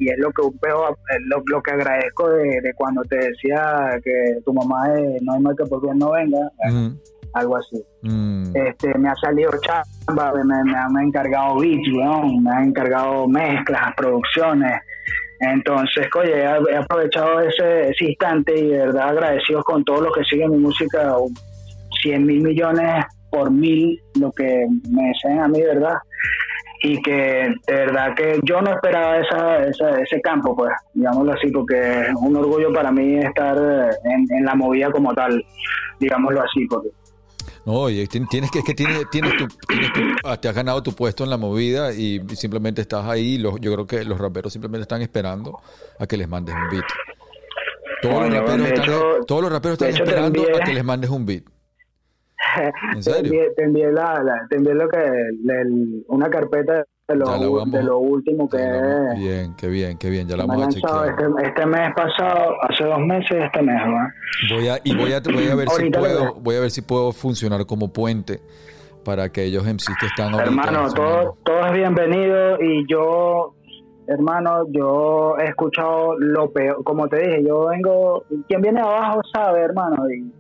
y 0.01 0.09
es 0.09 0.19
lo 0.19 0.31
que 0.33 0.43
un 0.43 0.59
peo, 0.59 0.89
es 0.89 1.19
lo, 1.27 1.43
lo 1.47 1.63
que 1.63 1.71
agradezco 1.71 2.29
de, 2.31 2.61
de 2.63 2.75
cuando 2.75 3.03
te 3.03 3.17
decía 3.17 3.91
que 4.03 4.41
tu 4.45 4.53
mamá 4.53 4.93
es, 4.95 5.23
no 5.23 5.35
hay 5.35 5.41
mal 5.41 5.55
que 5.57 5.65
por 5.65 5.83
bien 5.83 5.99
no 5.99 6.13
venga 6.13 6.39
algo 7.35 7.57
así. 7.57 7.83
Mm. 8.03 8.57
Este, 8.57 8.99
me 8.99 9.09
ha 9.09 9.15
salido 9.17 9.51
chamba, 9.61 10.33
me, 10.33 10.45
me, 10.45 10.65
me 10.65 10.79
han 10.79 11.07
encargado 11.07 11.61
beats, 11.61 11.89
weón, 11.93 12.43
me 12.43 12.51
han 12.51 12.65
encargado 12.69 13.29
mezclas, 13.29 13.95
producciones. 13.97 14.81
Entonces, 15.41 16.07
oye, 16.19 16.43
he 16.43 16.77
aprovechado 16.77 17.41
ese, 17.41 17.89
ese 17.91 18.05
instante 18.07 18.59
y 18.59 18.69
de 18.69 18.79
verdad 18.79 19.11
agradecidos 19.11 19.65
con 19.65 19.85
todos 19.85 20.03
los 20.03 20.13
que 20.15 20.25
siguen 20.25 20.51
mi 20.51 20.59
música, 20.59 21.15
100 22.03 22.27
mil 22.27 22.43
millones 22.43 23.05
por 23.31 23.51
mil, 23.51 23.99
lo 24.19 24.31
que 24.33 24.67
me 24.91 25.09
desean 25.09 25.41
a 25.41 25.49
mí, 25.49 25.63
¿verdad? 25.63 25.95
Y 26.83 27.01
que 27.03 27.13
de 27.67 27.75
verdad 27.75 28.15
que 28.15 28.41
yo 28.43 28.63
no 28.63 28.73
esperaba 28.73 29.19
esa, 29.19 29.67
esa- 29.67 30.01
ese 30.01 30.21
campo, 30.23 30.57
pues, 30.57 30.71
digámoslo 30.95 31.33
así, 31.35 31.51
porque 31.51 31.79
es 31.79 32.15
un 32.19 32.35
orgullo 32.37 32.73
para 32.73 32.91
mí 32.91 33.19
estar 33.19 33.57
eh, 33.59 33.91
en, 34.05 34.27
en 34.39 34.45
la 34.47 34.55
movida 34.55 34.91
como 34.91 35.13
tal, 35.13 35.45
digámoslo 35.99 36.41
así, 36.43 36.67
porque 36.67 36.89
No, 37.67 37.73
oye, 37.75 38.07
tien- 38.09 38.27
tienes 38.31 38.51
que, 38.51 38.61
es 38.61 38.65
que 38.65 38.73
tienes, 38.73 39.05
tienes 39.11 39.37
tu, 39.37 39.47
tienes 39.69 39.93
tu- 39.93 40.01
ah, 40.25 40.39
te 40.41 40.49
has 40.49 40.55
ganado 40.55 40.83
tu 40.83 40.93
puesto 40.95 41.23
en 41.25 41.29
la 41.31 41.37
movida 41.37 41.93
y 41.93 42.19
simplemente 42.35 42.81
estás 42.81 43.05
ahí. 43.05 43.37
Los, 43.37 43.61
yo 43.61 43.75
creo 43.75 43.87
que 43.87 44.03
los 44.05 44.19
raperos 44.19 44.51
simplemente 44.51 44.83
están 44.83 45.03
esperando 45.03 45.61
a 45.99 46.07
que 46.07 46.17
les 46.17 46.27
mandes 46.29 46.55
un 46.55 46.71
beat. 46.71 46.87
Todos 48.01 48.23
los 48.23 48.33
raperos 48.35 48.67
están, 48.69 48.83
hecho- 48.85 49.19
todos 49.27 49.43
los 49.43 49.53
raperos 49.53 49.79
de 49.79 49.89
están 49.91 50.03
hecho 50.03 50.05
te 50.05 50.11
esperando 50.11 50.43
envié- 50.43 50.63
a 50.63 50.65
que 50.65 50.73
les 50.73 50.85
mandes 50.85 51.11
un 51.11 51.27
beat. 51.27 51.43
¿En 52.93 52.97
te 52.97 53.03
serio? 53.03 53.19
envié, 53.33 53.51
te 53.57 53.65
envié 53.65 53.93
la, 53.93 54.23
la- 54.23 54.47
te 54.49 54.57
envié 54.57 54.75
lo 54.75 54.89
que 54.89 54.99
el- 54.99 56.05
una 56.09 56.29
carpeta 56.31 56.85
de 57.09 57.17
lo, 57.17 57.27
vamos- 57.27 57.73
de 57.73 57.83
lo 57.83 57.99
último 57.99 58.49
que 58.49 58.57
es 58.59 59.19
Bien, 59.19 59.55
qué 59.57 59.67
bien, 59.69 59.99
qué 59.99 60.09
bien. 60.11 60.29
Ya 60.29 60.37
la 60.37 60.47
vamos 60.47 60.67
a 60.67 60.69
chequear. 60.69 61.09
este, 61.11 61.25
este 61.49 61.67
mes 61.67 61.93
pasado, 61.95 62.55
hace 62.69 62.85
dos 62.85 63.01
meses 63.01 63.37
este 63.45 63.63
mes, 63.63 63.75
¿verdad? 63.83 64.07
Voy 64.55 64.69
a, 64.69 64.79
y 64.85 64.97
voy 64.97 65.13
a, 65.13 65.21
voy 65.21 65.49
a 65.49 65.55
ver 65.57 65.69
si 65.71 65.91
puedo, 65.91 66.35
voy 66.35 66.57
a 66.57 66.61
ver 66.61 66.71
si 66.71 66.83
puedo 66.83 67.13
funcionar 67.13 67.67
como 67.67 67.93
puente 67.93 68.41
para 69.05 69.25
aquellos 69.25 69.65
MCs 69.65 69.97
que 69.99 70.07
están 70.07 70.33
ahorita. 70.35 70.51
Hermano, 70.51 70.93
todo, 70.95 71.37
todo 71.45 71.67
es 71.67 71.73
bienvenido 71.73 72.61
y 72.61 72.85
yo, 72.89 73.55
hermano, 74.07 74.67
yo 74.71 75.37
he 75.39 75.47
escuchado 75.47 76.17
lo 76.19 76.53
peor, 76.53 76.85
como 76.85 77.09
te 77.09 77.17
dije, 77.27 77.43
yo 77.45 77.67
vengo, 77.67 78.25
quien 78.47 78.61
viene 78.61 78.81
abajo 78.81 79.21
sabe, 79.35 79.63
hermano, 79.63 80.09
y, 80.11 80.31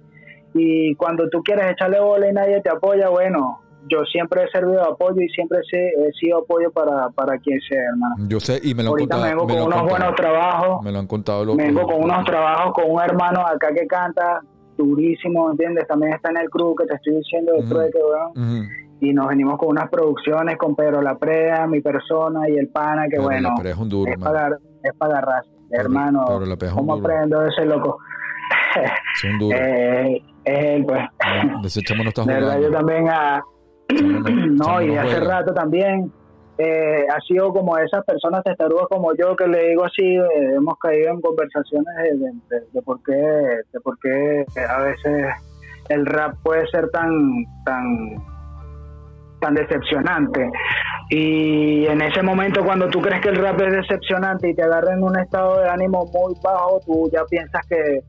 y 0.54 0.94
cuando 0.96 1.28
tú 1.28 1.42
quieres 1.42 1.70
echarle 1.72 2.00
bola 2.00 2.28
y 2.28 2.32
nadie 2.32 2.60
te 2.60 2.70
apoya, 2.70 3.08
bueno, 3.08 3.60
yo 3.88 4.04
siempre 4.04 4.44
he 4.44 4.48
servido 4.50 4.74
de 4.82 4.88
apoyo 4.90 5.20
y 5.20 5.28
siempre 5.30 5.58
he, 5.72 6.12
sido 6.12 6.38
apoyo 6.38 6.70
para, 6.70 7.08
para 7.10 7.38
quien 7.38 7.58
sea, 7.60 7.82
hermano. 7.92 8.16
Yo 8.28 8.38
sé 8.40 8.60
y 8.62 8.74
me 8.74 8.82
lo 8.82 8.90
han 8.90 8.92
Ahorita 8.92 9.14
contado. 9.16 9.30
vengo 9.30 9.46
me 9.46 9.52
con 9.52 9.56
lo 9.58 9.62
han 9.62 9.66
unos 9.66 9.78
contado. 9.80 9.98
buenos 9.98 10.16
trabajos, 10.16 10.82
Me 10.84 10.92
lo 10.92 10.98
han 10.98 11.06
contado 11.06 11.44
los 11.44 11.56
vengo 11.56 11.82
con 11.86 12.04
unos 12.04 12.24
trabajos 12.24 12.72
con 12.74 12.90
un 12.90 13.00
hermano 13.00 13.40
acá 13.46 13.68
que 13.74 13.86
canta 13.86 14.40
durísimo, 14.76 15.50
¿entiendes? 15.50 15.86
También 15.86 16.12
está 16.14 16.30
en 16.30 16.38
el 16.38 16.50
crew 16.50 16.74
que 16.74 16.86
te 16.86 16.94
estoy 16.94 17.16
diciendo 17.16 17.52
de 17.52 17.58
Ujú. 17.60 17.68
trueque, 17.68 17.98
weón 17.98 18.68
y 19.02 19.14
nos 19.14 19.28
venimos 19.28 19.56
con 19.58 19.70
unas 19.70 19.88
producciones 19.88 20.58
con 20.58 20.76
Pedro 20.76 21.00
La 21.00 21.16
Prea, 21.16 21.66
mi 21.66 21.80
persona 21.80 22.46
y 22.50 22.58
el 22.58 22.68
pana, 22.68 23.04
que 23.04 23.12
Pero 23.16 23.22
bueno, 23.22 23.54
la 23.62 23.70
es 23.70 23.76
un 23.78 23.88
duro, 23.88 24.12
es 24.12 24.18
para 24.18 24.58
es 24.82 24.92
para 24.98 25.12
agarrarse. 25.18 25.50
Hermano, 25.70 26.24
Pedro 26.26 26.44
La 26.46 26.54
es 26.54 26.62
un 26.64 26.74
¿cómo 26.76 26.96
duro. 26.96 27.06
aprendo 27.06 27.46
ese 27.46 27.64
loco? 27.64 27.98
Es 29.14 29.24
un 29.24 29.38
duro. 29.38 29.56
Eh, 29.58 30.22
es 30.44 30.64
él, 30.64 30.84
pues. 30.86 31.00
No, 31.50 31.66
ese 31.66 31.80
chamo 31.82 32.02
no 32.04 32.08
está 32.10 32.24
De 32.26 32.34
verdad, 32.34 32.60
yo 32.60 32.70
también, 32.70 33.08
a, 33.08 33.42
Chamo 33.94 34.18
no- 34.20 34.30
no, 34.46 34.64
chamo 34.64 34.82
y 34.82 34.86
no 34.94 35.00
hace 35.00 35.20
rato 35.20 35.52
también, 35.54 36.12
eh, 36.58 37.06
ha 37.10 37.20
sido 37.22 37.52
como 37.52 37.78
esas 37.78 38.04
personas 38.04 38.44
testarudas 38.44 38.86
como 38.90 39.14
yo 39.14 39.34
que 39.34 39.46
le 39.46 39.68
digo 39.70 39.84
así, 39.84 40.04
eh, 40.04 40.54
hemos 40.56 40.78
caído 40.78 41.10
en 41.12 41.20
conversaciones 41.20 41.94
de- 42.50 42.60
de 42.72 42.82
por 42.82 43.02
qué, 43.02 43.12
de 43.14 43.80
por 43.82 43.98
qué 43.98 44.44
a 44.68 44.78
veces 44.82 45.26
el 45.88 46.04
rap 46.06 46.34
puede 46.42 46.66
ser 46.68 46.88
tan, 46.90 47.10
tan, 47.64 48.14
tan 49.40 49.54
decepcionante. 49.54 50.50
Y 51.08 51.86
en 51.86 52.00
ese 52.02 52.22
momento 52.22 52.62
cuando 52.64 52.88
tú 52.88 53.00
crees 53.00 53.20
que 53.22 53.30
el 53.30 53.36
rap 53.36 53.60
es 53.62 53.72
decepcionante 53.72 54.50
y 54.50 54.54
te 54.54 54.62
agarra 54.62 54.92
en 54.92 55.02
un 55.02 55.18
estado 55.18 55.60
de 55.62 55.68
ánimo 55.68 56.04
muy 56.12 56.34
bajo, 56.44 56.80
tú 56.86 57.10
ya 57.12 57.24
piensas 57.24 57.66
que, 57.68 58.00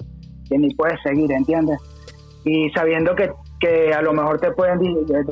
que 0.49 0.57
ni 0.57 0.73
puedes 0.75 1.01
seguir, 1.01 1.31
¿entiendes? 1.31 1.79
Y 2.43 2.69
sabiendo 2.71 3.15
que, 3.15 3.29
que 3.59 3.93
a 3.93 4.01
lo 4.01 4.13
mejor 4.13 4.39
te 4.39 4.51
pueden 4.51 4.79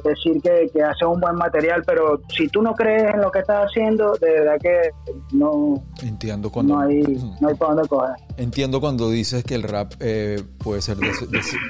decir 0.03 0.39
que, 0.43 0.69
que 0.71 0.83
haces 0.83 1.07
un 1.07 1.19
buen 1.19 1.35
material, 1.35 1.81
pero 1.87 2.21
si 2.29 2.47
tú 2.49 2.61
no 2.61 2.73
crees 2.75 3.13
en 3.15 3.21
lo 3.21 3.31
que 3.31 3.39
estás 3.39 3.65
haciendo, 3.65 4.13
de 4.21 4.29
verdad 4.31 4.57
que 4.61 4.91
no, 5.31 5.83
Entiendo 6.03 6.51
cuando, 6.51 6.75
no 6.75 6.81
hay, 6.81 7.01
no 7.41 7.47
hay 7.47 7.55
para 7.55 7.73
dónde 7.73 7.89
coger. 7.89 8.11
entiendo 8.37 8.79
cuando 8.79 9.09
dices 9.09 9.43
que 9.43 9.55
el 9.55 9.63
rap 9.63 9.93
eh, 9.99 10.43
puede, 10.59 10.81
ser 10.83 10.97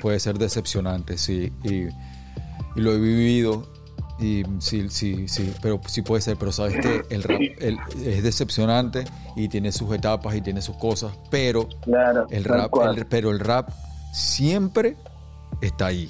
puede 0.02 0.20
ser 0.20 0.38
decepcionante, 0.38 1.18
sí. 1.18 1.54
Y, 1.64 1.84
y 1.86 1.92
lo 2.82 2.92
he 2.92 3.00
vivido. 3.00 3.64
Y 4.22 4.44
sí, 4.60 4.90
sí, 4.90 5.30
sí, 5.30 5.54
pero 5.62 5.80
sí 5.88 6.02
puede 6.02 6.22
ser, 6.22 6.36
pero 6.36 6.52
sabes 6.52 6.76
que 6.82 7.04
el 7.16 7.24
rap 7.24 7.40
el- 7.60 7.78
es 8.06 8.22
decepcionante 8.22 9.06
y 9.38 9.48
tiene 9.48 9.72
sus 9.72 9.96
etapas 9.96 10.36
y 10.36 10.42
tiene 10.42 10.62
sus 10.62 10.76
cosas, 10.76 11.18
pero 11.32 11.70
Claro, 11.84 12.28
el 12.30 12.44
rap, 12.44 12.70
el- 12.84 13.06
pero 13.06 13.32
el 13.32 13.40
rap 13.40 13.70
siempre 14.12 14.98
está 15.62 15.88
ahí. 15.88 16.10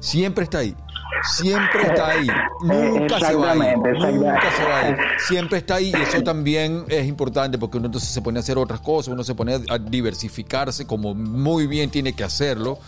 Siempre 0.00 0.44
está 0.44 0.58
ahí. 0.58 0.74
Siempre 1.22 1.82
está 1.82 2.08
ahí. 2.08 2.26
Nunca 2.62 3.18
se 3.20 3.34
va 3.34 3.52
a 3.52 3.56
ir. 3.56 3.62
Exactamente, 3.62 3.92
Nunca 4.12 4.50
se 4.56 4.64
va. 4.64 4.96
Siempre 5.18 5.58
está 5.58 5.74
ahí 5.76 5.92
y 5.96 6.02
eso 6.02 6.22
también 6.22 6.84
es 6.88 7.06
importante 7.06 7.56
porque 7.58 7.78
uno 7.78 7.86
entonces 7.86 8.10
se 8.10 8.20
pone 8.22 8.38
a 8.38 8.40
hacer 8.40 8.58
otras 8.58 8.80
cosas, 8.80 9.12
uno 9.14 9.24
se 9.24 9.34
pone 9.34 9.54
a- 9.68 9.78
diversificarse 9.78 10.86
como 10.86 11.14
muy 11.14 11.66
bien 11.66 11.90
tiene 11.90 12.12
que 12.12 12.22
hacerlo. 12.24 12.78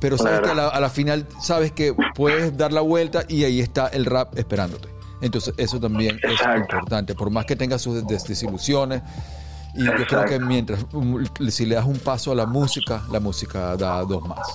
Pero 0.00 0.18
sabes 0.18 0.40
que 0.40 0.50
a 0.50 0.54
la, 0.54 0.68
a 0.68 0.80
la 0.80 0.90
final 0.90 1.26
sabes 1.40 1.70
que 1.72 1.94
puedes 2.14 2.56
dar 2.56 2.72
la 2.72 2.80
vuelta 2.80 3.22
y 3.28 3.44
ahí 3.44 3.60
está 3.60 3.86
el 3.86 4.04
rap 4.04 4.36
esperándote. 4.36 4.88
Entonces 5.20 5.54
eso 5.56 5.78
también 5.78 6.18
es 6.22 6.40
importante. 6.58 7.14
Por 7.14 7.30
más 7.30 7.46
que 7.46 7.54
tengas 7.56 7.80
sus 7.80 8.04
des- 8.06 8.24
desilusiones, 8.24 9.02
y 9.76 9.84
yo 9.84 9.92
creo 10.08 10.24
que 10.24 10.38
mientras, 10.40 10.84
um, 10.92 11.24
si 11.48 11.64
le 11.66 11.76
das 11.76 11.86
un 11.86 11.98
paso 11.98 12.32
a 12.32 12.34
la 12.34 12.46
música, 12.46 13.02
la 13.10 13.20
música 13.20 13.76
da 13.76 14.02
dos 14.04 14.26
más. 14.26 14.46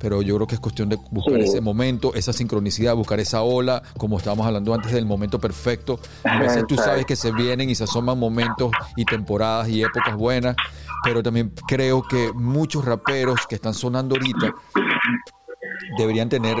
Pero 0.00 0.22
yo 0.22 0.34
creo 0.36 0.46
que 0.46 0.54
es 0.54 0.60
cuestión 0.60 0.88
de 0.88 0.96
buscar 1.10 1.34
Sí. 1.36 1.42
ese 1.42 1.60
momento, 1.60 2.14
esa 2.14 2.32
sincronicidad, 2.32 2.94
buscar 2.96 3.20
esa 3.20 3.42
ola, 3.42 3.82
como 3.98 4.16
estábamos 4.18 4.46
hablando 4.46 4.72
antes 4.74 4.92
del 4.92 5.04
momento 5.06 5.38
perfecto. 5.38 6.00
A 6.24 6.40
veces 6.40 6.66
tú 6.66 6.74
sabes 6.76 7.04
que 7.06 7.14
se 7.16 7.30
vienen 7.32 7.68
y 7.70 7.74
se 7.74 7.84
asoman 7.84 8.18
momentos 8.18 8.70
y 8.96 9.04
temporadas 9.04 9.68
y 9.68 9.82
épocas 9.82 10.16
buenas, 10.16 10.56
pero 11.04 11.22
también 11.22 11.52
creo 11.68 12.02
que 12.02 12.32
muchos 12.34 12.84
raperos 12.84 13.46
que 13.46 13.54
están 13.56 13.74
sonando 13.74 14.16
ahorita 14.16 14.54
deberían 15.98 16.28
tener 16.28 16.56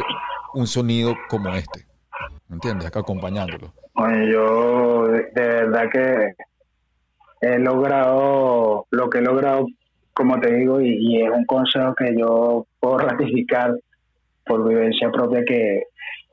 un 0.54 0.66
sonido 0.66 1.14
como 1.28 1.48
este. 1.54 1.86
¿Me 2.48 2.56
entiendes? 2.56 2.86
Acá 2.88 3.00
acompañándolo. 3.00 3.72
Oye, 3.94 4.32
yo 4.32 5.06
de, 5.08 5.22
de 5.34 5.46
verdad 5.46 5.84
que 5.90 6.34
he 7.40 7.58
logrado 7.58 8.86
lo 8.90 9.08
que 9.08 9.18
he 9.18 9.22
logrado, 9.22 9.66
como 10.14 10.38
te 10.40 10.54
digo, 10.54 10.80
y, 10.80 10.96
y 10.98 11.22
es 11.22 11.30
un 11.30 11.44
consejo 11.46 11.94
que 11.94 12.14
yo 12.16 12.66
puedo 12.78 12.98
ratificar 13.08 13.74
por 14.46 14.68
vivencia 14.68 15.10
propia, 15.10 15.44
que 15.44 15.84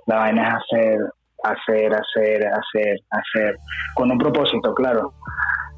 la 0.07 0.17
vaina 0.17 0.47
es 0.47 0.53
hacer, 0.55 0.99
hacer, 1.43 1.93
hacer, 1.93 2.47
hacer, 2.47 2.99
hacer, 3.11 3.57
con 3.95 4.11
un 4.11 4.17
propósito, 4.17 4.73
claro. 4.73 5.13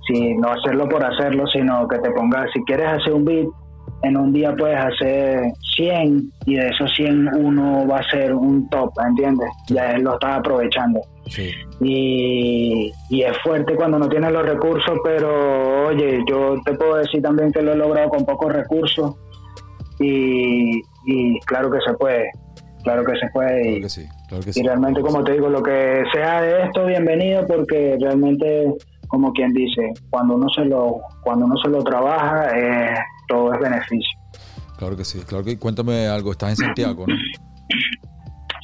Si 0.07 0.33
no 0.35 0.51
hacerlo 0.51 0.87
por 0.87 1.03
hacerlo, 1.03 1.45
sino 1.47 1.87
que 1.87 1.99
te 1.99 2.11
pongas, 2.11 2.49
si 2.53 2.63
quieres 2.63 2.87
hacer 2.87 3.13
un 3.13 3.25
beat, 3.25 3.47
en 4.03 4.15
un 4.17 4.31
día 4.33 4.53
puedes 4.55 4.77
hacer 4.79 5.39
100 5.75 6.31
y 6.45 6.55
de 6.55 6.67
esos 6.67 6.89
100 6.95 7.29
uno 7.43 7.85
va 7.87 7.99
a 7.99 8.09
ser 8.09 8.33
un 8.33 8.69
top, 8.69 8.91
¿entiendes? 9.07 9.49
Ya 9.67 9.91
él 9.91 10.03
lo 10.03 10.13
estás 10.13 10.39
aprovechando 10.39 11.01
Sí. 11.27 11.51
y, 11.81 12.91
y 13.09 13.21
es 13.21 13.37
fuerte 13.43 13.75
cuando 13.75 13.99
no 13.99 14.07
tienes 14.09 14.31
los 14.31 14.43
recursos, 14.45 14.97
pero 15.03 15.87
oye, 15.87 16.19
yo 16.27 16.55
te 16.65 16.73
puedo 16.73 16.95
decir 16.95 17.21
también 17.21 17.51
que 17.51 17.61
lo 17.61 17.73
he 17.73 17.75
logrado 17.75 18.09
con 18.09 18.25
pocos 18.25 18.51
recursos 18.51 19.15
y, 19.99 20.81
y 21.05 21.39
claro 21.45 21.69
que 21.69 21.79
se 21.85 21.93
puede, 21.95 22.31
claro 22.83 23.03
que 23.03 23.17
se 23.19 23.27
puede 23.33 23.61
Claro 23.61 23.77
y, 23.77 23.81
que 23.81 23.89
sí. 23.89 24.05
Claro 24.27 24.43
que 24.43 24.49
y 24.51 24.53
sí. 24.53 24.63
realmente 24.63 25.01
como 25.01 25.23
te 25.23 25.33
digo, 25.33 25.49
lo 25.49 25.61
que 25.61 26.03
sea 26.13 26.41
de 26.41 26.63
esto, 26.63 26.85
bienvenido 26.85 27.45
porque 27.47 27.97
realmente, 27.99 28.73
como 29.07 29.31
quien 29.33 29.51
dice, 29.53 29.91
cuando 30.09 30.35
uno 30.35 30.47
se 30.49 30.65
lo, 30.65 30.97
cuando 31.21 31.45
uno 31.45 31.57
se 31.57 31.69
lo 31.69 31.83
trabaja, 31.83 32.47
eh, 32.57 32.95
todo 33.29 33.53
es 33.53 33.59
beneficio. 33.59 34.19
Claro 34.77 34.97
que 34.97 35.05
sí. 35.05 35.19
Claro 35.27 35.43
que 35.43 35.57
cuéntame 35.57 36.07
algo. 36.07 36.31
Estás 36.31 36.51
en 36.51 36.55
Santiago, 36.57 37.05
¿no? 37.07 37.15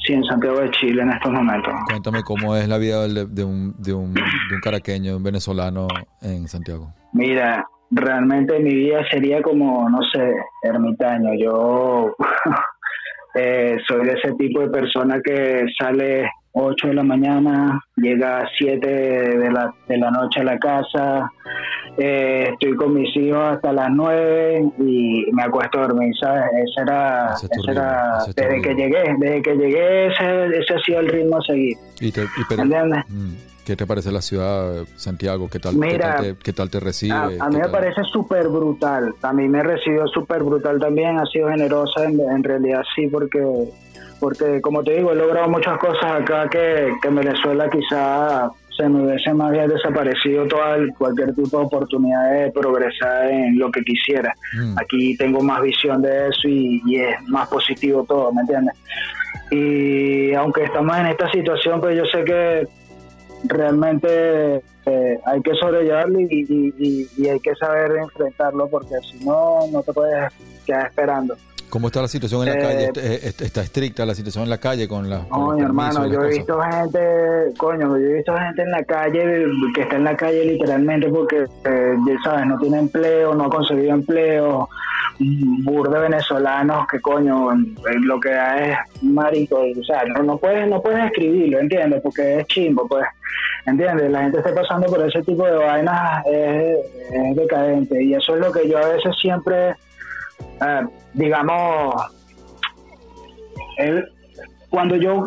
Sí, 0.06 0.12
en 0.12 0.24
Santiago 0.24 0.60
de 0.60 0.70
Chile 0.70 1.02
en 1.02 1.10
estos 1.10 1.32
momentos. 1.32 1.72
Cuéntame 1.88 2.22
cómo 2.22 2.54
es 2.56 2.68
la 2.68 2.78
vida 2.78 3.08
de, 3.08 3.26
de 3.26 3.44
un, 3.44 3.74
de, 3.78 3.92
un, 3.92 4.14
de 4.14 4.22
un 4.54 4.60
caraqueño, 4.62 5.10
de 5.12 5.16
un 5.16 5.22
venezolano 5.22 5.88
en 6.22 6.46
Santiago. 6.48 6.92
Mira, 7.12 7.66
realmente 7.90 8.58
mi 8.60 8.74
vida 8.74 9.00
sería 9.10 9.42
como, 9.42 9.88
no 9.88 10.00
sé, 10.12 10.32
ermitaño. 10.62 11.30
Yo 11.38 12.14
eh, 13.34 13.78
soy 13.86 14.06
de 14.06 14.12
ese 14.12 14.32
tipo 14.34 14.60
de 14.60 14.68
persona 14.68 15.20
que 15.22 15.66
sale 15.78 16.30
8 16.58 16.88
de 16.88 16.94
la 16.94 17.02
mañana, 17.02 17.78
llega 17.96 18.40
a 18.40 18.48
7 18.56 18.86
de 18.88 19.50
la, 19.52 19.74
de 19.88 19.98
la 19.98 20.10
noche 20.10 20.40
a 20.40 20.44
la 20.44 20.58
casa, 20.58 21.30
eh, 21.98 22.48
estoy 22.52 22.74
con 22.76 22.94
mis 22.94 23.14
hijos 23.14 23.42
hasta 23.46 23.72
las 23.74 23.88
9 23.90 24.64
y 24.78 25.26
me 25.32 25.42
acuesto 25.42 25.78
a 25.80 25.86
dormir, 25.86 26.14
¿sabes? 26.18 26.44
Ese 26.64 26.80
era, 26.82 27.34
Ese 27.34 27.70
era 27.70 28.20
ritmo, 28.26 28.32
desde 28.42 28.62
que 28.62 28.74
llegué, 28.74 29.14
desde 29.18 29.42
que 29.42 29.54
llegué 29.54 30.06
ese, 30.06 30.46
ese 30.58 30.74
ha 30.74 30.78
sido 30.80 31.00
el 31.00 31.08
ritmo 31.08 31.36
a 31.36 31.42
seguir, 31.42 31.76
Y 32.00 32.10
te- 32.10 32.22
y 32.22 32.26
pero- 32.48 32.62
¿entiendes? 32.62 33.04
Mm. 33.10 33.34
¿Qué 33.66 33.74
te 33.74 33.84
parece 33.84 34.12
la 34.12 34.22
ciudad, 34.22 34.84
Santiago? 34.94 35.50
¿Qué 35.50 35.58
tal, 35.58 35.72
qué 35.72 35.78
Mira, 35.78 36.14
tal, 36.16 36.24
te, 36.24 36.44
qué 36.44 36.52
tal 36.52 36.70
te 36.70 36.78
recibe? 36.78 37.12
A, 37.14 37.24
a 37.24 37.28
¿Qué 37.28 37.34
mí 37.50 37.56
me 37.56 37.60
tal? 37.62 37.70
parece 37.72 38.02
súper 38.12 38.46
brutal. 38.48 39.12
A 39.22 39.32
mí 39.32 39.48
me 39.48 39.60
recibió 39.62 40.06
súper 40.06 40.44
brutal 40.44 40.78
también. 40.78 41.18
Ha 41.18 41.26
sido 41.26 41.48
generosa, 41.48 42.04
en, 42.04 42.20
en 42.20 42.44
realidad 42.44 42.82
sí, 42.94 43.08
porque, 43.08 43.42
porque 44.20 44.60
como 44.60 44.84
te 44.84 44.92
digo, 44.98 45.10
he 45.10 45.16
logrado 45.16 45.48
muchas 45.48 45.78
cosas 45.78 46.22
acá 46.22 46.48
que, 46.48 46.92
que 47.02 47.08
en 47.08 47.16
Venezuela 47.16 47.68
quizá 47.68 48.48
se 48.76 48.88
me 48.88 49.04
hubiese 49.04 49.34
más 49.34 49.50
bien 49.50 49.66
desaparecido 49.68 50.46
toda 50.46 50.76
el- 50.76 50.92
cualquier 50.96 51.34
tipo 51.34 51.58
de 51.58 51.64
oportunidad 51.64 52.30
de 52.34 52.52
progresar 52.52 53.30
en 53.32 53.58
lo 53.58 53.68
que 53.72 53.80
quisiera. 53.82 54.32
Mm. 54.56 54.78
Aquí 54.78 55.16
tengo 55.16 55.40
más 55.40 55.60
visión 55.62 56.00
de 56.02 56.28
eso 56.28 56.46
y, 56.46 56.80
y 56.86 56.96
es 57.00 57.20
más 57.26 57.48
positivo 57.48 58.04
todo, 58.06 58.32
¿me 58.32 58.42
entiendes? 58.42 58.74
Y 59.50 60.34
aunque 60.34 60.64
estamos 60.64 60.96
en 60.98 61.06
esta 61.06 61.28
situación, 61.32 61.80
pues 61.80 61.96
yo 61.96 62.04
sé 62.06 62.22
que 62.24 62.68
realmente 63.48 64.56
eh, 64.86 65.18
hay 65.24 65.42
que 65.42 65.54
sobrellevarlo 65.54 66.20
y, 66.20 66.26
y- 66.78 67.08
y- 67.16 67.28
hay 67.28 67.40
que 67.40 67.54
saber 67.56 67.92
enfrentarlo 67.96 68.68
porque 68.68 68.94
si 69.10 69.24
no, 69.24 69.60
no 69.72 69.82
te 69.82 69.92
puedes 69.92 70.32
quedar 70.64 70.86
esperando. 70.88 71.36
¿Cómo 71.68 71.88
está 71.88 72.00
la 72.02 72.08
situación 72.08 72.42
en 72.46 72.54
la 72.54 72.54
Eh, 72.54 72.62
calle? 72.62 72.84
¿Est- 73.12 73.24
est- 73.24 73.42
¿Está 73.42 73.60
estricta 73.62 74.06
la 74.06 74.14
situación 74.14 74.44
en 74.44 74.50
la 74.50 74.58
calle 74.58 74.86
con, 74.88 75.10
la, 75.10 75.20
con 75.28 75.46
Coño, 75.46 75.64
hermano, 75.66 76.06
yo 76.06 76.22
he 76.22 76.28
visto 76.28 76.60
gente, 76.60 76.98
coño, 77.58 77.98
yo 77.98 78.04
he 78.06 78.14
visto 78.14 78.34
gente 78.36 78.62
en 78.62 78.70
la 78.70 78.84
calle 78.84 79.44
que 79.74 79.82
está 79.82 79.96
en 79.96 80.04
la 80.04 80.16
calle 80.16 80.44
literalmente 80.44 81.08
porque, 81.08 81.44
eh, 81.64 81.96
ya 82.06 82.14
sabes, 82.24 82.46
no 82.46 82.58
tiene 82.58 82.78
empleo, 82.78 83.34
no 83.34 83.44
ha 83.46 83.50
conseguido 83.50 83.94
empleo, 83.94 84.68
un 85.20 85.64
bur 85.64 85.90
de 85.90 85.98
venezolanos 85.98 86.86
que, 86.88 87.00
coño, 87.00 87.52
eh, 87.52 87.56
lo 88.02 88.20
que 88.20 88.30
da 88.30 88.58
es 88.58 88.78
marico, 89.02 89.58
o 89.60 89.84
sea, 89.84 90.04
no, 90.04 90.22
no 90.22 90.38
puedes 90.38 90.68
no 90.68 90.80
puedes 90.82 91.04
escribirlo, 91.06 91.58
¿entiendes? 91.58 92.00
Porque 92.02 92.40
es 92.40 92.46
chimbo, 92.46 92.86
pues, 92.86 93.04
¿entiendes? 93.66 94.10
La 94.10 94.22
gente 94.22 94.38
está 94.38 94.54
pasando 94.54 94.86
por 94.86 95.04
ese 95.06 95.22
tipo 95.22 95.44
de 95.46 95.56
vainas, 95.56 96.24
es, 96.26 96.76
es 97.12 97.36
decadente 97.36 98.02
y 98.02 98.14
eso 98.14 98.34
es 98.34 98.40
lo 98.40 98.52
que 98.52 98.68
yo 98.68 98.78
a 98.78 98.88
veces 98.88 99.14
siempre, 99.20 99.74
eh, 100.60 100.86
digamos, 101.14 101.94
cuando 104.70 104.96
yo 104.96 105.26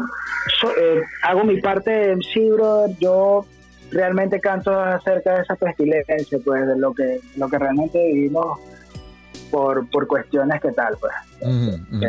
so- 0.60 0.72
eh, 0.72 1.02
hago 1.24 1.44
mi 1.44 1.60
parte 1.62 1.90
de 1.92 2.12
MC, 2.16 2.52
brother, 2.52 2.96
yo 3.00 3.46
realmente 3.92 4.40
canto 4.40 4.78
acerca 4.80 5.36
de 5.36 5.42
esa 5.42 5.56
pestilencia, 5.56 6.16
pues, 6.44 6.68
de 6.68 6.78
lo 6.78 6.94
que, 6.94 7.20
lo 7.38 7.48
que 7.50 7.58
realmente 7.58 7.98
vivimos 8.14 8.60
por, 9.52 9.90
por 9.90 10.06
cuestiones 10.08 10.62
que 10.62 10.72
tal, 10.74 10.96
pues, 11.00 11.12
Entiendo. 11.42 12.08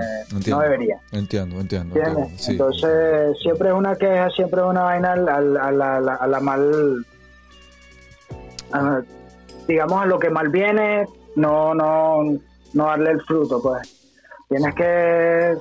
no 0.49 0.61
debería. 0.61 0.99
Entiendo, 1.13 1.59
entiendo. 1.61 1.97
¿Entiendes? 1.97 1.97
entiendo, 1.97 2.39
sí. 2.39 2.51
Entonces, 2.53 3.39
siempre 3.43 3.69
es 3.71 3.75
una 3.75 3.97
queja, 3.97 4.29
siempre 4.31 4.61
es 4.61 4.67
una 4.67 4.83
vaina 4.83 5.13
a 5.13 5.17
la, 5.17 5.37
a 5.37 5.71
la- 5.73 6.15
a 6.17 6.27
la 6.27 6.41
mal. 6.41 7.07
a- 8.73 9.03
digamos, 9.67 10.03
a 10.03 10.07
lo 10.07 10.19
que 10.19 10.31
mal 10.31 10.49
viene, 10.49 11.07
no, 11.37 11.75
no, 11.75 12.39
no 12.75 12.85
darle 12.87 13.11
el 13.11 13.21
fruto, 13.23 13.61
pues. 13.63 13.97
Tienes 14.49 14.75
que. 14.75 15.57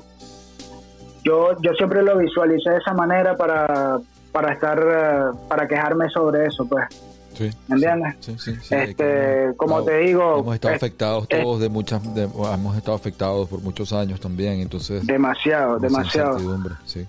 Yo, 1.24 1.60
yo 1.62 1.74
siempre 1.74 2.02
lo 2.02 2.18
visualicé 2.18 2.70
de 2.72 2.78
esa 2.78 2.94
manera 2.94 3.36
para, 3.38 4.00
para 4.32 4.54
estar. 4.54 4.80
eh, 4.80 5.38
para 5.48 5.68
quejarme 5.68 6.10
sobre 6.10 6.46
eso, 6.46 6.66
pues. 6.68 6.86
Sí, 7.34 7.50
¿Me 7.68 7.76
entiendes? 7.76 8.16
Sí, 8.20 8.36
sí, 8.40 8.52
Este, 8.76 8.96
que- 8.96 9.52
como 9.56 9.76
claro, 9.84 9.86
te 9.86 9.98
digo, 10.00 10.40
hemos 10.40 10.56
estado 10.56 10.74
eh, 10.74 10.78
afectados 10.78 11.26
eh, 11.30 11.42
todos 11.42 11.62
de 11.62 11.70
muchas, 11.70 12.16
de- 12.16 12.24
hemos 12.24 12.76
estado 12.76 12.98
afectados 12.98 13.48
por 13.48 13.62
muchos 13.62 13.94
años 13.94 14.20
también, 14.20 14.60
entonces 14.60 15.06
demasiado, 15.08 15.80
demasiado. 15.80 16.38
sí. 16.86 17.06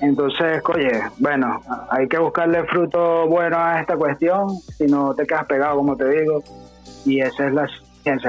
Entonces, 0.00 0.62
oye, 0.72 0.92
bueno, 1.18 1.60
hay 1.90 2.06
que 2.06 2.18
buscarle 2.18 2.62
fruto 2.66 3.26
bueno 3.26 3.56
a 3.58 3.80
esta 3.80 3.96
cuestión, 3.96 4.48
si 4.76 4.86
no 4.86 5.12
te 5.14 5.26
quedas 5.26 5.46
pegado, 5.46 5.76
como 5.76 5.96
te 5.96 6.08
digo, 6.08 6.42
y 7.04 7.20
esa 7.20 7.48
es 7.48 7.52
la 7.54 7.68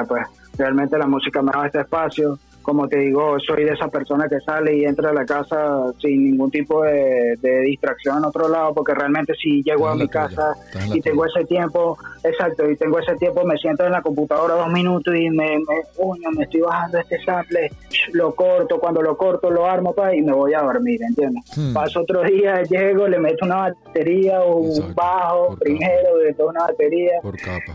pues. 0.07 0.25
Realmente 0.57 0.97
la 0.97 1.07
música 1.07 1.41
me 1.41 1.51
da 1.51 1.65
este 1.65 1.81
espacio, 1.81 2.37
como 2.69 2.87
te 2.87 2.97
digo, 2.97 3.35
soy 3.39 3.63
de 3.63 3.71
esa 3.71 3.87
persona 3.87 4.29
que 4.29 4.39
sale 4.41 4.77
y 4.77 4.85
entra 4.85 5.09
a 5.09 5.13
la 5.13 5.25
casa 5.25 5.91
sin 5.99 6.23
ningún 6.23 6.51
tipo 6.51 6.83
de, 6.83 7.35
de 7.41 7.61
distracción 7.61 8.19
en 8.19 8.25
otro 8.25 8.47
lado, 8.47 8.75
porque 8.75 8.93
realmente 8.93 9.33
si 9.41 9.63
llego 9.63 9.87
a 9.87 9.95
mi 9.95 10.01
tuya, 10.01 10.27
casa 10.27 10.53
y 10.93 11.01
tengo 11.01 11.23
tuya. 11.23 11.33
ese 11.35 11.47
tiempo, 11.47 11.97
exacto, 12.23 12.69
y 12.69 12.77
tengo 12.77 12.99
ese 12.99 13.15
tiempo, 13.15 13.43
me 13.43 13.57
siento 13.57 13.87
en 13.87 13.91
la 13.93 14.03
computadora 14.03 14.53
dos 14.53 14.71
minutos 14.71 15.15
y 15.15 15.31
me, 15.31 15.57
me, 15.57 16.31
me 16.37 16.43
estoy 16.43 16.61
bajando 16.61 16.99
este 16.99 17.19
sample, 17.23 17.71
lo 18.13 18.35
corto, 18.35 18.79
cuando 18.79 19.01
lo 19.01 19.17
corto 19.17 19.49
lo 19.49 19.65
armo 19.65 19.91
pa, 19.93 20.13
y 20.13 20.21
me 20.21 20.33
voy 20.33 20.53
a 20.53 20.61
dormir, 20.61 21.01
¿entiendes? 21.01 21.45
Hmm. 21.57 21.73
Paso 21.73 22.01
otro 22.01 22.21
día, 22.21 22.61
llego, 22.61 23.07
le 23.07 23.17
meto 23.17 23.45
una 23.45 23.71
batería 23.71 24.41
o 24.43 24.57
un 24.57 24.93
bajo 24.93 25.57
primero, 25.57 26.17
de 26.17 26.35
toda 26.35 26.51
una 26.51 26.61
batería, 26.67 27.13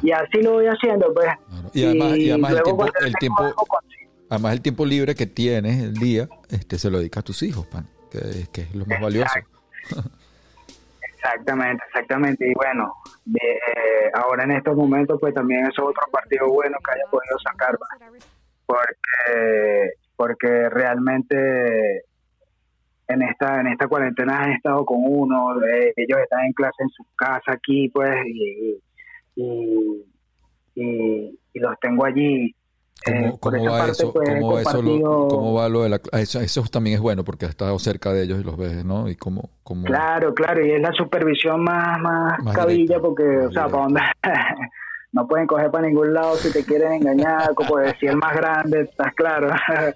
y 0.04 0.12
así 0.12 0.40
lo 0.40 0.52
voy 0.52 0.66
haciendo, 0.66 1.12
pues. 1.12 1.26
Claro. 1.26 1.70
Y 1.72 1.84
además, 1.84 2.16
y 2.16 2.30
además 2.30 2.52
el 2.52 2.62
tiempo, 3.18 3.44
el. 3.44 4.03
Además 4.30 4.52
el 4.54 4.62
tiempo 4.62 4.84
libre 4.86 5.14
que 5.14 5.26
tienes 5.26 5.82
el 5.82 5.94
día, 5.94 6.28
este 6.50 6.78
se 6.78 6.90
lo 6.90 6.98
dedicas 6.98 7.20
a 7.22 7.24
tus 7.24 7.42
hijos, 7.42 7.66
pan, 7.66 7.86
que, 8.10 8.18
es- 8.62 8.74
lo 8.74 8.84
más 8.86 9.00
valioso. 9.00 9.32
Exactamente, 11.02 11.82
exactamente. 11.88 12.48
Y 12.48 12.54
bueno, 12.54 12.92
eh, 13.34 14.10
ahora 14.14 14.44
en 14.44 14.52
estos 14.52 14.76
momentos, 14.76 15.18
pues 15.20 15.32
también 15.34 15.62
eso 15.62 15.70
es 15.72 15.78
otro 15.96 16.10
partido 16.12 16.46
bueno 16.48 16.76
que 16.84 16.90
haya 16.92 17.04
podido 17.10 17.38
sacar, 17.38 17.78
pues, 17.78 18.24
porque, 18.66 19.90
porque 20.16 20.68
realmente 20.70 22.02
en 23.08 23.22
esta 23.22 23.60
en 23.60 23.66
esta 23.68 23.86
cuarentena 23.86 24.42
han 24.44 24.52
estado 24.52 24.84
con 24.84 24.98
uno, 25.00 25.54
ellos 25.96 26.18
están 26.22 26.44
en 26.46 26.52
clase 26.52 26.82
en 26.82 26.88
su 26.90 27.04
casa 27.16 27.52
aquí, 27.52 27.88
pues, 27.88 28.14
y 28.26 28.80
los 31.54 31.78
tengo 31.80 32.04
allí. 32.04 32.54
¿Cómo, 33.04 33.16
Eh, 33.18 33.32
cómo 33.40 33.56
esa 33.56 33.70
va 33.70 33.78
parte, 33.78 33.92
eso? 33.92 34.12
pues, 34.12 34.28
¿Cómo, 34.30 34.52
va 34.54 34.60
eso, 34.62 34.82
lo- 34.82 34.90
compartido- 34.90 35.28
cómo 35.28 35.52
va 35.54 35.68
lo 35.68 35.82
de 35.82 35.88
la 35.90 36.00
eso, 36.12 36.40
eso 36.40 36.62
también 36.70 36.94
es 36.96 37.00
bueno 37.02 37.22
porque 37.24 37.44
has 37.44 37.50
estado 37.50 37.78
cerca 37.78 38.12
de 38.12 38.22
ellos 38.22 38.40
y 38.40 38.44
los 38.44 38.56
ves, 38.56 38.84
¿no? 38.84 39.08
Y 39.10 39.16
cómo, 39.16 39.50
cómo 39.62 39.84
Claro, 39.84 40.32
claro, 40.32 40.64
y 40.64 40.70
es 40.70 40.80
la 40.80 40.92
supervisión 40.92 41.62
más, 41.62 41.98
más, 42.00 42.38
Más 42.42 42.54
cabilla 42.56 42.78
directa, 42.96 43.00
porque, 43.02 43.24
más 43.24 43.46
o 43.46 43.52
sea, 43.52 43.66
para 43.68 43.82
donde 43.82 44.00
no 45.12 45.28
pueden 45.28 45.46
coger 45.46 45.70
para 45.70 45.86
ningún 45.86 46.14
lado 46.14 46.34
si 46.36 46.50
te 46.52 46.64
quieren 46.64 46.92
engañar, 46.94 47.54
como 47.54 47.76
decía 47.78 48.10
el 48.10 48.16
más 48.16 48.34
grande, 48.36 48.80
estás 48.82 49.12
claro. 49.14 49.48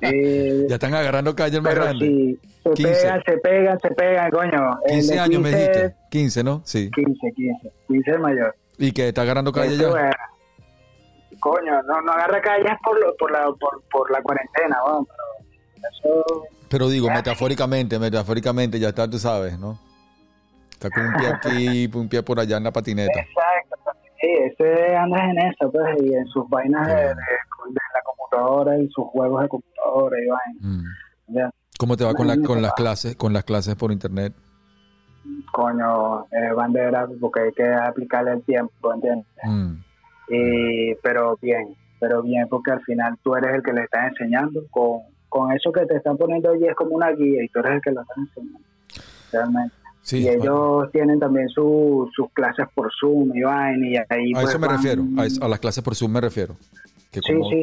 Eh, 0.00 0.66
ya 0.68 0.74
están 0.74 0.94
agarrando 0.94 1.34
calle 1.34 1.56
el 1.56 1.62
más 1.62 1.72
pero 1.72 1.84
grande. 1.84 2.06
si 2.06 2.38
se 2.64 2.70
15. 2.74 2.92
pegan, 2.92 3.22
se 3.24 3.36
pegan, 3.38 3.80
se 3.80 3.90
pegan, 3.90 4.30
coño. 4.30 4.78
El 4.86 4.94
15 4.94 5.12
de 5.14 5.20
años 5.20 5.42
me 5.42 5.50
15 5.50 5.58
dijiste. 5.70 5.94
15, 6.10 6.44
¿no? 6.44 6.62
Sí. 6.64 6.90
15, 6.92 7.32
15, 7.36 7.72
15 7.88 8.10
es 8.10 8.18
mayor. 8.20 8.54
Y 8.78 8.92
que 8.92 9.08
está 9.08 9.22
agarrando 9.22 9.52
calle 9.52 9.76
ya. 9.76 9.88
Coño, 11.42 11.82
no, 11.82 12.00
no 12.02 12.12
agarra 12.12 12.40
calles 12.40 12.72
por, 12.84 12.98
lo- 13.00 13.14
por, 13.16 13.30
la, 13.32 13.44
por, 13.60 13.82
por 13.90 14.10
la 14.10 14.22
cuarentena, 14.22 14.78
vamos, 14.84 15.06
pero 15.08 16.22
eso 16.22 16.42
Pero 16.68 16.88
digo, 16.88 17.10
metafóricamente, 17.10 17.98
metafóricamente 17.98 18.78
ya 18.78 18.88
está, 18.90 19.08
tú 19.10 19.18
sabes, 19.18 19.58
¿no? 19.58 19.78
Está 20.70 20.88
con 20.90 21.06
un 21.06 21.12
pie 21.14 21.28
aquí, 21.28 21.90
un 21.94 22.08
pie 22.08 22.22
por 22.22 22.38
allá 22.40 22.56
en 22.56 22.64
la 22.64 22.70
patineta. 22.72 23.20
Exacto, 23.20 23.92
sí, 24.20 24.28
ese 24.28 24.96
anda 24.96 25.18
en 25.30 25.38
eso, 25.38 25.70
pues, 25.70 26.02
y 26.02 26.14
en 26.14 26.26
sus 26.28 26.48
vainas 26.48 26.86
de, 26.86 26.94
de- 26.94 27.08
de 27.08 27.80
la 27.94 28.02
computadora 28.04 28.78
y 28.78 28.88
sus 28.88 29.04
juegos 29.06 29.42
de 29.42 29.48
computadora 29.48 30.16
y 30.20 30.26
vainas. 30.28 30.62
Mm. 30.62 31.50
¿Cómo 31.78 31.96
te 31.96 32.04
va 32.04 32.14
con, 32.14 32.26
la, 32.28 32.36
con 32.40 32.62
las 32.62 32.72
clases, 32.74 33.16
con 33.16 33.32
las 33.32 33.42
clases 33.44 33.74
por 33.74 33.90
internet? 33.92 34.32
Coño, 35.52 36.24
eh, 36.30 36.52
bandera, 36.54 37.06
porque 37.20 37.40
hay 37.40 37.52
que 37.52 37.64
aplicarle 37.72 38.32
el 38.32 38.42
tiempo, 38.44 38.92
¿entiendes? 38.92 39.26
Mm. 39.44 39.74
Y, 40.34 40.94
pero 41.02 41.38
bien, 41.40 41.74
pero 42.00 42.22
bien, 42.22 42.46
porque 42.48 42.70
al 42.72 42.80
final 42.82 43.16
tú 43.22 43.34
eres 43.36 43.54
el 43.54 43.62
que 43.62 43.72
le 43.72 43.82
estás 43.84 44.10
enseñando. 44.12 44.62
Con, 44.70 45.00
con 45.28 45.52
eso 45.52 45.70
que 45.72 45.86
te 45.86 45.96
están 45.96 46.16
poniendo 46.16 46.50
allí 46.50 46.66
es 46.66 46.74
como 46.74 46.96
una 46.96 47.10
guía 47.12 47.42
y 47.44 47.48
tú 47.48 47.58
eres 47.60 47.72
el 47.74 47.80
que 47.82 47.90
lo 47.92 48.00
estás 48.02 48.16
enseñando, 48.18 48.58
realmente. 49.32 49.74
Sí, 50.02 50.18
y 50.18 50.28
ellos 50.28 50.90
tienen 50.90 51.20
también 51.20 51.48
su- 51.48 52.10
sus 52.14 52.28
clases 52.32 52.66
por 52.74 52.90
Zoom 52.98 53.28
vaina, 53.40 53.86
y 53.88 53.96
ahí 53.96 54.32
a 54.34 54.40
pues 54.40 54.48
eso 54.50 54.58
me 54.58 54.66
van- 54.66 54.76
refiero, 54.76 55.02
a, 55.16 55.26
eso- 55.26 55.44
a 55.44 55.48
las 55.48 55.60
clases 55.60 55.84
por 55.84 55.94
Zoom 55.94 56.10
me 56.12 56.20
refiero. 56.20 56.56
Que 57.12 57.20
Sí, 57.20 57.34
sí, 57.50 57.62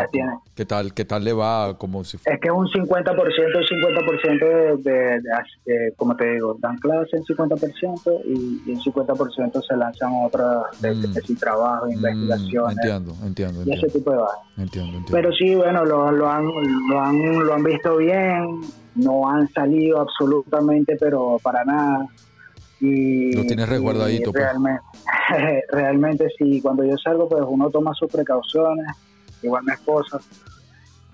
las 0.00 0.10
tienen. 0.10 0.38
¿qué, 0.54 0.64
tal, 0.64 0.94
¿Qué 0.94 1.04
tal 1.04 1.22
le 1.22 1.34
va? 1.34 1.76
Como 1.76 2.02
si 2.04 2.16
Es 2.16 2.22
que 2.40 2.48
es 2.48 2.54
un 2.54 2.66
50%, 2.66 3.58
un 3.58 3.64
50% 3.64 4.46
de, 4.46 4.90
de, 4.90 5.20
de- 5.20 5.20
de- 5.66 5.92
como 5.94 6.16
te 6.16 6.32
digo, 6.32 6.56
dan 6.58 6.78
clases 6.78 7.12
en 7.12 7.22
50% 7.24 8.22
y, 8.24 8.62
y 8.64 8.72
el 8.72 8.78
50% 8.80 9.60
se 9.62 9.76
lanzan 9.76 10.10
otras 10.24 10.64
de, 10.80 10.94
Mm. 10.94 11.36
trabajo, 11.38 11.86
Mm, 11.86 11.92
investigaciones 11.92 12.76
entiendo, 12.78 13.14
entiendo, 13.26 13.58
y 13.66 13.72
ese 13.74 13.86
entiendo, 13.86 13.98
tipo 13.98 14.10
de 14.12 14.16
cosas. 14.18 14.38
entiendo, 14.56 14.96
entiendo. 14.98 15.12
Pero 15.12 15.32
sí, 15.32 15.54
bueno, 15.54 15.84
lo, 15.84 16.10
lo, 16.10 16.30
han, 16.30 16.46
lo, 16.88 17.00
han, 17.00 17.38
lo 17.46 17.54
han 17.54 17.62
visto 17.64 17.96
bien, 17.98 18.46
no 18.94 19.28
han 19.28 19.46
salido 19.50 20.00
absolutamente, 20.00 20.96
pero 20.98 21.38
para 21.42 21.62
nada. 21.64 22.06
Y, 22.80 23.32
Lo 23.34 23.44
tienes 23.44 23.68
resguardadito, 23.68 24.32
pues. 24.32 24.44
Realmente, 24.44 24.82
realmente 25.72 26.28
sí, 26.38 26.60
cuando 26.62 26.84
yo 26.84 26.96
salgo, 26.96 27.28
pues 27.28 27.42
uno 27.46 27.70
toma 27.70 27.92
sus 27.94 28.10
precauciones, 28.10 28.86
igual 29.42 29.64
mi 29.64 29.72
esposa. 29.72 30.18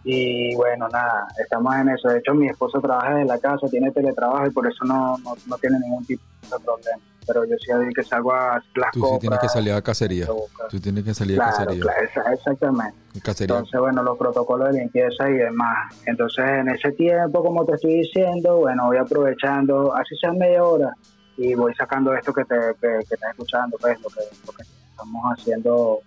Y 0.06 0.54
bueno, 0.56 0.86
nada, 0.88 1.26
estamos 1.38 1.74
en 1.76 1.88
eso. 1.88 2.08
De 2.08 2.18
hecho, 2.18 2.34
mi 2.34 2.48
esposo 2.48 2.78
trabaja 2.80 3.14
desde 3.14 3.24
la 3.26 3.38
casa, 3.38 3.66
tiene 3.70 3.90
teletrabajo 3.90 4.46
y 4.46 4.50
por 4.50 4.66
eso 4.66 4.84
no, 4.84 5.16
no, 5.18 5.34
no 5.46 5.56
tiene 5.56 5.78
ningún 5.80 6.04
tipo 6.04 6.22
de 6.42 6.62
problema. 6.62 6.98
Pero 7.26 7.44
yo 7.46 7.56
sí 7.58 7.72
que 7.94 8.04
salgo 8.04 8.34
a 8.34 8.62
las 8.74 8.90
Tú 8.92 9.00
sí 9.00 9.00
compras. 9.00 9.20
tienes 9.20 9.38
que 9.38 9.48
salir 9.48 9.72
a 9.72 9.80
cacería. 9.80 10.26
a. 10.26 10.68
Tú 10.68 10.78
tienes 10.78 11.04
que 11.04 11.14
salir 11.14 11.40
a 11.40 11.44
Claro, 11.44 11.56
cacería. 11.64 11.80
claro, 11.82 12.06
exa- 12.06 12.34
exactamente. 12.34 12.98
Cacería. 13.22 13.56
Entonces, 13.56 13.80
bueno, 13.80 14.02
los 14.02 14.18
protocolos 14.18 14.74
de 14.74 14.80
limpieza 14.80 15.30
y 15.30 15.32
demás. 15.34 15.74
Entonces, 16.04 16.44
en 16.44 16.68
ese 16.68 16.92
tiempo, 16.92 17.42
como 17.42 17.64
te 17.64 17.76
estoy 17.76 18.00
diciendo, 18.00 18.58
bueno, 18.58 18.88
voy 18.88 18.98
aprovechando, 18.98 19.94
así 19.96 20.14
sea 20.20 20.32
media 20.34 20.62
hora, 20.64 20.92
y 21.36 21.54
voy 21.54 21.74
sacando 21.74 22.14
esto 22.14 22.32
que 22.32 22.44
te 22.44 22.54
que, 22.80 22.88
que 23.08 23.14
estás 23.14 23.30
escuchando, 23.30 23.76
pues, 23.80 23.98
lo 24.02 24.08
que, 24.10 24.20
lo 24.46 24.52
que 24.52 24.62
estamos 24.90 25.22
haciendo 25.36 26.00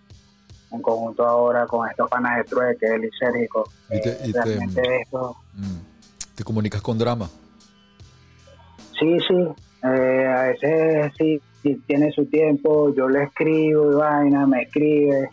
en 0.71 0.81
conjunto 0.81 1.25
ahora 1.25 1.65
con 1.65 1.89
estos 1.89 2.09
panas 2.09 2.37
de 2.37 2.43
trueque, 2.45 2.85
el 2.87 3.01
lisérgico. 3.01 3.69
Y 3.89 4.01
te- 4.01 4.17
y 4.27 4.31
te- 4.33 4.41
realmente 4.43 4.81
esto, 5.01 5.35
Mm. 5.53 5.77
Te 6.35 6.43
comunicas 6.43 6.81
con 6.81 6.97
drama. 6.99 7.27
sí, 8.99 9.17
sí, 9.27 9.47
eh, 9.83 10.25
a 10.27 10.41
veces 10.43 11.11
sí, 11.17 11.41
sí 11.63 11.81
tiene 11.87 12.11
su 12.11 12.25
tiempo, 12.27 12.93
yo 12.95 13.07
le 13.09 13.23
escribo 13.23 13.91
y 13.91 13.95
vaina, 13.95 14.45
me 14.45 14.61
escribe, 14.63 15.29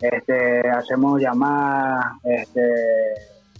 este, 0.00 0.60
hacemos 0.70 1.20
llamadas, 1.20 2.04
este, 2.24 2.62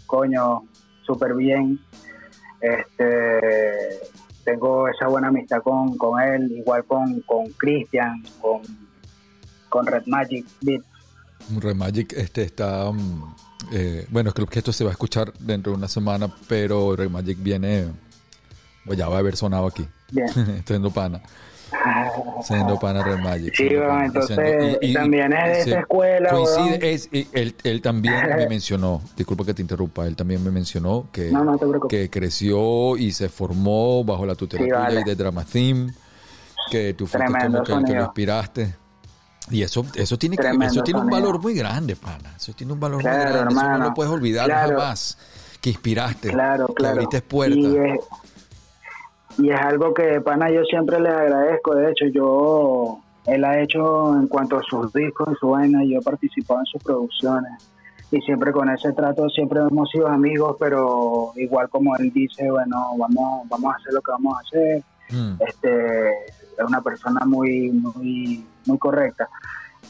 coño, 0.06 0.62
súper 1.02 1.34
bien, 1.34 1.78
este, 2.60 4.00
tengo 4.48 4.88
esa 4.88 5.08
buena 5.08 5.28
amistad 5.28 5.62
con, 5.62 5.96
con 5.98 6.20
él, 6.22 6.50
igual 6.52 6.82
con, 6.84 7.20
con 7.22 7.46
Christian, 7.58 8.22
con, 8.40 8.62
con 9.68 9.86
Red 9.86 10.04
Magic 10.06 10.46
Beat, 10.62 10.82
Red 11.60 11.76
Magic 11.76 12.12
este, 12.14 12.42
está. 12.42 12.90
mm, 12.90 13.34
eh, 13.72 14.06
bueno, 14.10 14.32
creo 14.32 14.46
que 14.46 14.58
esto 14.58 14.72
se 14.72 14.84
va 14.84 14.90
a 14.90 14.92
escuchar 14.92 15.32
dentro 15.38 15.72
de 15.72 15.78
una 15.78 15.88
semana, 15.88 16.32
pero 16.48 16.96
Red 16.96 17.10
Magic 17.10 17.38
viene. 17.40 17.88
pues 18.86 18.98
ya 18.98 19.08
va 19.08 19.16
a 19.16 19.18
haber 19.18 19.36
sonado 19.36 19.66
aquí. 19.66 19.86
bien. 20.10 20.28
Pana. 20.94 21.20
Siendo 22.42 22.78
pana 22.78 23.02
Red 23.02 23.18
Magic. 23.18 23.54
Sí, 23.54 23.68
siendo 23.68 23.76
bueno, 23.80 23.92
pana, 23.94 24.06
entonces 24.06 24.36
siendo- 24.80 24.98
también 25.00 25.32
es 25.32 25.44
de 25.66 25.70
esa 25.70 25.80
escuela, 25.80 26.30
Coincide, 26.30 26.92
es, 26.92 27.08
y 27.12 27.28
él, 27.32 27.54
él 27.64 27.82
también 27.82 28.14
me 28.36 28.46
mencionó, 28.48 29.02
disculpa 29.16 29.44
que 29.44 29.54
te 29.54 29.62
interrumpa, 29.62 30.06
él 30.06 30.16
también 30.16 30.42
me 30.42 30.50
mencionó 30.50 31.06
que, 31.12 31.30
No, 31.30 31.44
no 31.44 31.58
que 31.88 32.08
creció 32.10 32.96
y 32.96 33.12
se 33.12 33.28
formó 33.28 34.04
bajo 34.04 34.24
la 34.26 34.34
tutela 34.34 34.62
Sí, 34.64 34.68
tuya 34.70 34.80
vale. 34.80 35.00
y 35.00 35.04
de 35.04 35.14
Drama 35.16 35.44
Theme, 35.44 35.92
que 36.70 36.94
tú 36.94 37.06
fuiste 37.06 37.26
Tremendo 37.30 37.58
como 37.58 37.64
que 37.64 37.72
el 37.72 37.84
que 37.84 37.94
lo 37.94 38.04
inspiraste. 38.04 38.74
Y 39.50 39.62
eso, 39.62 39.84
eso 39.94 40.18
tiene, 40.18 40.36
que- 40.36 40.50
eso 40.66 40.82
tiene 40.82 41.00
un 41.00 41.08
valor 41.08 41.40
muy 41.40 41.54
grande, 41.54 41.96
pana. 41.96 42.34
Eso 42.36 42.52
tiene 42.52 42.72
un 42.74 42.80
valor 42.80 43.00
Claro, 43.00 43.16
muy 43.24 43.32
grande. 43.32 43.54
Eso 43.54 43.68
no 43.78 43.78
lo 43.78 43.94
puedes 43.94 44.12
olvidar 44.12 44.46
Claro. 44.46 44.78
jamás. 44.78 45.16
Que 45.60 45.70
inspiraste. 45.70 46.28
Claro, 46.28 46.66
Que 46.74 46.86
abriste 46.86 47.20
puertas. 47.22 47.58
Y 49.38 49.50
es, 49.50 49.60
algo 49.60 49.94
que, 49.94 50.20
pana, 50.20 50.50
yo 50.50 50.64
siempre 50.64 51.00
les 51.00 51.12
agradezco. 51.12 51.74
De 51.74 51.90
hecho, 51.90 52.06
yo, 52.06 52.98
él 53.26 53.44
ha 53.44 53.60
hecho 53.60 54.14
en 54.14 54.26
cuanto 54.26 54.58
a 54.58 54.62
sus 54.62 54.92
discos 54.92 55.28
y 55.32 55.36
su 55.36 55.50
vaina, 55.50 55.84
yo 55.84 55.98
he 56.00 56.02
participado 56.02 56.60
en 56.60 56.66
sus 56.66 56.82
producciones. 56.82 57.52
Y 58.10 58.20
siempre 58.22 58.52
con 58.52 58.68
ese 58.70 58.92
trato, 58.92 59.28
siempre 59.28 59.60
hemos 59.60 59.90
sido 59.90 60.08
amigos, 60.08 60.56
pero 60.58 61.32
igual 61.36 61.68
como 61.68 61.94
él 61.96 62.10
dice, 62.12 62.50
bueno, 62.50 62.90
vamos, 62.96 63.48
vamos 63.48 63.74
a 63.74 63.76
hacer 63.76 63.92
lo 63.92 64.00
que 64.00 64.10
vamos 64.12 64.36
a 64.36 64.40
hacer. 64.40 64.82
Mm. 65.10 65.42
Este, 65.46 66.10
es 66.26 66.64
una 66.66 66.80
persona 66.80 67.20
muy, 67.26 67.70
muy, 67.70 68.44
muy 68.66 68.78
correcta 68.78 69.28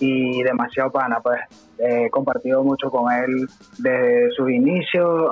y 0.01 0.43
demasiado 0.43 0.91
pana, 0.91 1.21
pues 1.21 1.41
he 1.79 2.11
compartido 2.11 2.63
mucho 2.63 2.91
con 2.91 3.13
él 3.13 3.49
desde 3.79 4.31
sus 4.33 4.51
inicios, 4.51 5.31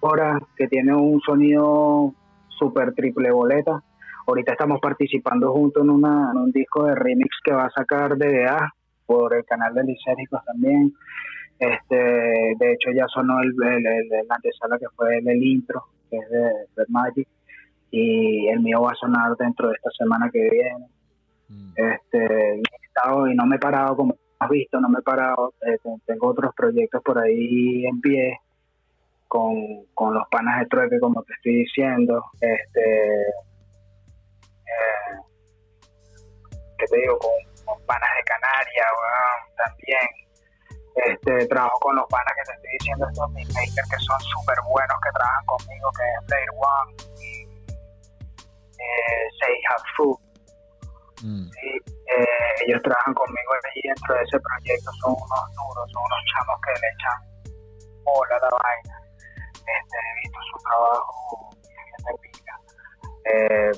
ahora 0.00 0.40
que 0.56 0.66
tiene 0.66 0.94
un 0.94 1.20
sonido 1.20 2.14
super 2.58 2.92
triple 2.94 3.30
boleta. 3.30 3.82
Ahorita 4.26 4.52
estamos 4.52 4.80
participando 4.80 5.52
juntos 5.52 5.82
en, 5.82 5.90
una, 5.90 6.30
en 6.32 6.38
un 6.38 6.52
disco 6.52 6.84
de 6.84 6.94
remix 6.94 7.30
que 7.44 7.52
va 7.52 7.64
a 7.66 7.70
sacar 7.70 8.16
DDA 8.18 8.72
por 9.06 9.34
el 9.34 9.44
canal 9.44 9.72
de 9.74 9.84
Liséricos 9.84 10.44
también. 10.44 10.92
Este, 11.58 11.96
de 11.96 12.72
hecho 12.72 12.90
ya 12.94 13.06
sonó 13.08 13.40
el, 13.40 13.52
el, 13.66 13.86
el- 13.86 14.12
el 14.12 14.26
antesala 14.28 14.78
que 14.78 14.86
fue 14.94 15.18
el, 15.18 15.28
el 15.28 15.42
intro, 15.42 15.82
que 16.10 16.16
es 16.18 16.28
de, 16.30 16.38
de 16.76 16.84
Magic, 16.88 17.26
y 17.90 18.46
el 18.48 18.60
mío 18.60 18.82
va 18.82 18.92
a 18.92 18.94
sonar 18.94 19.34
dentro 19.38 19.68
de 19.68 19.74
esta 19.74 19.90
semana 19.98 20.30
que 20.30 20.48
viene 20.50 20.86
Mm. 21.50 21.72
este 21.76 22.56
y 22.56 22.58
he 22.58 22.86
estado 22.88 23.26
y 23.26 23.34
no 23.34 23.46
me 23.46 23.56
he 23.56 23.58
parado 23.58 23.96
como 23.96 24.14
has 24.38 24.50
visto 24.50 24.78
no 24.82 24.90
me 24.90 24.98
he 24.98 25.02
parado 25.02 25.54
eh, 25.66 25.78
te- 25.82 25.96
tengo 26.04 26.26
otros 26.28 26.54
proyectos 26.54 27.02
por 27.02 27.18
ahí 27.18 27.86
en 27.86 27.98
pie 28.02 28.38
con, 29.28 29.54
con 29.94 30.14
los 30.14 30.26
panas 30.30 30.60
de 30.60 30.66
trueque 30.66 30.98
como 31.00 31.22
te 31.22 31.32
estoy 31.34 31.56
diciendo 31.56 32.24
este 32.40 33.28
eh, 34.66 35.14
¿qué 36.78 36.86
te 36.86 36.96
digo 36.98 37.18
con, 37.18 37.30
con 37.64 37.86
panas 37.86 38.08
de 38.16 38.24
Canarias 38.24 38.86
también 39.56 40.08
este 41.06 41.46
trabajo 41.46 41.78
con 41.80 41.96
los 41.96 42.06
panas 42.08 42.32
que 42.34 42.42
te 42.50 42.56
estoy 42.56 42.70
diciendo 42.80 43.06
estos 43.08 43.34
beatmakers 43.34 43.90
que 43.90 43.98
son 44.04 44.20
súper 44.20 44.56
buenos 44.68 44.96
que 45.04 45.10
trabajan 45.12 45.46
conmigo 45.46 45.90
que 45.96 46.04
es 46.04 46.24
Player 46.26 46.50
One 46.56 46.96
y 47.22 47.46
eh, 48.80 49.28
Say 49.40 49.54
Have 49.70 49.88
Food 49.96 50.28
Mm. 51.22 51.50
Sí, 51.50 51.66
eh, 51.66 52.64
ellos 52.66 52.80
trabajan 52.82 53.14
conmigo 53.14 53.50
allí 53.52 53.80
dentro 53.82 54.14
de 54.14 54.22
ese 54.22 54.38
proyecto, 54.38 54.90
son 55.00 55.12
unos 55.12 55.44
duros, 55.56 55.90
son 55.90 56.02
unos 56.04 56.20
chamos 56.32 56.56
que 56.62 56.72
le 56.80 56.88
echan 56.94 57.18
bola 58.04 58.36
a 58.36 58.40
la 58.40 58.50
vaina. 58.50 59.07
Este, 59.68 59.96
he 59.98 60.20
visto 60.22 60.38
su 60.52 60.58
trabajo. 60.64 61.50
Eh, 63.30 63.70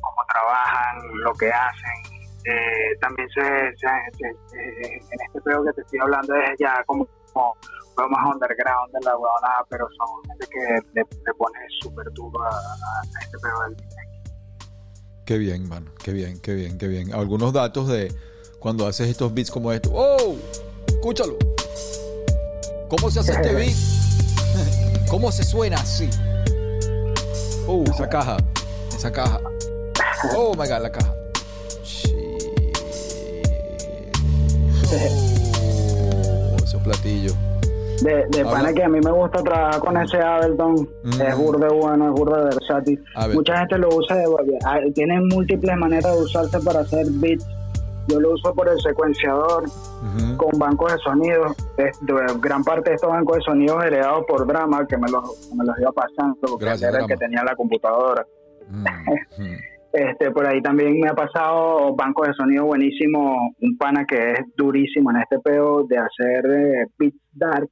cómo 0.00 0.22
trabajan, 0.32 0.96
lo 1.24 1.32
que 1.34 1.50
hacen. 1.50 2.20
Eh, 2.46 2.96
también 3.00 3.28
se, 3.34 3.42
se- 3.42 4.16
se- 4.16 4.58
eh, 4.58 4.96
en 4.96 5.18
este 5.26 5.40
juego 5.42 5.64
que 5.64 5.72
te 5.74 5.80
estoy 5.82 5.98
hablando 6.00 6.34
es 6.36 6.50
ya 6.58 6.82
como, 6.86 7.06
como 7.34 7.54
juego 7.94 8.10
más 8.10 8.34
underground 8.34 8.92
de 8.94 9.00
la 9.04 9.12
huevonada, 9.16 9.66
pero 9.68 9.86
son 9.98 10.24
gente 10.30 10.46
que 10.50 10.58
le, 10.94 11.02
le 11.26 11.34
pone 11.36 11.58
súper 11.82 12.06
duro 12.12 12.42
a, 12.42 12.48
a- 12.48 13.02
este 13.20 13.36
juego 13.38 13.62
del. 13.64 13.76
Qué 15.26 15.36
bien, 15.38 15.68
mano. 15.68 15.90
Qué 16.02 16.12
bien, 16.12 16.40
qué 16.40 16.54
bien, 16.54 16.78
qué 16.78 16.88
bien. 16.88 17.12
Algunos 17.14 17.52
datos 17.52 17.86
de 17.88 18.12
cuando 18.58 18.86
haces 18.86 19.08
estos 19.08 19.32
beats 19.34 19.50
como 19.50 19.70
estos. 19.72 19.92
¡Oh! 19.94 20.34
Escúchalo. 20.88 21.36
¿Cómo 22.88 23.10
se 23.10 23.20
hace 23.20 23.32
este 23.32 23.54
beat? 23.54 23.76
¿Cómo 25.10 25.32
se 25.32 25.42
suena 25.42 25.76
así? 25.76 26.08
Oh, 27.66 27.82
esa 27.84 28.08
caja. 28.08 28.36
Esa 28.96 29.10
caja. 29.12 29.40
Oh 30.36 30.52
my 30.54 30.68
god, 30.68 30.82
la 30.82 30.92
caja. 30.92 31.12
Oh, 34.92 36.56
esos 36.62 36.82
platillos. 36.82 37.34
De, 38.02 38.24
de 38.30 38.44
pana 38.46 38.72
que 38.72 38.82
a 38.82 38.88
mí 38.88 38.98
me 39.04 39.10
gusta 39.10 39.42
trabajar 39.42 39.78
con 39.80 39.96
ese 39.98 40.16
Ableton, 40.18 40.88
Mm. 41.02 41.20
es 41.20 41.36
burde 41.36 41.68
bueno, 41.68 42.06
es 42.08 42.12
burde 42.12 42.44
versátil. 42.44 43.04
Mucha 43.34 43.58
gente 43.58 43.76
lo 43.78 43.88
usa, 43.94 44.16
de, 44.16 44.24
ah, 44.64 44.78
tiene 44.94 45.20
múltiples 45.20 45.76
maneras 45.76 46.14
de 46.16 46.22
usarse 46.22 46.58
para 46.60 46.80
hacer 46.80 47.06
beats. 47.10 47.44
Yo 48.08 48.18
lo 48.20 48.32
uso 48.32 48.52
por 48.54 48.68
el 48.68 48.80
secuenciador, 48.80 49.64
con 50.36 50.58
bancos 50.58 50.92
de 50.92 50.98
sonido. 50.98 51.46
Es- 51.76 51.98
de- 52.00 52.38
gran 52.40 52.64
parte 52.64 52.90
de 52.90 52.96
estos 52.96 53.10
bancos 53.10 53.36
de 53.36 53.42
sonido 53.42 53.80
heredados 53.82 54.24
por 54.26 54.46
Drama, 54.46 54.84
que 54.86 54.96
me 54.96 55.08
los, 55.10 55.50
me 55.56 55.64
los 55.64 55.78
iba 55.78 55.92
pasando, 55.92 56.36
porque 56.40 56.64
Gracias, 56.64 56.90
era 56.92 57.02
el 57.02 57.06
que 57.08 57.16
tenía 57.16 57.44
la 57.44 57.54
computadora. 57.54 58.26
Este, 59.92 60.30
por 60.30 60.46
ahí 60.46 60.62
también 60.62 61.00
me 61.00 61.08
ha 61.08 61.14
pasado 61.14 61.96
bancos 61.96 62.28
de 62.28 62.34
sonido 62.34 62.64
buenísimo, 62.64 63.56
un 63.60 63.76
pana 63.76 64.04
que 64.06 64.34
es 64.34 64.38
durísimo 64.56 65.10
en 65.10 65.16
este 65.16 65.40
peo 65.40 65.82
de 65.82 65.98
hacer 65.98 66.46
eh, 66.46 66.86
beats 66.96 67.18
dark, 67.32 67.68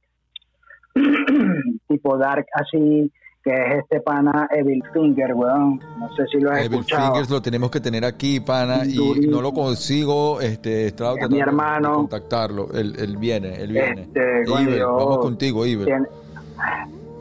tipo 1.87 2.17
dark 2.17 2.45
así, 2.55 3.09
que 3.43 3.51
es 3.51 3.79
este 3.83 4.01
pana 4.01 4.47
Evil 4.51 4.83
Finger, 4.93 5.33
weón. 5.33 5.79
No 5.99 6.13
sé 6.15 6.25
si 6.31 6.39
lo 6.39 6.51
has 6.51 6.65
Evil 6.65 6.79
escuchado. 6.79 7.07
Fingers 7.13 7.29
lo 7.29 7.41
tenemos 7.41 7.71
que 7.71 7.79
tener 7.79 8.03
aquí, 8.05 8.39
pana, 8.39 8.85
y 8.85 9.27
no 9.27 9.41
lo 9.41 9.53
consigo. 9.53 10.41
Este, 10.41 10.87
estaba 10.87 11.15
Es 11.17 11.29
mi 11.29 11.35
de 11.37 11.41
hermano. 11.41 11.93
contactarlo. 11.95 12.67
Él, 12.73 12.95
él 12.99 13.17
viene, 13.17 13.55
él 13.61 13.71
viene. 13.71 14.01
Este, 14.01 14.43
yo- 14.45 14.95
vamos 14.97 15.17
contigo. 15.19 15.63
Tiene- 15.63 16.05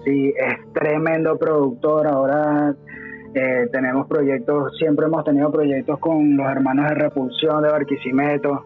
sí, 0.04 0.32
es 0.36 0.72
tremendo 0.72 1.38
productor. 1.38 2.06
Ahora 2.08 2.74
eh, 3.34 3.68
tenemos 3.70 4.06
proyectos, 4.08 4.72
siempre 4.78 5.06
hemos 5.06 5.22
tenido 5.24 5.52
proyectos 5.52 5.98
con 6.00 6.36
los 6.36 6.46
hermanos 6.50 6.88
de 6.88 6.94
Repulsión 6.96 7.62
de 7.62 7.70
Barquisimeto. 7.70 8.64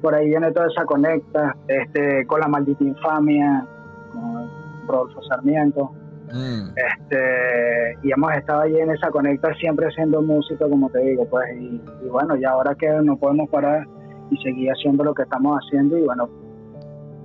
Por 0.00 0.14
ahí 0.14 0.28
viene 0.28 0.52
toda 0.52 0.66
esa 0.68 0.84
conecta, 0.84 1.56
este, 1.66 2.26
con 2.26 2.40
la 2.40 2.46
maldita 2.48 2.84
infamia, 2.84 3.66
con 4.12 4.48
Rodolfo 4.86 5.22
Sarmiento. 5.22 5.92
Mm. 6.32 6.70
Este, 6.76 7.98
y 8.02 8.12
hemos 8.12 8.32
estado 8.34 8.62
allí 8.62 8.78
en 8.78 8.90
esa 8.90 9.10
conecta 9.10 9.52
siempre 9.54 9.86
haciendo 9.86 10.22
música, 10.22 10.68
como 10.68 10.88
te 10.90 11.00
digo, 11.00 11.26
pues, 11.26 11.44
y, 11.58 11.80
y 12.04 12.08
bueno, 12.08 12.36
y 12.36 12.44
ahora 12.44 12.74
que 12.74 12.88
no 12.88 13.16
podemos 13.16 13.48
parar 13.50 13.86
y 14.30 14.36
seguir 14.38 14.70
haciendo 14.70 15.04
lo 15.04 15.14
que 15.14 15.22
estamos 15.22 15.58
haciendo, 15.58 15.98
y 15.98 16.02
bueno, 16.02 16.28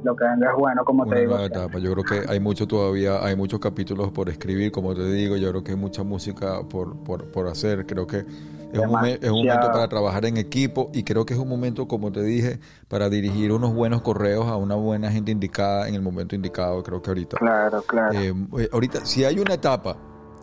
lo 0.03 0.15
que 0.15 0.23
venga 0.23 0.51
es 0.51 0.57
bueno, 0.57 0.85
como 0.85 1.03
Una 1.03 1.15
te 1.15 1.21
digo. 1.21 1.39
etapa. 1.39 1.79
Yo 1.79 1.93
creo 1.93 2.03
que 2.03 2.31
hay 2.31 2.39
mucho 2.39 2.67
todavía, 2.67 3.23
hay 3.23 3.35
muchos 3.35 3.59
capítulos 3.59 4.11
por 4.11 4.29
escribir, 4.29 4.71
como 4.71 4.93
te 4.95 5.09
digo, 5.11 5.37
yo 5.37 5.49
creo 5.49 5.63
que 5.63 5.71
hay 5.71 5.77
mucha 5.77 6.03
música 6.03 6.61
por, 6.69 6.97
por, 7.03 7.31
por 7.31 7.47
hacer. 7.47 7.85
Creo 7.85 8.05
que 8.07 8.17
es 8.19 8.79
un, 8.79 9.05
es 9.05 9.29
un 9.29 9.45
momento 9.45 9.71
para 9.71 9.87
trabajar 9.87 10.25
en 10.25 10.37
equipo 10.37 10.91
y 10.93 11.03
creo 11.03 11.25
que 11.25 11.33
es 11.33 11.39
un 11.39 11.47
momento, 11.49 11.87
como 11.87 12.11
te 12.11 12.21
dije, 12.21 12.59
para 12.87 13.09
dirigir 13.09 13.51
unos 13.51 13.73
buenos 13.73 14.01
correos 14.01 14.47
a 14.47 14.55
una 14.55 14.75
buena 14.75 15.11
gente 15.11 15.31
indicada 15.31 15.87
en 15.87 15.95
el 15.95 16.01
momento 16.01 16.35
indicado. 16.35 16.83
Creo 16.83 17.01
que 17.01 17.09
ahorita. 17.09 17.37
Claro, 17.37 17.81
claro. 17.83 18.19
Eh, 18.19 18.33
eh, 18.59 18.69
ahorita, 18.71 19.05
si 19.05 19.23
hay 19.23 19.39
una 19.39 19.55
etapa 19.55 19.97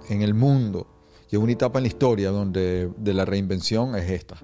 en 0.09 0.23
el 0.23 0.35
mundo 0.35 0.87
y 1.31 1.37
una 1.37 1.53
etapa 1.53 1.79
en 1.79 1.85
la 1.85 1.89
historia 1.89 2.31
donde 2.31 2.91
de 2.97 3.15
la 3.15 3.25
reinvención 3.25 3.95
es 3.97 4.11
esta. 4.11 4.37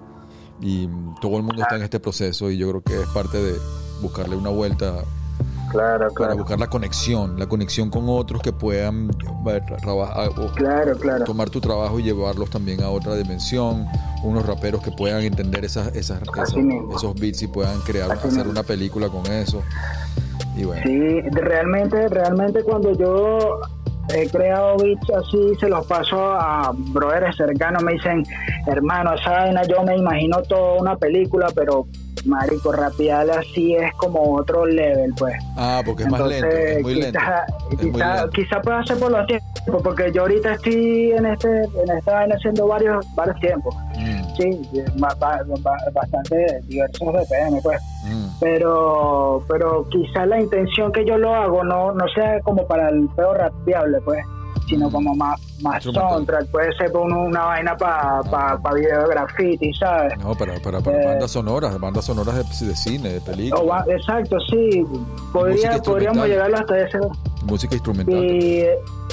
Y 0.61 0.87
mm, 0.87 1.15
todo 1.19 1.37
el 1.37 1.43
mundo 1.43 1.61
está 1.61 1.75
en 1.75 1.81
este 1.81 1.99
proceso 1.99 2.51
y 2.51 2.57
yo 2.57 2.69
creo 2.69 2.81
que 2.83 3.01
es 3.01 3.07
parte 3.09 3.37
de 3.41 3.53
buscarle 4.01 4.35
una 4.35 4.49
vuelta 4.49 5.03
claro, 5.71 6.07
para 6.17 6.33
buscar 6.33 6.59
la 6.59 6.67
conexión, 6.67 7.39
la 7.39 7.47
conexión 7.47 7.89
con 7.89 8.05
otros 8.09 8.41
que 8.41 8.51
puedan 8.51 9.09
eh, 9.47 9.61
trabajar 9.81 10.29
o 10.37 10.51
Claro, 10.53 10.97
claro. 10.97 11.23
tomar 11.23 11.49
tu 11.49 11.61
trabajo 11.61 11.99
y 11.99 12.03
llevarlos 12.03 12.49
también 12.49 12.81
a 12.83 12.89
otra 12.89 13.15
dimensión, 13.15 13.85
unos 14.23 14.45
raperos 14.45 14.81
que 14.83 14.91
puedan 14.91 15.21
entender 15.23 15.63
esas, 15.65 15.87
esas, 15.95 16.21
esas- 16.21 16.53
esos 16.95 17.15
beats 17.19 17.41
y 17.43 17.47
puedan 17.47 17.79
crear, 17.81 18.11
Así 18.11 18.27
hacer 18.27 18.37
mismo. 18.39 18.51
una 18.51 18.63
película 18.63 19.07
con 19.09 19.25
eso. 19.31 19.61
Y 20.57 20.65
bueno, 20.65 20.81
Sí, 20.85 21.21
realmente, 21.31 22.07
realmente 22.09 22.63
cuando 22.63 22.91
yo 22.93 23.61
he 24.13 24.27
creado 24.29 24.75
beats 24.77 25.09
así, 25.09 25.53
se 25.59 25.69
los 25.69 25.85
paso 25.87 26.17
a 26.33 26.73
brothers 26.75 27.37
cercanos, 27.37 27.81
me 27.81 27.93
dicen, 27.93 28.25
hermano, 28.67 29.13
esa 29.13 29.31
vaina 29.31 29.61
yo 29.63 29.81
me 29.83 29.95
imagino 29.97 30.41
toda 30.43 30.81
una 30.81 30.97
película, 30.97 31.47
pero 31.55 31.87
marico, 32.25 32.71
rapear 32.71 33.29
así 33.31 33.75
es 33.75 33.93
como 33.95 34.35
otro 34.35 34.65
level, 34.65 35.13
pues. 35.17 35.33
ah, 35.57 35.81
porque 35.85 36.03
es 36.03 36.09
más 36.09 36.21
lento, 36.27 36.47
es 36.47 36.81
muy 36.83 36.95
lento. 36.95 37.19
quizá, 37.19 37.45
es 37.71 37.81
muy 37.83 37.91
quizá, 37.91 38.15
lento. 38.15 38.29
quizá 38.31 38.61
pueda 38.61 38.83
ser 38.85 38.97
por 38.99 39.11
los 39.11 39.27
tiempos, 39.27 39.81
porque 39.83 40.11
yo 40.13 40.21
ahorita 40.21 40.53
estoy 40.53 41.11
en 41.11 41.25
este, 41.25 41.49
en 41.63 41.97
esta 41.97 42.13
vaina 42.13 42.35
haciendo 42.35 42.67
varios, 42.67 43.05
varios 43.15 43.39
tiempos. 43.39 43.75
Mm, 43.97 44.21
Sí, 44.37 44.61
ba- 44.97 45.13
ba- 45.19 45.43
ba- 45.61 45.77
bastante 45.93 46.61
diversos 46.63 47.05
BPM, 47.13 47.61
pues 47.61 47.79
mm. 48.05 48.27
pero 48.39 49.43
pero 49.47 49.85
quizás 49.89 50.25
la 50.27 50.39
intención 50.39 50.91
que 50.91 51.05
yo 51.05 51.17
lo 51.17 51.35
hago 51.35 51.63
no 51.65 51.91
no 51.91 52.07
sea 52.15 52.39
como 52.39 52.65
para 52.65 52.89
el 52.89 53.07
peor 53.15 53.37
rapeable 53.37 53.99
pues 54.01 54.23
sino 54.71 54.89
como 54.89 55.13
más 55.15 55.39
más 55.61 55.83
soundtrack. 55.83 56.47
Puede 56.47 56.71
ser 56.77 56.95
un- 56.97 57.13
una 57.13 57.43
vaina 57.43 57.75
para 57.77 58.21
pa, 58.23 58.57
pa 58.61 58.73
video 58.73 59.01
de 59.03 59.07
graffiti 59.09 59.71
sabes 59.73 60.17
No, 60.17 60.33
para, 60.33 60.59
para, 60.59 60.79
para 60.81 61.01
Eh, 61.01 61.05
bandas 61.05 61.31
sonoras, 61.31 61.79
bandas 61.79 62.05
sonoras 62.05 62.35
de, 62.35 62.65
de 62.67 62.75
cine, 62.75 63.09
de 63.13 63.21
películas, 63.21 63.87
exacto 63.87 64.37
sí. 64.49 64.83
Podría 65.31 65.77
podríamos 65.81 66.27
llegarlo 66.27 66.57
hasta 66.57 66.79
ese 66.79 66.97
música 67.45 67.75
instrumental. 67.75 68.15
y, 68.15 68.65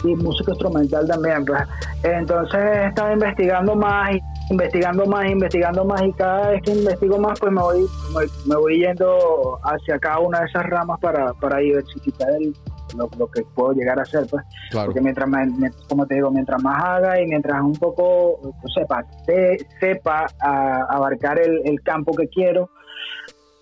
y 0.04 0.14
música 0.16 0.52
instrumental 0.52 1.06
también 1.08 1.44
pues. 1.44 1.60
entonces 2.04 2.60
he 2.60 2.86
estado 2.86 3.12
investigando 3.12 3.74
más 3.74 4.14
y 4.14 4.20
investigando 4.50 5.06
más 5.06 5.30
investigando 5.30 5.84
más 5.84 6.02
y 6.02 6.12
cada 6.12 6.50
vez 6.50 6.62
que 6.62 6.72
investigo 6.72 7.18
más 7.18 7.38
pues 7.40 7.52
me 7.52 7.60
voy 7.62 7.86
me, 8.14 8.20
me 8.46 8.56
voy 8.56 8.78
yendo 8.80 9.58
hacia 9.62 9.98
cada 9.98 10.18
una 10.20 10.40
de 10.40 10.46
esas 10.46 10.64
ramas 10.66 10.98
para, 11.00 11.32
para 11.34 11.58
diversificar 11.58 12.28
el- 12.40 12.54
lo, 12.96 13.08
lo 13.18 13.26
que 13.30 13.42
puedo 13.54 13.72
llegar 13.72 13.98
a 13.98 14.02
hacer 14.02 14.26
pues 14.30 14.44
Claro. 14.70 14.86
porque 14.86 15.00
mientras 15.00 15.28
más, 15.28 15.48
como 15.88 16.06
te 16.06 16.14
digo 16.16 16.30
mientras 16.30 16.62
más 16.62 16.82
haga 16.82 17.20
y 17.20 17.26
mientras 17.26 17.60
un 17.62 17.74
poco 17.74 18.40
sepa 18.74 19.04
se- 19.26 19.58
sepa 19.80 20.26
a- 20.40 20.86
abarcar 20.88 21.38
el, 21.40 21.60
el 21.64 21.80
campo 21.82 22.14
que 22.16 22.28
quiero 22.28 22.70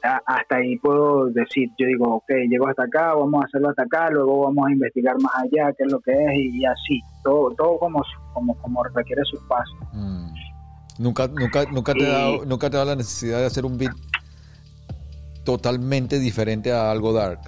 a- 0.02 0.20
hasta 0.26 0.56
ahí 0.56 0.76
puedo 0.78 1.26
decir, 1.30 1.68
yo 1.78 1.86
digo, 1.86 2.16
ok, 2.16 2.30
llego 2.48 2.68
hasta 2.68 2.84
acá, 2.84 3.14
vamos 3.14 3.42
a 3.42 3.46
hacerlo 3.46 3.70
hasta 3.70 3.82
acá, 3.82 4.08
luego 4.10 4.42
vamos 4.42 4.66
a 4.68 4.70
investigar 4.72 5.16
más 5.20 5.32
allá, 5.34 5.72
qué 5.76 5.82
es 5.84 5.90
lo 5.92 5.98
que 6.00 6.12
es, 6.12 6.32
y, 6.34 6.60
y 6.60 6.64
así, 6.64 7.00
todo, 7.24 7.50
todo 7.56 7.76
como, 7.78 8.02
como, 8.32 8.54
como 8.56 8.84
requiere 8.84 9.22
sus 9.24 9.40
pasos. 9.48 9.74
Mm. 9.92 10.28
Nunca, 10.98 11.26
nunca, 11.26 11.64
nunca 11.72 11.92
te 11.92 12.00
Y- 12.04 12.06
dado, 12.06 12.44
nunca 12.44 12.70
te 12.70 12.76
dado 12.76 12.88
la 12.90 12.96
necesidad 12.96 13.38
de 13.38 13.46
hacer 13.46 13.64
un 13.64 13.78
beat 13.78 13.92
totalmente 15.44 16.18
diferente 16.20 16.72
a 16.72 16.90
algo 16.90 17.12
dark. 17.12 17.40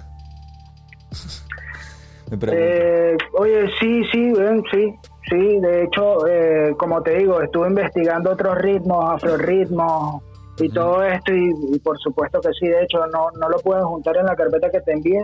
Me. 2.29 2.37
Eh, 2.51 3.17
oye, 3.37 3.69
sí, 3.79 4.03
sí, 4.11 4.31
ven, 4.33 4.63
sí, 4.71 4.93
sí, 5.29 5.59
de 5.59 5.83
hecho, 5.83 6.27
eh, 6.27 6.75
como 6.77 7.01
te 7.01 7.15
digo, 7.17 7.41
estuve 7.41 7.67
investigando 7.69 8.31
otros 8.31 8.57
ritmos, 8.59 9.13
afroritmos 9.15 10.21
y 10.59 10.69
todo 10.69 11.03
esto, 11.03 11.33
y, 11.33 11.53
y 11.73 11.79
por 11.79 11.97
supuesto 11.99 12.41
que 12.41 12.49
sí, 12.59 12.67
de 12.67 12.83
hecho, 12.83 13.05
no, 13.07 13.29
no 13.39 13.49
lo 13.49 13.57
pueden 13.59 13.83
juntar 13.85 14.17
en 14.17 14.25
la 14.25 14.35
carpeta 14.35 14.69
que 14.69 14.81
te 14.81 14.91
envié. 14.93 15.23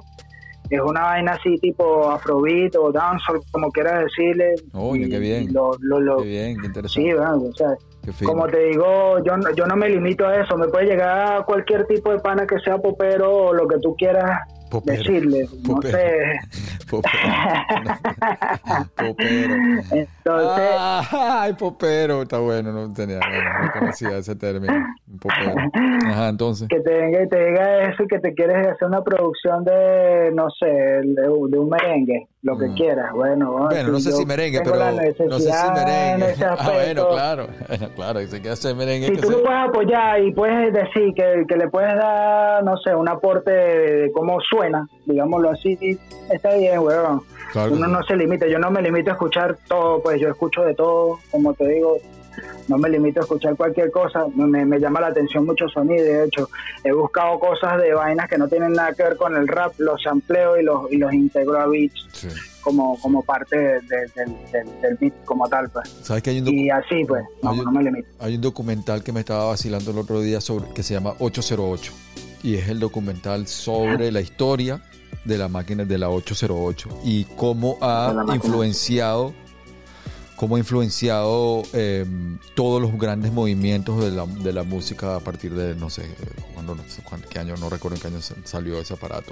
Es 0.69 0.81
una 0.81 1.01
vaina 1.03 1.33
así 1.33 1.57
tipo 1.59 2.09
afrobeat 2.09 2.75
o 2.77 2.91
dancehall, 2.91 3.39
como 3.51 3.69
quieras 3.71 4.05
decirle. 4.05 4.55
Oye, 4.73 5.07
qué 5.07 5.19
bien. 5.19 5.53
lo- 5.53 5.75
lo- 5.79 5.99
lo- 5.99 6.17
Qué 6.17 6.23
bien, 6.29 6.59
qué 6.59 6.65
interesante. 6.67 7.07
Sí, 7.09 7.13
¿verdad? 7.13 7.35
o 7.37 7.53
sea, 7.53 7.75
como 8.25 8.47
te 8.47 8.59
digo, 8.69 9.23
yo 9.23 9.37
no, 9.37 9.51
yo 9.51 9.67
no 9.67 9.75
me 9.75 9.89
limito 9.89 10.25
a 10.25 10.39
eso, 10.41 10.57
me 10.57 10.67
puede 10.67 10.85
llegar 10.87 11.45
cualquier 11.45 11.85
tipo 11.85 12.11
de 12.11 12.19
pana 12.19 12.47
que 12.47 12.57
sea 12.61 12.79
popero 12.79 13.31
o 13.31 13.53
lo 13.53 13.67
que 13.67 13.77
tú 13.79 13.95
quieras 13.95 14.41
Popero. 14.79 14.97
decirle, 15.03 15.49
no 15.67 15.75
Popero. 15.75 15.97
sé. 15.97 16.39
Popero. 18.95 19.55
Entonces, 19.91 20.75
Ah, 20.77 21.41
ay, 21.43 21.53
popero. 21.53 22.23
Está 22.23 22.39
bueno, 22.39 22.71
no 22.71 22.91
tenía, 22.93 23.19
no 23.19 23.71
conocía 23.79 24.17
ese 24.17 24.35
término. 24.35 24.73
Popero. 25.21 25.53
Ajá, 26.07 26.29
entonces. 26.29 26.67
que 26.67 26.79
te 26.79 26.91
venga 26.93 27.23
y 27.23 27.29
te 27.29 27.45
diga 27.49 27.83
eso 27.89 28.03
y 28.03 28.07
que 28.07 28.19
te 28.19 28.33
quieres 28.33 28.67
hacer 28.67 28.87
una 28.87 29.03
producción 29.03 29.63
de, 29.63 30.31
no 30.33 30.47
sé, 30.59 30.65
de, 30.67 31.13
de 31.13 31.29
un 31.59 31.69
merengue, 31.69 32.27
lo 32.41 32.57
que 32.57 32.65
Mm. 32.67 32.75
quieras. 32.75 33.11
Bueno, 33.13 33.67
Bueno, 33.69 33.91
no 33.91 33.99
sé 33.99 34.11
si 34.11 34.25
merengue, 34.25 34.61
pero 34.63 34.75
no 35.29 35.39
sé 35.39 35.51
si 35.51 35.71
merengue. 35.71 36.35
Ah, 36.45 36.69
bueno, 36.73 37.07
claro. 37.09 37.47
Claro, 37.95 38.19
quiere 38.29 38.49
hacer 38.49 38.75
merengue, 38.75 39.07
Si 39.07 39.15
que 39.15 39.21
tú 39.21 39.27
se- 39.27 39.33
lo 39.33 39.43
puedes 39.43 39.59
apoyar 39.69 40.21
y 40.21 40.33
puedes 40.33 40.73
decir 40.73 41.13
que, 41.15 41.45
que 41.47 41.55
le 41.55 41.69
puedes 41.69 41.95
dar, 41.95 42.63
no 42.63 42.77
sé, 42.77 42.93
un 42.95 43.07
aporte 43.09 43.51
de 43.51 44.11
cómo 44.11 44.39
suena, 44.41 44.64
digámoslo 45.05 45.49
así, 45.51 45.77
está 46.31 46.55
bien, 46.55 46.79
weón. 46.79 47.21
Claro 47.51 47.73
Uno 47.73 47.87
no 47.87 48.03
se 48.03 48.15
limita, 48.17 48.47
yo 48.47 48.59
no 48.59 48.69
me 48.71 48.81
limito 48.81 49.11
a 49.11 49.13
escuchar 49.13 49.57
todo, 49.67 50.01
pues 50.03 50.19
yo 50.19 50.29
escucho 50.29 50.61
de 50.63 50.73
todo, 50.75 51.19
como 51.31 51.53
te 51.53 51.65
digo, 51.67 51.97
no 52.67 52.77
me 52.77 52.89
limito 52.89 53.21
a 53.21 53.23
escuchar 53.23 53.55
cualquier 53.55 53.91
cosa, 53.91 54.25
me, 54.35 54.65
me 54.65 54.77
llama 54.79 54.99
la 54.99 55.07
atención 55.07 55.45
mucho 55.45 55.69
sonido, 55.69 56.03
de 56.03 56.25
hecho, 56.25 56.49
he 56.83 56.91
buscado 56.91 57.39
cosas 57.39 57.81
de 57.81 57.93
vainas 57.93 58.27
que 58.27 58.37
no 58.37 58.47
tienen 58.49 58.73
nada 58.73 58.91
que 58.93 59.03
ver 59.03 59.15
con 59.15 59.37
el 59.37 59.47
rap, 59.47 59.71
los 59.77 60.01
sampleo 60.03 60.59
y 60.59 60.63
los, 60.63 60.91
y 60.91 60.97
los 60.97 61.13
integro 61.13 61.57
a 61.61 61.67
beats 61.67 62.07
Sí. 62.11 62.27
como, 62.61 62.99
como 62.99 63.21
parte 63.23 63.55
de- 63.57 63.79
de- 63.81 64.11
del, 64.51 64.81
del- 64.81 64.97
beat 64.99 65.13
como 65.23 65.47
tal, 65.47 65.69
pues. 65.69 65.87
¿Sabes 66.01 66.23
que 66.23 66.31
hay 66.31 66.39
un, 66.39 66.45
docu- 66.47 66.53
Y 66.59 66.69
así, 66.71 67.05
pues, 67.05 67.23
no, 67.41 67.51
Hay 67.51 67.59
no 67.59 67.71
me 67.71 67.83
limito. 67.83 68.09
hay 68.19 68.35
un 68.35 68.41
documental 68.41 69.01
que 69.03 69.13
me 69.13 69.21
estaba 69.21 69.45
vacilando 69.45 69.91
el 69.91 69.97
otro 69.99 70.19
día 70.19 70.41
sobre 70.41 70.67
que 70.73 70.83
se 70.83 70.93
llama 70.95 71.13
808 71.19 71.93
y 72.45 72.55
es 72.55 72.69
el 72.69 72.79
documental 72.79 73.47
sobre 73.47 74.11
la 74.11 74.21
historia 74.21 74.81
de 75.25 75.37
la 75.37 75.47
máquina 75.47 75.83
de 75.85 75.97
la 75.97 76.09
808 76.09 76.89
y 77.03 77.23
cómo 77.35 77.77
ha 77.81 78.13
influenciado 78.33 79.33
cómo 80.35 80.57
ha 80.57 80.59
influenciado 80.59 81.63
eh, 81.73 82.05
todos 82.55 82.81
los 82.81 82.91
grandes 82.99 83.31
movimientos 83.31 84.03
de 84.03 84.11
la, 84.11 84.25
de 84.25 84.51
la 84.53 84.63
música 84.63 85.15
a 85.15 85.19
partir 85.21 85.53
de 85.55 85.75
no 85.75 85.89
sé 85.89 86.03
cuándo, 86.53 86.75
no 86.75 86.83
sé 86.89 87.01
cuándo- 87.03 87.27
qué 87.29 87.39
año 87.39 87.55
no 87.57 87.69
recuerdo 87.69 87.95
en 87.95 88.01
qué 88.01 88.07
año 88.09 88.21
sa- 88.21 88.35
salió 88.43 88.77
ese 88.79 88.93
aparato 88.93 89.31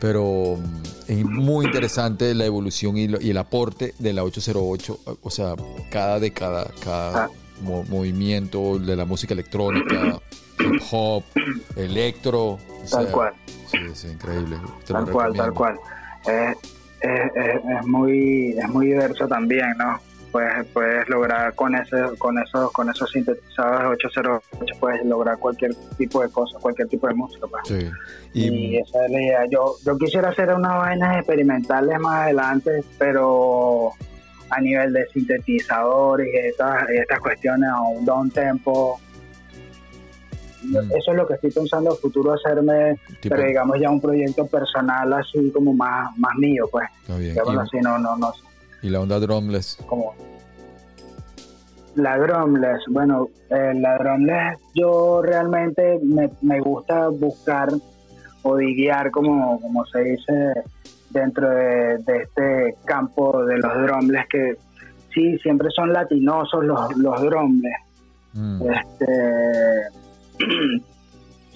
pero 0.00 0.56
mm, 0.56 0.82
es 1.10 1.24
muy 1.24 1.66
interesante 1.66 2.34
la 2.34 2.46
evolución 2.46 2.96
y, 2.96 3.06
lo- 3.08 3.20
y 3.20 3.30
el 3.30 3.36
aporte 3.38 3.94
de 3.98 4.12
la 4.12 4.24
808, 4.24 4.98
o 5.22 5.30
sea, 5.30 5.54
cada 5.90 6.18
década, 6.20 6.70
cada 6.82 7.24
Ah. 7.24 7.30
Mo- 7.62 7.84
movimiento 7.84 8.78
de 8.78 8.96
la 8.96 9.04
música 9.04 9.34
electrónica, 9.34 10.20
hip 10.58 10.82
hop, 10.90 11.22
electro, 11.76 12.40
o 12.52 12.58
Tal 12.90 13.04
sea, 13.04 13.12
cual. 13.12 13.32
Sí, 13.70 13.78
sí, 13.94 14.08
increíble. 14.08 14.56
Te 14.86 14.92
Tal 14.92 15.10
cual, 15.10 15.32
tal 15.34 15.52
cual. 15.52 15.76
Es, 16.26 16.56
es, 17.00 17.30
es- 17.34 17.60
es 17.80 17.86
muy 17.86 18.50
es 18.58 18.68
muy 18.68 18.86
diverso 18.86 19.26
también, 19.28 19.72
¿no? 19.78 20.00
Puedes, 20.32 20.66
puedes 20.74 21.08
lograr 21.08 21.54
con 21.54 21.74
ese, 21.74 21.96
con 22.18 22.38
esos, 22.38 22.70
con 22.72 22.90
esos 22.90 23.10
sintetizadores 23.10 23.92
808 24.04 24.74
puedes 24.78 25.02
lograr 25.06 25.38
cualquier 25.38 25.74
tipo 25.96 26.20
de 26.22 26.28
cosa, 26.28 26.58
cualquier 26.58 26.86
tipo 26.88 27.06
de 27.08 27.14
música. 27.14 27.46
pues. 27.46 27.62
Sí. 27.66 27.90
Y, 28.34 28.44
Y, 28.48 28.76
esa 28.76 29.06
es 29.06 29.10
la 29.10 29.22
idea. 29.22 29.40
Yo, 29.50 29.76
yo 29.86 29.96
quisiera 29.96 30.28
hacer 30.28 30.52
unas 30.52 30.76
vainas 30.76 31.16
experimentales 31.16 31.98
más 31.98 32.24
adelante, 32.24 32.84
pero 32.98 33.92
a 34.50 34.60
nivel 34.60 34.92
de 34.92 35.06
sintetizadores 35.08 36.28
y 36.32 36.36
estas, 36.48 36.84
y 36.92 36.96
estas 36.98 37.20
cuestiones 37.20 37.68
a 37.70 37.80
un 37.82 38.04
down 38.04 38.30
tempo, 38.30 38.98
Eso 40.60 41.12
es 41.12 41.16
lo 41.16 41.26
que 41.26 41.34
estoy 41.34 41.50
pensando 41.52 41.92
a 41.92 41.94
futuro 41.94 42.32
hacerme, 42.34 42.98
Tipo- 43.20 43.36
pero 43.36 43.46
digamos 43.48 43.78
ya 43.80 43.90
un 43.90 44.00
proyecto 44.00 44.44
personal 44.46 45.12
así 45.12 45.50
como 45.52 45.72
más, 45.72 46.10
más 46.18 46.34
mío, 46.36 46.66
pues. 46.70 46.88
Está 47.02 47.16
bien. 47.16 47.30
Digámoslo 47.32 47.60
Y- 47.60 47.64
así, 47.64 47.76
no, 47.80 47.98
no, 47.98 48.16
no, 48.16 48.32
Y, 48.82 48.88
la 48.90 49.00
onda 49.00 49.18
drumless. 49.20 49.78
como 49.86 50.14
la 51.94 52.16
drumless, 52.18 52.82
bueno, 52.90 53.28
eh, 53.50 53.72
la 53.76 53.98
drumless 53.98 54.58
yo 54.74 55.20
realmente 55.22 55.98
me, 56.02 56.30
me 56.42 56.60
gusta 56.60 57.08
buscar 57.08 57.68
o 58.42 58.56
diguear, 58.56 59.10
como, 59.10 59.60
como 59.60 59.84
se 59.86 60.00
dice 60.02 60.52
dentro 61.10 61.48
de, 61.48 61.98
de 61.98 62.16
este 62.22 62.74
campo 62.84 63.44
de 63.44 63.58
los 63.58 63.74
drumless, 63.82 64.26
que 64.28 64.54
sí, 65.14 65.38
siempre 65.38 65.68
son 65.74 65.92
latinosos 65.92 66.64
los, 66.64 66.96
los 66.96 67.22
drumless. 67.22 67.76
Mm. 68.34 68.62
Este, 68.70 69.82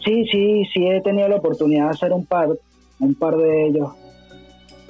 sí, 0.05 0.25
sí, 0.31 0.65
sí 0.73 0.87
he 0.87 1.01
tenido 1.03 1.29
la 1.29 1.37
oportunidad 1.37 1.85
de 1.85 1.91
hacer 1.91 2.13
un 2.13 2.25
par, 2.27 2.49
un 3.01 3.15
par 3.15 3.37
de 3.37 3.67
ellos 3.69 3.91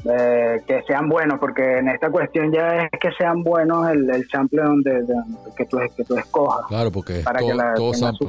eh, 0.05 0.61
que 0.67 0.83
sean 0.83 1.09
buenos, 1.09 1.39
porque 1.39 1.79
en 1.79 1.89
esta 1.89 2.11
cuestión 2.11 2.51
ya 2.53 2.85
es 2.85 2.91
que 3.01 3.11
sean 3.17 3.43
buenos 3.45 3.89
el, 3.89 4.11
el 4.11 4.29
sample 4.29 4.63
donde, 4.63 5.03
de- 5.03 5.15
que 5.57 5.65
tú 5.67 5.79
que 5.97 6.05
tú 6.05 6.17
escojas 6.17 6.67
Claro, 6.67 6.91
porque 6.91 7.21
para 7.21 7.39
todo, 7.39 7.49
que 7.51 7.55
la 7.55 7.75
todo 7.75 7.95
sample. 7.95 8.29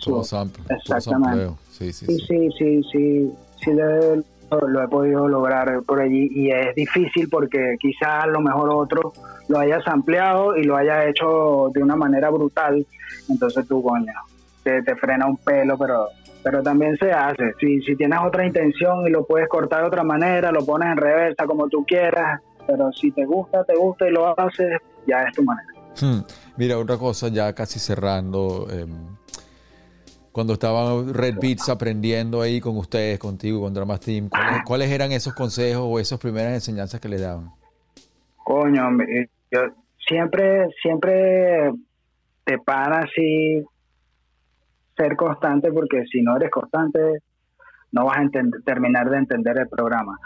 su 0.00 0.10
Todo 0.10 0.24
sample. 0.24 0.62
Exactamente. 0.68 1.54
Sí, 1.70 1.92
sí, 1.92 2.06
sí, 2.06 2.18
sí. 2.18 2.26
sí, 2.26 2.50
sí, 2.58 2.82
sí, 2.92 3.32
sí 3.64 3.72
le- 3.72 4.22
lo, 4.60 4.82
he 4.82 4.88
podido 4.88 5.28
lograr 5.28 5.82
por 5.86 6.00
allí 6.00 6.28
y 6.32 6.50
es 6.50 6.74
difícil 6.74 7.28
porque 7.28 7.76
quizás 7.80 8.24
a 8.24 8.26
lo 8.26 8.40
mejor 8.40 8.70
otro 8.70 9.12
lo 9.48 9.58
haya 9.58 9.82
sampleado 9.82 10.56
y 10.56 10.64
lo 10.64 10.76
haya 10.76 11.06
hecho 11.08 11.70
de 11.74 11.82
una 11.82 11.96
manera 11.96 12.30
brutal, 12.30 12.86
entonces 13.28 13.66
tú, 13.66 13.82
coño, 13.82 14.12
te, 14.62 14.82
te 14.82 14.96
frena 14.96 15.26
un 15.26 15.36
pelo, 15.36 15.76
pero 15.78 16.08
pero 16.42 16.62
también 16.62 16.96
se 16.96 17.12
hace. 17.12 17.52
Si, 17.60 17.80
si 17.82 17.96
tienes 17.96 18.18
otra 18.20 18.44
intención 18.46 19.06
y 19.06 19.10
lo 19.10 19.24
puedes 19.24 19.48
cortar 19.48 19.82
de 19.82 19.86
otra 19.86 20.02
manera, 20.02 20.50
lo 20.50 20.64
pones 20.64 20.88
en 20.88 20.96
reversa 20.96 21.46
como 21.46 21.68
tú 21.68 21.84
quieras, 21.86 22.40
pero 22.66 22.92
si 22.92 23.10
te 23.12 23.24
gusta, 23.24 23.64
te 23.64 23.74
gusta 23.76 24.08
y 24.08 24.10
lo 24.10 24.38
haces, 24.38 24.80
ya 25.06 25.22
es 25.22 25.34
tu 25.34 25.44
manera. 25.44 25.68
Hmm. 26.00 26.20
Mira, 26.56 26.78
otra 26.78 26.96
cosa, 26.96 27.28
ya 27.28 27.52
casi 27.54 27.78
cerrando. 27.78 28.66
em, 28.70 29.16
cuando 30.32 30.54
estaba 30.54 31.02
Red 31.12 31.36
Beats 31.40 31.68
aprendiendo 31.68 32.40
ahí 32.40 32.60
con 32.60 32.76
ustedes, 32.78 33.18
contigo, 33.18 33.60
con 33.60 33.74
Dramas 33.74 34.00
Team, 34.00 34.28
¿cuáles, 34.64 34.90
eran 34.90 35.12
esos 35.12 35.34
consejos 35.34 35.82
o 35.84 35.98
esas 35.98 36.18
primeras 36.18 36.54
enseñanzas 36.54 37.00
que 37.00 37.08
le 37.08 37.18
daban? 37.18 37.50
Coño, 38.44 38.90
me- 38.90 39.28
yo 39.50 39.60
siempre, 40.08 40.68
siempre 40.82 41.70
te 42.44 42.58
para 42.58 43.00
así 43.00 43.62
ser 44.96 45.16
constante 45.16 45.70
porque 45.70 46.04
si 46.10 46.22
no 46.22 46.36
eres 46.36 46.50
constante 46.50 46.98
no 47.92 48.06
vas 48.06 48.18
a 48.18 48.30
terminar 48.64 49.10
de 49.10 49.18
entender 49.18 49.58
el 49.58 49.68
programa. 49.68 50.16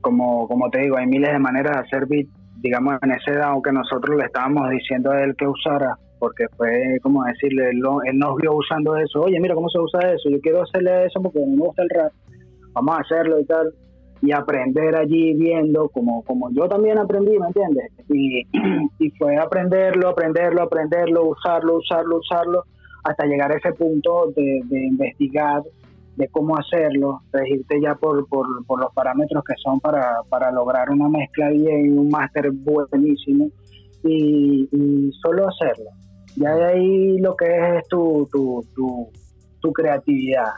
Como, 0.00 0.48
como 0.48 0.70
te 0.70 0.80
digo, 0.80 0.96
hay 0.96 1.06
miles 1.06 1.30
de 1.30 1.38
maneras 1.38 1.74
de 1.74 1.80
hacer 1.82 2.06
beat, 2.06 2.26
digamos 2.60 2.94
en 3.02 3.12
esa 3.12 3.32
edad, 3.32 3.48
aunque 3.50 3.72
nosotros 3.72 4.16
le 4.16 4.24
estábamos 4.24 4.70
diciendo 4.70 5.10
a 5.10 5.22
él 5.22 5.34
que 5.36 5.46
usara, 5.46 5.96
porque 6.18 6.46
fue 6.56 6.98
como 7.02 7.24
decirle, 7.24 7.70
él, 7.70 7.82
él 8.04 8.18
nos 8.18 8.36
vio 8.36 8.54
usando 8.54 8.96
eso, 8.96 9.22
oye, 9.22 9.40
mira 9.40 9.54
cómo 9.54 9.68
se 9.68 9.78
usa 9.78 10.12
eso, 10.12 10.28
yo 10.30 10.40
quiero 10.40 10.62
hacerle 10.62 11.06
eso 11.06 11.20
porque 11.20 11.42
a 11.42 11.46
mí 11.46 11.56
me 11.56 11.64
gusta 11.64 11.82
el 11.82 11.90
rap, 11.90 12.12
vamos 12.72 12.96
a 12.96 13.00
hacerlo 13.00 13.40
y 13.40 13.44
tal 13.44 13.72
y 14.22 14.30
aprender 14.30 14.94
allí 14.94 15.34
viendo 15.34 15.88
como, 15.88 16.22
como 16.22 16.48
yo 16.52 16.68
también 16.68 16.96
aprendí, 16.96 17.36
¿me 17.38 17.48
entiendes? 17.48 17.90
Y, 18.08 18.46
y 19.04 19.10
fue 19.18 19.36
aprenderlo, 19.36 20.08
aprenderlo, 20.10 20.62
aprenderlo, 20.62 21.24
usarlo, 21.24 21.78
usarlo, 21.78 22.18
usarlo, 22.18 22.64
hasta 23.02 23.26
llegar 23.26 23.50
a 23.50 23.56
ese 23.56 23.72
punto 23.72 24.32
de, 24.36 24.60
de 24.64 24.86
investigar 24.86 25.62
de 26.16 26.28
cómo 26.28 26.56
hacerlo, 26.58 27.22
regirte 27.32 27.80
ya 27.80 27.94
por, 27.94 28.26
por, 28.28 28.46
por 28.66 28.80
los 28.80 28.92
parámetros 28.92 29.42
que 29.44 29.54
son 29.62 29.80
para, 29.80 30.16
para 30.28 30.50
lograr 30.50 30.90
una 30.90 31.08
mezcla 31.08 31.48
bien, 31.50 31.98
un 31.98 32.08
máster 32.10 32.50
buenísimo 32.52 33.48
y, 34.04 34.68
y 34.70 35.10
solo 35.22 35.48
hacerlo. 35.48 35.90
Ya 36.36 36.54
de 36.54 36.64
ahí 36.64 37.18
lo 37.18 37.34
que 37.36 37.46
es, 37.46 37.82
es 37.82 37.88
tu, 37.88 38.28
tu, 38.30 38.64
tu, 38.74 39.08
tu 39.60 39.72
creatividad 39.72 40.52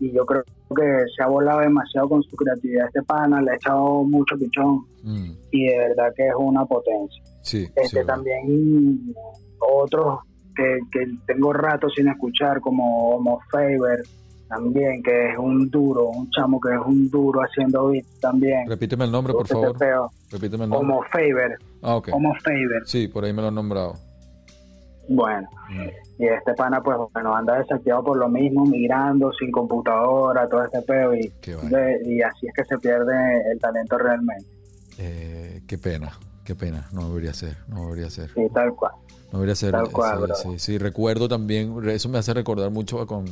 y 0.00 0.12
yo 0.12 0.24
creo 0.24 0.42
que 0.44 1.04
se 1.16 1.22
ha 1.22 1.26
volado 1.26 1.60
demasiado 1.60 2.08
con 2.08 2.22
su 2.22 2.36
creatividad 2.36 2.86
este 2.86 3.02
pana, 3.02 3.42
le 3.42 3.50
ha 3.52 3.54
echado 3.56 4.04
mucho 4.04 4.36
pichón 4.38 4.84
Mm, 5.02 5.32
y 5.50 5.66
de 5.66 5.78
verdad 5.78 6.12
que 6.14 6.26
es 6.28 6.34
una 6.38 6.62
potencia. 6.66 7.22
sí, 7.40 7.66
Este 7.74 8.04
también 8.04 9.14
otros 9.58 10.18
que, 10.54 10.78
que 10.92 11.06
tengo 11.26 11.54
rato 11.54 11.88
sin 11.88 12.08
escuchar 12.08 12.60
como 12.60 13.16
Homo 13.16 13.40
Faber 13.50 14.02
también 14.50 15.02
que 15.02 15.30
es 15.30 15.38
un 15.38 15.70
duro, 15.70 16.08
un 16.08 16.28
chamo 16.30 16.60
que 16.60 16.74
es 16.74 16.80
un 16.84 17.08
duro 17.08 17.40
haciendo 17.40 17.86
beats 17.88 18.20
también. 18.20 18.68
Repíteme 18.68 19.04
el 19.06 19.12
nombre, 19.12 19.32
por 19.32 19.46
Ese 19.46 19.54
favor. 19.54 20.10
Repíteme 20.30 20.64
el 20.64 20.70
nombre. 20.70 20.78
Homo 20.94 21.02
Faber, 21.10 21.56
Ah, 21.80 21.94
ok. 21.96 22.08
Homo 22.12 22.34
Faber. 22.44 22.82
Sí, 22.84 23.08
por 23.08 23.24
ahí 23.24 23.32
me 23.32 23.40
lo 23.40 23.48
han 23.48 23.54
nombrado. 23.54 23.94
Bueno, 25.08 25.48
Mm, 25.70 26.22
y 26.22 26.26
este 26.26 26.52
pana 26.54 26.80
pues 26.82 26.96
bueno 27.12 27.34
anda 27.34 27.58
desactivado 27.58 28.02
por 28.04 28.16
lo 28.18 28.28
mismo, 28.28 28.64
migrando 28.66 29.32
sin 29.32 29.50
computadora, 29.52 30.48
todo 30.48 30.64
este 30.64 30.82
peo 30.82 31.14
y, 31.14 31.32
de- 31.68 32.00
y 32.04 32.20
así 32.22 32.46
es 32.48 32.52
que 32.54 32.64
se 32.64 32.76
pierde 32.78 33.14
el 33.52 33.58
talento 33.60 33.96
realmente. 33.98 34.44
Eh, 34.98 35.62
qué 35.68 35.78
pena, 35.78 36.12
qué 36.44 36.54
pena. 36.56 36.88
No 36.92 37.08
debería 37.08 37.32
ser, 37.34 37.56
no 37.68 37.84
debería 37.86 38.10
ser. 38.10 38.30
Sí, 38.34 38.42
tal 38.52 38.74
cual. 38.74 38.92
No 39.32 39.38
debería 39.38 39.54
ser. 39.54 39.70
Tal 39.72 39.90
cual, 39.90 40.16
sí, 40.18 40.22
bro. 40.24 40.34
sí, 40.34 40.58
sí, 40.58 40.78
recuerdo 40.78 41.28
también, 41.28 41.72
eso 41.88 42.08
me 42.08 42.18
hace 42.18 42.34
recordar 42.34 42.70
mucho 42.70 43.04
con 43.06 43.24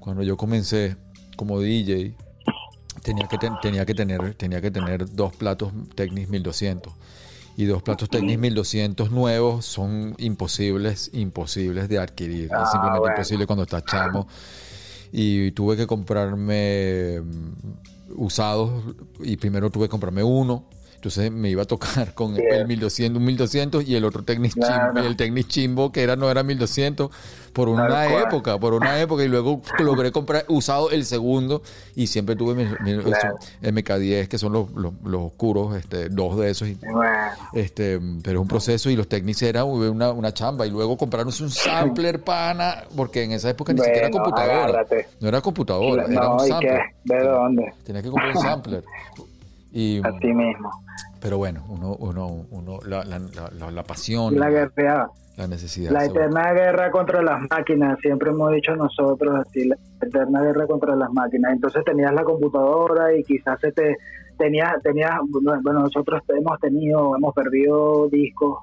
cuando 0.00 0.22
yo 0.22 0.36
comencé 0.36 0.96
como 1.36 1.60
DJ, 1.60 2.12
tenía 3.02 3.28
que, 3.28 3.38
ten- 3.38 3.56
tenía 3.58 3.86
que, 3.86 3.94
tener, 3.94 4.34
tenía 4.34 4.60
que 4.60 4.70
tener 4.70 5.14
dos 5.14 5.34
platos 5.36 5.72
Technics 5.94 6.28
1200. 6.28 6.92
Y 7.56 7.64
dos 7.66 7.82
platos 7.82 8.08
Technics 8.08 8.38
1200 8.38 9.10
nuevos 9.10 9.66
son 9.66 10.14
imposibles, 10.18 11.10
imposibles 11.12 11.88
de 11.88 11.98
adquirir. 11.98 12.50
Ah, 12.52 12.62
es 12.62 12.70
simplemente 12.70 12.98
bueno. 13.00 13.14
imposible 13.14 13.46
cuando 13.46 13.64
estás 13.64 13.84
chamo. 13.84 14.26
Y 15.12 15.50
tuve 15.52 15.76
que 15.76 15.86
comprarme 15.86 17.20
mm, 17.20 18.16
usados 18.16 18.94
y 19.22 19.36
primero 19.36 19.70
tuve 19.70 19.86
que 19.86 19.90
comprarme 19.90 20.22
uno. 20.22 20.64
Entonces 21.00 21.32
me 21.32 21.48
iba 21.48 21.62
a 21.62 21.64
tocar 21.64 22.12
con 22.14 22.36
Sí. 22.36 22.42
el 22.50 22.68
1200, 22.68 23.18
un 23.20 23.24
1200 23.24 23.88
y 23.88 23.94
el 23.96 24.04
otro 24.04 24.22
Technics 24.22 24.54
Claro. 24.54 24.92
chimbo, 24.92 25.06
el 25.08 25.16
Technics 25.16 25.48
chimbo 25.48 25.92
que 25.92 26.02
era 26.02 26.14
no 26.14 26.30
era 26.30 26.42
1200 26.42 27.10
por 27.54 27.70
una 27.70 27.86
cual. 27.88 28.22
época, 28.26 28.58
por 28.58 28.74
una 28.74 29.00
época 29.00 29.24
y 29.24 29.28
luego 29.28 29.62
logré 29.78 30.12
comprar 30.12 30.44
usado 30.48 30.90
el 30.90 31.06
segundo 31.06 31.62
y 31.96 32.06
siempre 32.08 32.36
tuve 32.36 32.54
mis- 32.54 32.68
Claro. 32.76 33.00
esos 33.00 33.52
MK10 33.62 34.28
que 34.28 34.36
son 34.36 34.52
los, 34.52 34.70
los, 34.72 34.92
los 35.02 35.22
oscuros, 35.22 35.74
este, 35.74 36.10
dos 36.10 36.36
de 36.38 36.50
esos 36.50 36.68
y 36.68 36.76
este, 37.54 37.98
pero 38.22 38.38
es 38.40 38.42
un 38.42 38.48
proceso 38.48 38.90
y 38.90 38.94
los 38.96 39.08
Technics 39.08 39.40
era 39.42 39.64
una, 39.64 40.12
una 40.12 40.34
chamba 40.34 40.66
y 40.66 40.70
luego 40.70 40.98
comprarnos 40.98 41.40
un 41.40 41.50
sampler 41.50 42.20
pana 42.22 42.84
porque 42.94 43.22
en 43.24 43.32
esa 43.32 43.48
época 43.48 43.72
ni 43.72 43.80
siquiera 43.80 44.08
Bueno, 44.10 44.22
computadora, 44.24 44.64
agárrate. 44.64 45.08
no 45.18 45.28
era 45.28 45.40
computadora, 45.40 46.04
era 46.06 46.28
un 46.30 46.44
¿y 46.44 46.48
sampler. 46.48 46.80
¿De 47.04 47.22
dónde? 47.24 47.72
Tenía 47.84 48.02
que 48.02 48.10
comprar 48.10 48.36
un 48.36 48.42
sampler. 48.42 48.84
Y, 49.72 50.00
Así 50.04 50.26
mismo. 50.26 50.70
Pero 51.20 51.38
bueno, 51.38 51.64
uno, 51.68 51.94
uno, 51.98 52.26
uno 52.50 52.78
la, 52.86 53.04
la, 53.04 53.18
la, 53.18 53.50
la- 53.58 53.70
la 53.70 53.82
pasión, 53.82 54.34
La 54.38 54.46
la, 54.48 54.50
guerra, 54.50 55.10
necesidad. 55.48 55.90
la 55.92 56.04
eterna 56.04 56.52
guerra 56.52 56.90
contra 56.90 57.22
las 57.22 57.40
máquinas, 57.50 57.98
siempre 58.00 58.30
hemos 58.30 58.52
dicho 58.52 58.74
nosotros 58.76 59.40
así, 59.46 59.66
la 59.68 59.76
eterna 60.02 60.42
guerra 60.42 60.66
contra 60.66 60.94
las 60.96 61.10
máquinas. 61.12 61.52
Entonces 61.52 61.84
tenías 61.84 62.12
la 62.12 62.24
computadora 62.24 63.14
y 63.14 63.22
quizás 63.24 63.58
se 63.60 63.72
te 63.72 63.96
tenías, 64.38 64.74
tenías, 64.82 65.12
bueno, 65.62 65.80
nosotros 65.80 66.22
hemos 66.28 66.58
tenido, 66.60 67.16
hemos 67.16 67.34
perdido 67.34 68.08
discos 68.08 68.58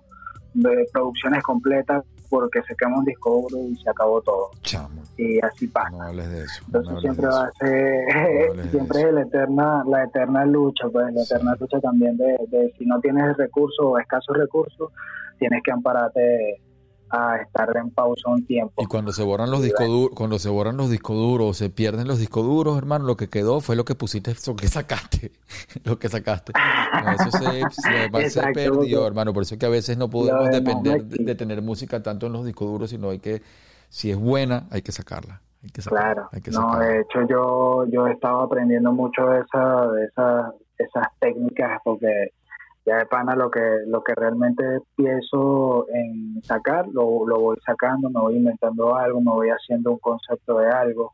de 0.54 0.88
producciones 0.92 1.44
completas 1.44 2.04
porque 2.30 2.62
se 2.64 2.76
quema 2.76 2.98
un 3.00 3.06
disco 3.06 3.42
duro 3.50 3.64
y 3.64 3.76
se 3.78 3.90
acabó 3.90 4.22
todo. 4.22 4.50
Chamo, 4.62 5.02
Y 5.18 5.40
así 5.44 5.68
pasa. 5.68 5.90
no 5.92 6.02
hables 6.04 6.30
de 6.32 6.44
eso. 6.44 6.64
Entonces 6.68 7.00
siempre 7.02 7.26
de 7.26 7.30
eso. 7.32 7.40
va 7.40 7.48
a 7.48 7.52
ser, 7.54 8.70
siempre 8.72 9.02
es 9.02 9.14
la 9.14 9.22
eterna, 9.22 9.84
la 9.88 10.04
eterna 10.04 10.46
lucha, 10.46 10.88
pues 10.90 11.14
la 11.14 11.22
Sí. 11.24 11.34
eterna 11.34 11.56
lucha 11.60 11.80
también 11.80 12.18
de, 12.18 12.38
de 12.50 12.74
si 12.78 12.86
no 12.86 13.00
tienes 13.00 13.36
recursos 13.38 13.80
o 13.86 13.98
escasos 13.98 14.36
recursos, 14.38 14.92
tienes 15.40 15.62
que 15.64 15.72
ampararte 15.72 16.62
a 17.10 17.38
estar 17.38 17.70
en 17.78 17.90
pausa 17.92 18.30
un 18.30 18.46
tiempo. 18.46 18.82
Y 18.82 18.86
cuando 18.86 19.12
se 19.14 19.24
borran 19.24 19.50
los 19.52 19.62
discos 19.62 19.88
duros, 19.88 20.16
cuando 20.16 20.40
se 20.40 20.50
borran 20.50 20.78
los 20.78 20.90
discos 20.90 21.16
duros, 21.16 21.58
se 21.58 21.70
pierden 21.70 22.08
los 22.08 22.20
discos 22.20 22.44
duros, 22.46 22.78
hermano, 22.78 23.06
lo 23.06 23.16
que 23.18 23.30
quedó 23.30 23.62
fue 23.62 23.76
lo 23.76 23.86
que 23.86 23.96
pusiste, 23.96 24.34
lo 24.46 24.56
que 24.56 24.68
sacaste, 24.68 25.32
lo 25.84 25.98
que 26.00 26.10
sacaste. 26.10 26.54
No, 27.04 27.12
eso 27.14 27.32
se, 27.32 27.70
se- 28.30 28.42
perdió, 28.54 29.06
hermano. 29.08 29.34
Por 29.34 29.44
eso 29.44 29.56
es 29.56 29.60
que 29.60 29.66
a 29.66 29.70
veces 29.70 29.98
no 29.98 30.10
podemos 30.10 30.50
depender 30.50 31.04
de, 31.04 31.24
de 31.24 31.36
tener 31.36 31.62
música 31.62 32.02
tanto 32.04 32.28
en 32.28 32.34
los 32.34 32.46
discos 32.46 32.68
duros, 32.68 32.90
sino 32.90 33.10
hay 33.10 33.20
que, 33.20 33.42
si 33.90 34.12
es 34.12 34.18
buena, 34.18 34.68
hay 34.72 34.82
que 34.82 34.92
sacarla. 34.92 35.42
Hay 35.64 35.70
que 35.72 35.82
sacarla, 35.82 36.14
Claro, 36.14 36.30
hay 36.32 36.42
que 36.42 36.52
no, 36.52 36.78
de 36.80 37.02
hecho 37.02 37.20
yo 37.28 37.86
yo 37.92 38.08
he 38.08 38.14
estado 38.14 38.42
aprendiendo 38.42 38.92
mucho 38.94 39.26
de 39.26 39.40
esa, 39.42 39.88
de 39.92 40.06
esas, 40.06 40.52
esas 40.78 41.08
técnicas 41.20 41.80
porque 41.84 42.32
ya 42.88 43.00
de 43.00 43.06
pana 43.06 43.36
lo 43.36 43.52
que 43.52 43.60
lo 43.88 44.02
que 44.02 44.16
realmente 44.16 44.64
pienso 44.96 45.86
en 45.90 46.42
sacar 46.42 46.88
lo, 46.88 47.28
lo 47.28 47.40
voy 47.40 47.58
sacando 47.66 48.10
me 48.10 48.22
voy 48.22 48.38
inventando 48.38 48.96
algo 48.96 49.20
me 49.20 49.32
voy 49.32 49.50
haciendo 49.50 49.92
un 49.92 50.00
concepto 50.00 50.60
de 50.60 50.70
algo 50.70 51.14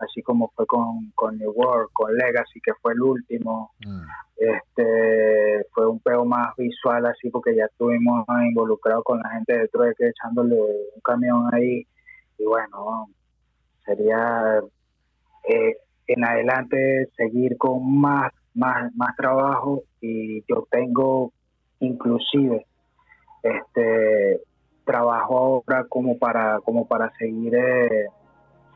así 0.00 0.20
como 0.20 0.50
fue 0.56 0.66
con, 0.66 1.12
con 1.14 1.38
New 1.38 1.52
World 1.52 1.90
con 1.92 2.12
Legacy 2.16 2.60
que 2.60 2.72
fue 2.82 2.92
el 2.94 3.02
último 3.02 3.70
Mm. 3.86 4.02
este 4.36 5.66
fue 5.72 5.86
un 5.88 6.00
peo 6.00 6.24
más 6.24 6.54
visual 6.56 7.06
así 7.06 7.30
porque 7.30 7.54
ya 7.54 7.66
estuvimos 7.66 8.24
involucrados 8.48 9.04
con 9.04 9.20
la 9.20 9.30
gente 9.30 9.58
de 9.58 9.68
Trueque 9.68 10.08
echándole 10.08 10.56
un 10.56 11.00
camión 11.04 11.48
ahí 11.52 11.86
y 12.38 12.44
bueno 12.44 13.08
sería 13.84 14.60
eh, 15.48 15.76
en 16.06 16.24
adelante 16.24 17.08
seguir 17.16 17.56
con 17.58 18.00
más 18.00 18.32
más 18.54 18.94
más 18.94 19.14
trabajo 19.16 19.82
y 20.00 20.40
yo 20.48 20.66
tengo 20.70 21.32
inclusive 21.80 22.66
este 23.42 24.40
trabajo 24.84 25.38
ahora 25.66 25.84
como 25.88 26.18
para 26.18 26.58
como 26.60 26.86
para 26.86 27.10
seguir 27.18 27.54
eh, 27.54 28.06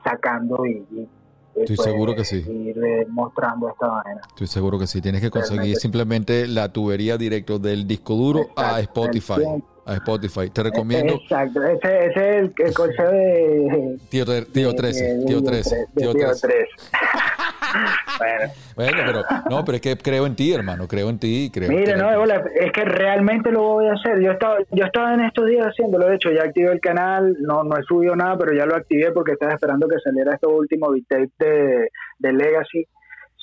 sacando 0.05 0.65
y, 0.67 0.85
y, 0.93 1.09
Estoy 1.57 1.77
seguro 1.79 2.15
que 2.15 2.23
sí. 2.25 2.45
ir 2.47 2.77
eh, 2.85 3.07
mostrando 3.09 3.71
esta 3.71 3.87
vaina 3.87 4.21
Estoy 4.29 4.47
seguro 4.47 4.79
que 4.79 4.87
sí. 4.87 5.01
Tienes 5.01 5.23
que 5.23 5.31
conseguir 5.31 5.57
Realmente. 5.61 5.81
simplemente 5.81 6.47
la 6.49 6.71
tubería 6.71 7.17
directo 7.17 7.59
del 7.59 7.87
disco 7.87 8.15
duro 8.15 8.41
a 8.57 8.79
Exacto, 8.79 9.01
Spotify. 9.07 9.33
el 9.37 9.41
tiempo. 9.47 9.67
A 9.87 9.95
Spotify. 9.95 10.51
Te 10.51 10.63
recomiendo. 10.65 11.15
Exacto, 11.15 11.65
ese, 11.65 12.07
ese 12.07 12.09
es 12.09 12.17
el, 12.19 12.55
el 12.59 12.75
consejo 12.75 13.09
de... 13.11 13.99
Tío, 14.11 14.27
tre- 14.27 14.53
tío 14.53 14.69
de- 14.69 14.75
13. 14.75 15.05
de- 15.17 15.25
Tío 15.25 15.41
de- 15.41 15.47
13. 15.47 15.77
de 15.77 15.87
Tío 15.97 16.13
Tío 16.13 16.27
13. 16.27 16.49
13. 17.73 17.95
bueno, 18.19 18.53
Bueno, 18.77 19.03
pero 19.07 19.23
no, 19.51 19.65
pero 19.65 19.77
es 19.77 19.81
que 19.83 19.97
creo 19.97 20.27
en 20.27 20.37
ti, 20.37 20.53
hermano. 20.53 20.87
Creo 20.89 21.09
en 21.11 21.19
ti. 21.19 21.51
Creo 21.53 21.69
mire, 21.69 21.85
creo- 21.93 21.97
no, 22.05 22.11
de 22.11 22.17
bola, 22.17 22.43
es 22.55 22.73
que 22.73 22.85
realmente 22.85 23.51
lo 23.51 23.63
voy 23.63 23.87
a 23.89 23.93
hacer. 23.95 24.21
Yo 24.23 24.33
estaba, 24.33 24.59
yo 24.71 24.85
estaba 24.85 25.15
en 25.15 25.21
estos 25.21 25.47
días 25.47 25.67
haciéndolo, 25.67 26.07
de 26.09 26.17
hecho 26.17 26.31
ya 26.31 26.43
activé 26.45 26.73
el 26.73 26.81
canal, 26.81 27.37
no, 27.41 27.63
no 27.65 27.77
he 27.77 27.83
subido 27.83 28.15
nada, 28.17 28.37
pero 28.39 28.53
ya 28.53 28.67
lo 28.67 28.77
activé 28.77 29.13
porque 29.13 29.33
estaba 29.33 29.53
esperando 29.55 29.89
que 29.89 29.99
saliera 30.01 30.35
este 30.35 30.47
último 30.47 30.91
beat 30.91 31.07
tape 31.09 31.31
de, 31.39 31.89
de 32.19 32.33
Legacy. 32.33 32.87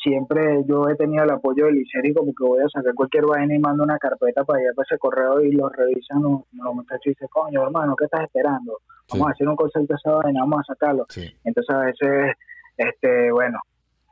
Siempre 0.04 0.64
yo 0.68 0.90
he 0.90 0.96
tenido 0.98 1.24
el 1.24 1.30
apoyo 1.32 1.66
del 1.66 1.76
Liceri, 1.76 2.14
como 2.14 2.34
que 2.34 2.44
voy 2.44 2.60
a 2.62 2.68
sacar 2.68 2.94
cualquier 2.94 3.26
vaina 3.26 3.56
y 3.56 3.60
mando 3.60 3.84
una 3.84 3.98
carpeta 3.98 4.44
para 4.44 4.60
allá, 4.60 4.70
para 4.76 4.86
ese 4.90 4.98
correo 4.98 5.40
y 5.40 5.52
lo 5.54 5.70
revisan 5.70 6.22
los, 6.22 6.42
los 6.52 6.76
muchachos 6.76 7.06
y 7.06 7.10
dicen, 7.12 7.30
coño, 7.32 7.64
hermano, 7.64 7.96
¿qué 7.96 8.06
estás 8.06 8.24
esperando? 8.24 8.80
Vamos 9.10 9.28
Sí. 9.28 9.30
a 9.30 9.32
hacer 9.32 9.48
un 9.48 9.56
concepto 9.56 9.94
de 9.94 9.96
esa 9.96 10.12
vaina, 10.18 10.42
vamos 10.42 10.60
a 10.62 10.74
sacarlo. 10.74 11.06
Sí, 11.08 11.34
Entonces 11.46 11.74
a 11.76 11.80
veces, 11.86 12.36
este, 12.76 13.32
bueno, 13.32 13.60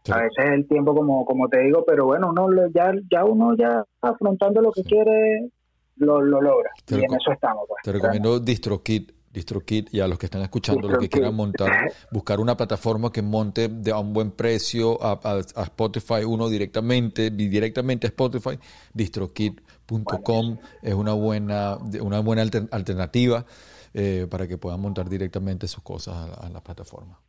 sí. 0.04 0.12
a 0.12 0.18
veces 0.18 0.45
el 0.54 0.68
tiempo 0.68 0.93
como 0.95 1.26
como 1.26 1.47
te 1.49 1.60
digo 1.62 1.84
pero 1.86 2.06
bueno 2.06 2.30
uno 2.32 2.47
ya 2.74 2.91
ya 3.10 3.24
uno 3.26 3.56
ya 3.58 3.84
afrontando 4.02 4.62
lo 4.62 4.72
que 4.72 4.82
Sí. 4.84 4.89
quiere 4.89 5.49
lo, 5.97 6.22
lo 6.22 6.41
logra 6.41 6.72
Te 6.86 6.95
y 6.95 6.99
en 7.04 7.14
eso 7.14 7.32
estamos 7.32 7.66
pues 7.68 7.82
Te 7.84 7.91
recomiendo 7.91 8.39
DistroKid. 8.39 9.12
DistroKid 9.34 9.88
y 9.93 10.02
a 10.02 10.08
los 10.10 10.20
que 10.20 10.26
están 10.26 10.41
escuchando, 10.41 10.89
los 10.89 10.97
que 10.99 11.08
quieran 11.08 11.34
montar, 11.34 11.70
buscar 12.12 12.41
una 12.41 12.58
plataforma 12.58 13.14
que 13.14 13.22
monte 13.22 13.70
de 13.70 13.91
a 13.91 13.97
un 13.97 14.12
buen 14.12 14.32
precio 14.32 15.02
a, 15.02 15.12
a- 15.24 15.36
a 15.56 15.64
Spotify, 15.64 16.26
uno 16.28 16.49
directamente, 16.49 17.30
directamente 17.30 18.08
a 18.08 18.10
Spotify, 18.10 18.60
distrokid.com 18.93 20.58
es 20.82 20.93
una 20.93 21.14
buena, 21.14 21.78
una 22.02 22.20
buena 22.20 22.41
alter- 22.41 22.68
alternativa 22.72 23.45
eh, 23.93 24.28
para 24.30 24.47
que 24.47 24.58
puedan 24.58 24.82
montar 24.82 25.08
directamente 25.10 25.68
sus 25.68 25.84
cosas 25.84 26.16
a, 26.16 26.47
a 26.47 26.49
la 26.49 26.62
plataforma. 26.62 27.20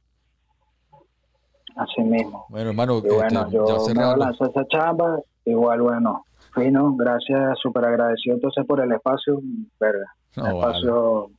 Así 1.77 2.03
mismo. 2.03 2.47
Bueno, 2.49 2.70
hermano, 2.70 2.99
y 2.99 3.09
bueno 3.09 3.41
este, 3.43 3.53
yo 3.53 3.87
ya 3.89 3.95
me 3.95 4.16
lanzar 4.16 4.51
esa 4.51 4.66
chamba. 4.68 5.18
Igual 5.45 5.83
bueno 5.83 6.25
fino 6.55 6.95
gracias 6.97 7.59
súper 7.61 7.85
agradecido 7.85 8.37
entonces 8.37 8.64
por 8.66 8.81
el 8.81 8.93
espacio 8.93 9.41
verga. 9.81 10.07
No, 10.37 10.47
espacio 10.47 11.31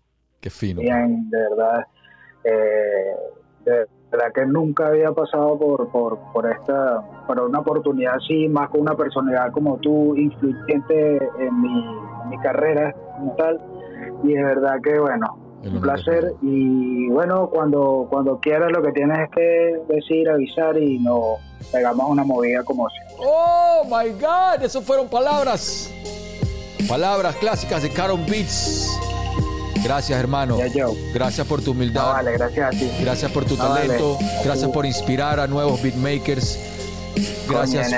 Qué 0.41 0.49
fino. 0.49 0.81
bien 0.81 1.29
de 1.29 1.37
verdad 1.37 1.87
eh, 2.43 3.15
de 3.65 3.85
verdad 4.11 4.33
que 4.33 4.45
nunca 4.45 4.87
había 4.87 5.11
pasado 5.11 5.57
por 5.57 5.89
por 5.89 6.19
por 6.33 6.49
esta 6.49 7.01
por 7.27 7.39
una 7.39 7.59
oportunidad 7.59 8.15
así 8.15 8.47
más 8.49 8.69
con 8.69 8.81
una 8.81 8.95
personalidad 8.95 9.51
como 9.51 9.77
tú 9.77 10.15
influyente 10.15 11.17
en 11.39 11.61
mi, 11.61 11.85
en 12.23 12.29
mi 12.29 12.37
carrera 12.39 12.93
como 13.17 13.35
tal. 13.35 13.59
Y 14.23 14.33
de 14.33 14.43
verdad 14.43 14.81
que 14.83 14.99
bueno 14.99 15.42
un 15.63 15.79
placer 15.81 16.33
y 16.41 17.07
bueno 17.09 17.49
cuando 17.49 18.05
cuando 18.09 18.37
quieras 18.39 18.69
lo 18.71 18.81
que 18.81 18.91
tienes 18.91 19.17
es 19.19 19.29
que 19.35 19.93
decir 19.93 20.29
avisar 20.29 20.77
y 20.77 20.99
nos 20.99 21.39
pegamos 21.71 22.09
una 22.09 22.23
movida 22.23 22.63
como 22.63 22.87
siempre 22.89 23.15
Oh 23.25 23.83
my 23.85 24.09
God, 24.19 24.63
eso 24.63 24.81
fueron 24.81 25.07
palabras. 25.07 25.89
Palabras 26.89 27.35
clásicas 27.37 27.81
de 27.81 27.89
Caron 27.91 28.25
Beats. 28.25 28.89
Gracias, 29.83 30.19
hermano. 30.19 30.57
ya 30.57 30.67
yo 30.67 30.93
Gracias 31.13 31.47
por 31.47 31.59
tu 31.61 31.67
no, 31.73 31.79
humildad. 31.79 32.11
vale 32.13 32.33
gracias 32.33 32.67
a 32.67 32.69
ti 32.77 32.89
Gracias 33.01 33.31
por 33.31 33.45
tu 33.45 33.55
No, 33.55 33.69
vale. 33.69 33.87
talento. 33.87 34.17
Gracias 34.43 34.63
Así. 34.63 34.73
por 34.73 34.85
inspirar 34.85 35.39
a 35.39 35.47
nuevos 35.47 35.81
beatmakers. 35.81 36.57
Gracias. 37.47 37.91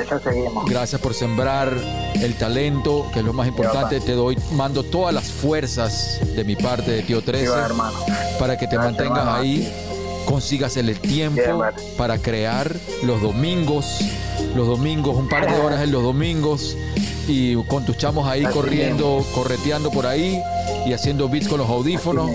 Gracias 0.67 1.01
por 1.01 1.13
sembrar 1.13 1.73
el 2.15 2.35
talento, 2.35 3.09
que 3.13 3.19
es 3.19 3.25
lo 3.25 3.33
más 3.33 3.47
importante. 3.47 3.99
Te 3.99 4.13
doy, 4.13 4.37
mando 4.53 4.83
todas 4.83 5.13
las 5.13 5.25
fuerzas 5.25 6.19
de 6.35 6.43
mi 6.43 6.55
parte 6.55 6.91
de 6.91 7.03
Tío 7.03 7.21
13 7.21 7.43
Viva, 7.43 7.65
hermano. 7.65 7.97
para 8.39 8.57
que 8.57 8.67
te 8.67 8.77
mantengas 8.77 9.27
ahí, 9.27 9.71
consigas 10.25 10.77
el 10.77 10.99
tiempo 10.99 11.63
para 11.97 12.17
crear 12.17 12.75
los 13.03 13.21
domingos, 13.21 13.99
los 14.55 14.67
domingos, 14.67 15.15
un 15.15 15.29
par 15.29 15.49
de 15.49 15.59
horas 15.59 15.81
en 15.81 15.91
los 15.91 16.03
domingos 16.03 16.75
y 17.27 17.55
con 17.65 17.85
tus 17.85 17.97
chamos 17.97 18.27
ahí 18.27 18.43
corriendo, 18.43 19.25
correteando 19.33 19.91
por 19.91 20.05
ahí 20.05 20.41
y 20.85 20.93
haciendo 20.93 21.29
beats 21.29 21.47
con 21.47 21.59
los 21.59 21.69
audífonos. 21.69 22.31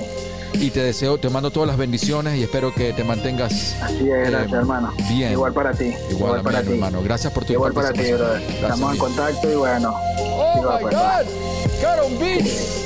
Y 0.55 0.70
te 0.70 0.82
deseo, 0.82 1.18
te 1.18 1.28
mando 1.30 1.51
todas 1.51 1.68
las 1.68 1.76
bendiciones 1.78 2.36
y 2.38 2.42
espero 2.42 2.74
que 2.74 2.92
te 2.92 3.03
mantengas 3.05 3.76
así 3.82 4.09
es 4.11 4.30
gracias 4.30 4.53
Eh, 4.53 4.57
hermano 4.57 4.92
bien. 5.09 5.32
igual 5.32 5.53
para 5.55 5.72
ti 5.72 5.94
igual, 6.11 6.42
para 6.42 6.59
amén, 6.59 6.68
ti 6.72 6.74
hermano. 6.74 7.03
Gracias 7.03 7.32
por 7.32 7.44
tu 7.44 7.53
igual 7.55 7.72
para 7.72 7.92
ti 7.92 8.12
brother 8.12 8.40
Gracias, 8.40 8.55
estamos 8.62 8.92
en 8.92 8.98
contacto 8.98 9.51
y 9.51 9.55
bueno 9.55 9.94
Oh 10.18 10.62
my 10.62 10.82
pues, 10.82 10.94
God, 10.94 11.80
Caron 11.80 12.18
Beats. 12.18 12.84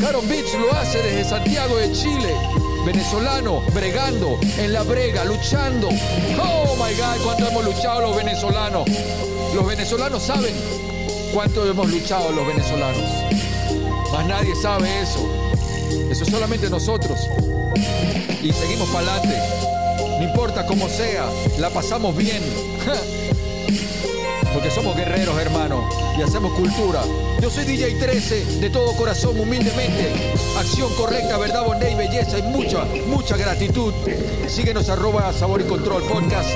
Caron 0.00 0.28
Beats 0.28 0.54
lo 0.54 0.72
hace 0.74 0.98
desde 1.02 1.24
Santiago 1.24 1.76
de 1.76 1.92
Chile. 1.92 2.34
Venezolano, 2.86 3.60
bregando, 3.74 4.38
en 4.58 4.72
la 4.72 4.82
brega, 4.82 5.24
luchando. 5.24 5.88
Oh 5.88 6.74
my 6.76 6.94
God, 6.94 7.22
cuánto 7.24 7.48
hemos 7.48 7.64
luchado 7.64 8.00
los 8.02 8.16
venezolanos. 8.16 8.88
Los 9.54 9.66
venezolanos 9.66 10.22
saben 10.22 10.54
cuánto 11.34 11.66
hemos 11.68 11.90
luchado 11.90 12.30
los 12.32 12.46
venezolanos. 12.46 13.02
Más 14.12 14.26
nadie 14.26 14.54
sabe 14.56 15.02
eso. 15.02 15.20
Eso 16.10 16.24
es 16.24 16.30
solamente 16.30 16.70
nosotros. 16.70 17.28
Y 18.42 18.52
seguimos 18.52 18.88
para 18.90 19.14
adelante. 19.14 19.38
No 20.18 20.24
importa 20.24 20.66
cómo 20.66 20.88
sea, 20.88 21.26
la 21.58 21.70
pasamos 21.70 22.16
bien. 22.16 22.42
Porque 24.52 24.70
somos 24.70 24.96
guerreros, 24.96 25.38
hermano, 25.40 25.88
y 26.18 26.22
hacemos 26.22 26.52
cultura. 26.52 27.02
Yo 27.40 27.50
soy 27.50 27.64
DJ 27.64 28.00
13, 28.00 28.44
de 28.60 28.70
todo 28.70 28.92
corazón, 28.96 29.38
humildemente. 29.38 30.12
Acción 30.58 30.92
correcta, 30.94 31.38
verdad, 31.38 31.64
bondad 31.64 31.88
y 31.88 31.94
belleza 31.94 32.38
y 32.38 32.42
mucha, 32.42 32.84
mucha 33.06 33.36
gratitud. 33.36 33.92
Síguenos 34.48 34.88
arroba 34.88 35.32
Sabor 35.32 35.60
y 35.60 35.64
Control 35.64 36.02
Podcast. 36.02 36.50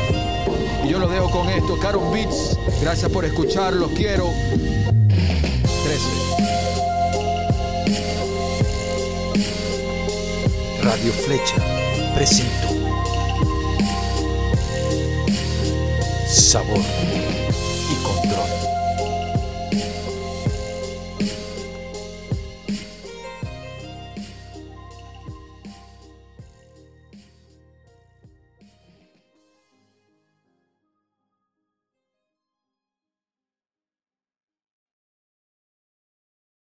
Y 0.84 0.88
yo 0.88 0.98
los 0.98 1.10
dejo 1.10 1.30
con 1.30 1.48
esto. 1.48 1.78
Caron 1.78 2.12
Beats, 2.12 2.58
gracias 2.82 3.10
por 3.10 3.24
escuchar, 3.24 3.72
los 3.72 3.90
quiero. 3.92 4.30
Radio 10.84 11.12
Flecha 11.14 11.56
presentó 12.14 12.68
Sabor. 16.28 17.33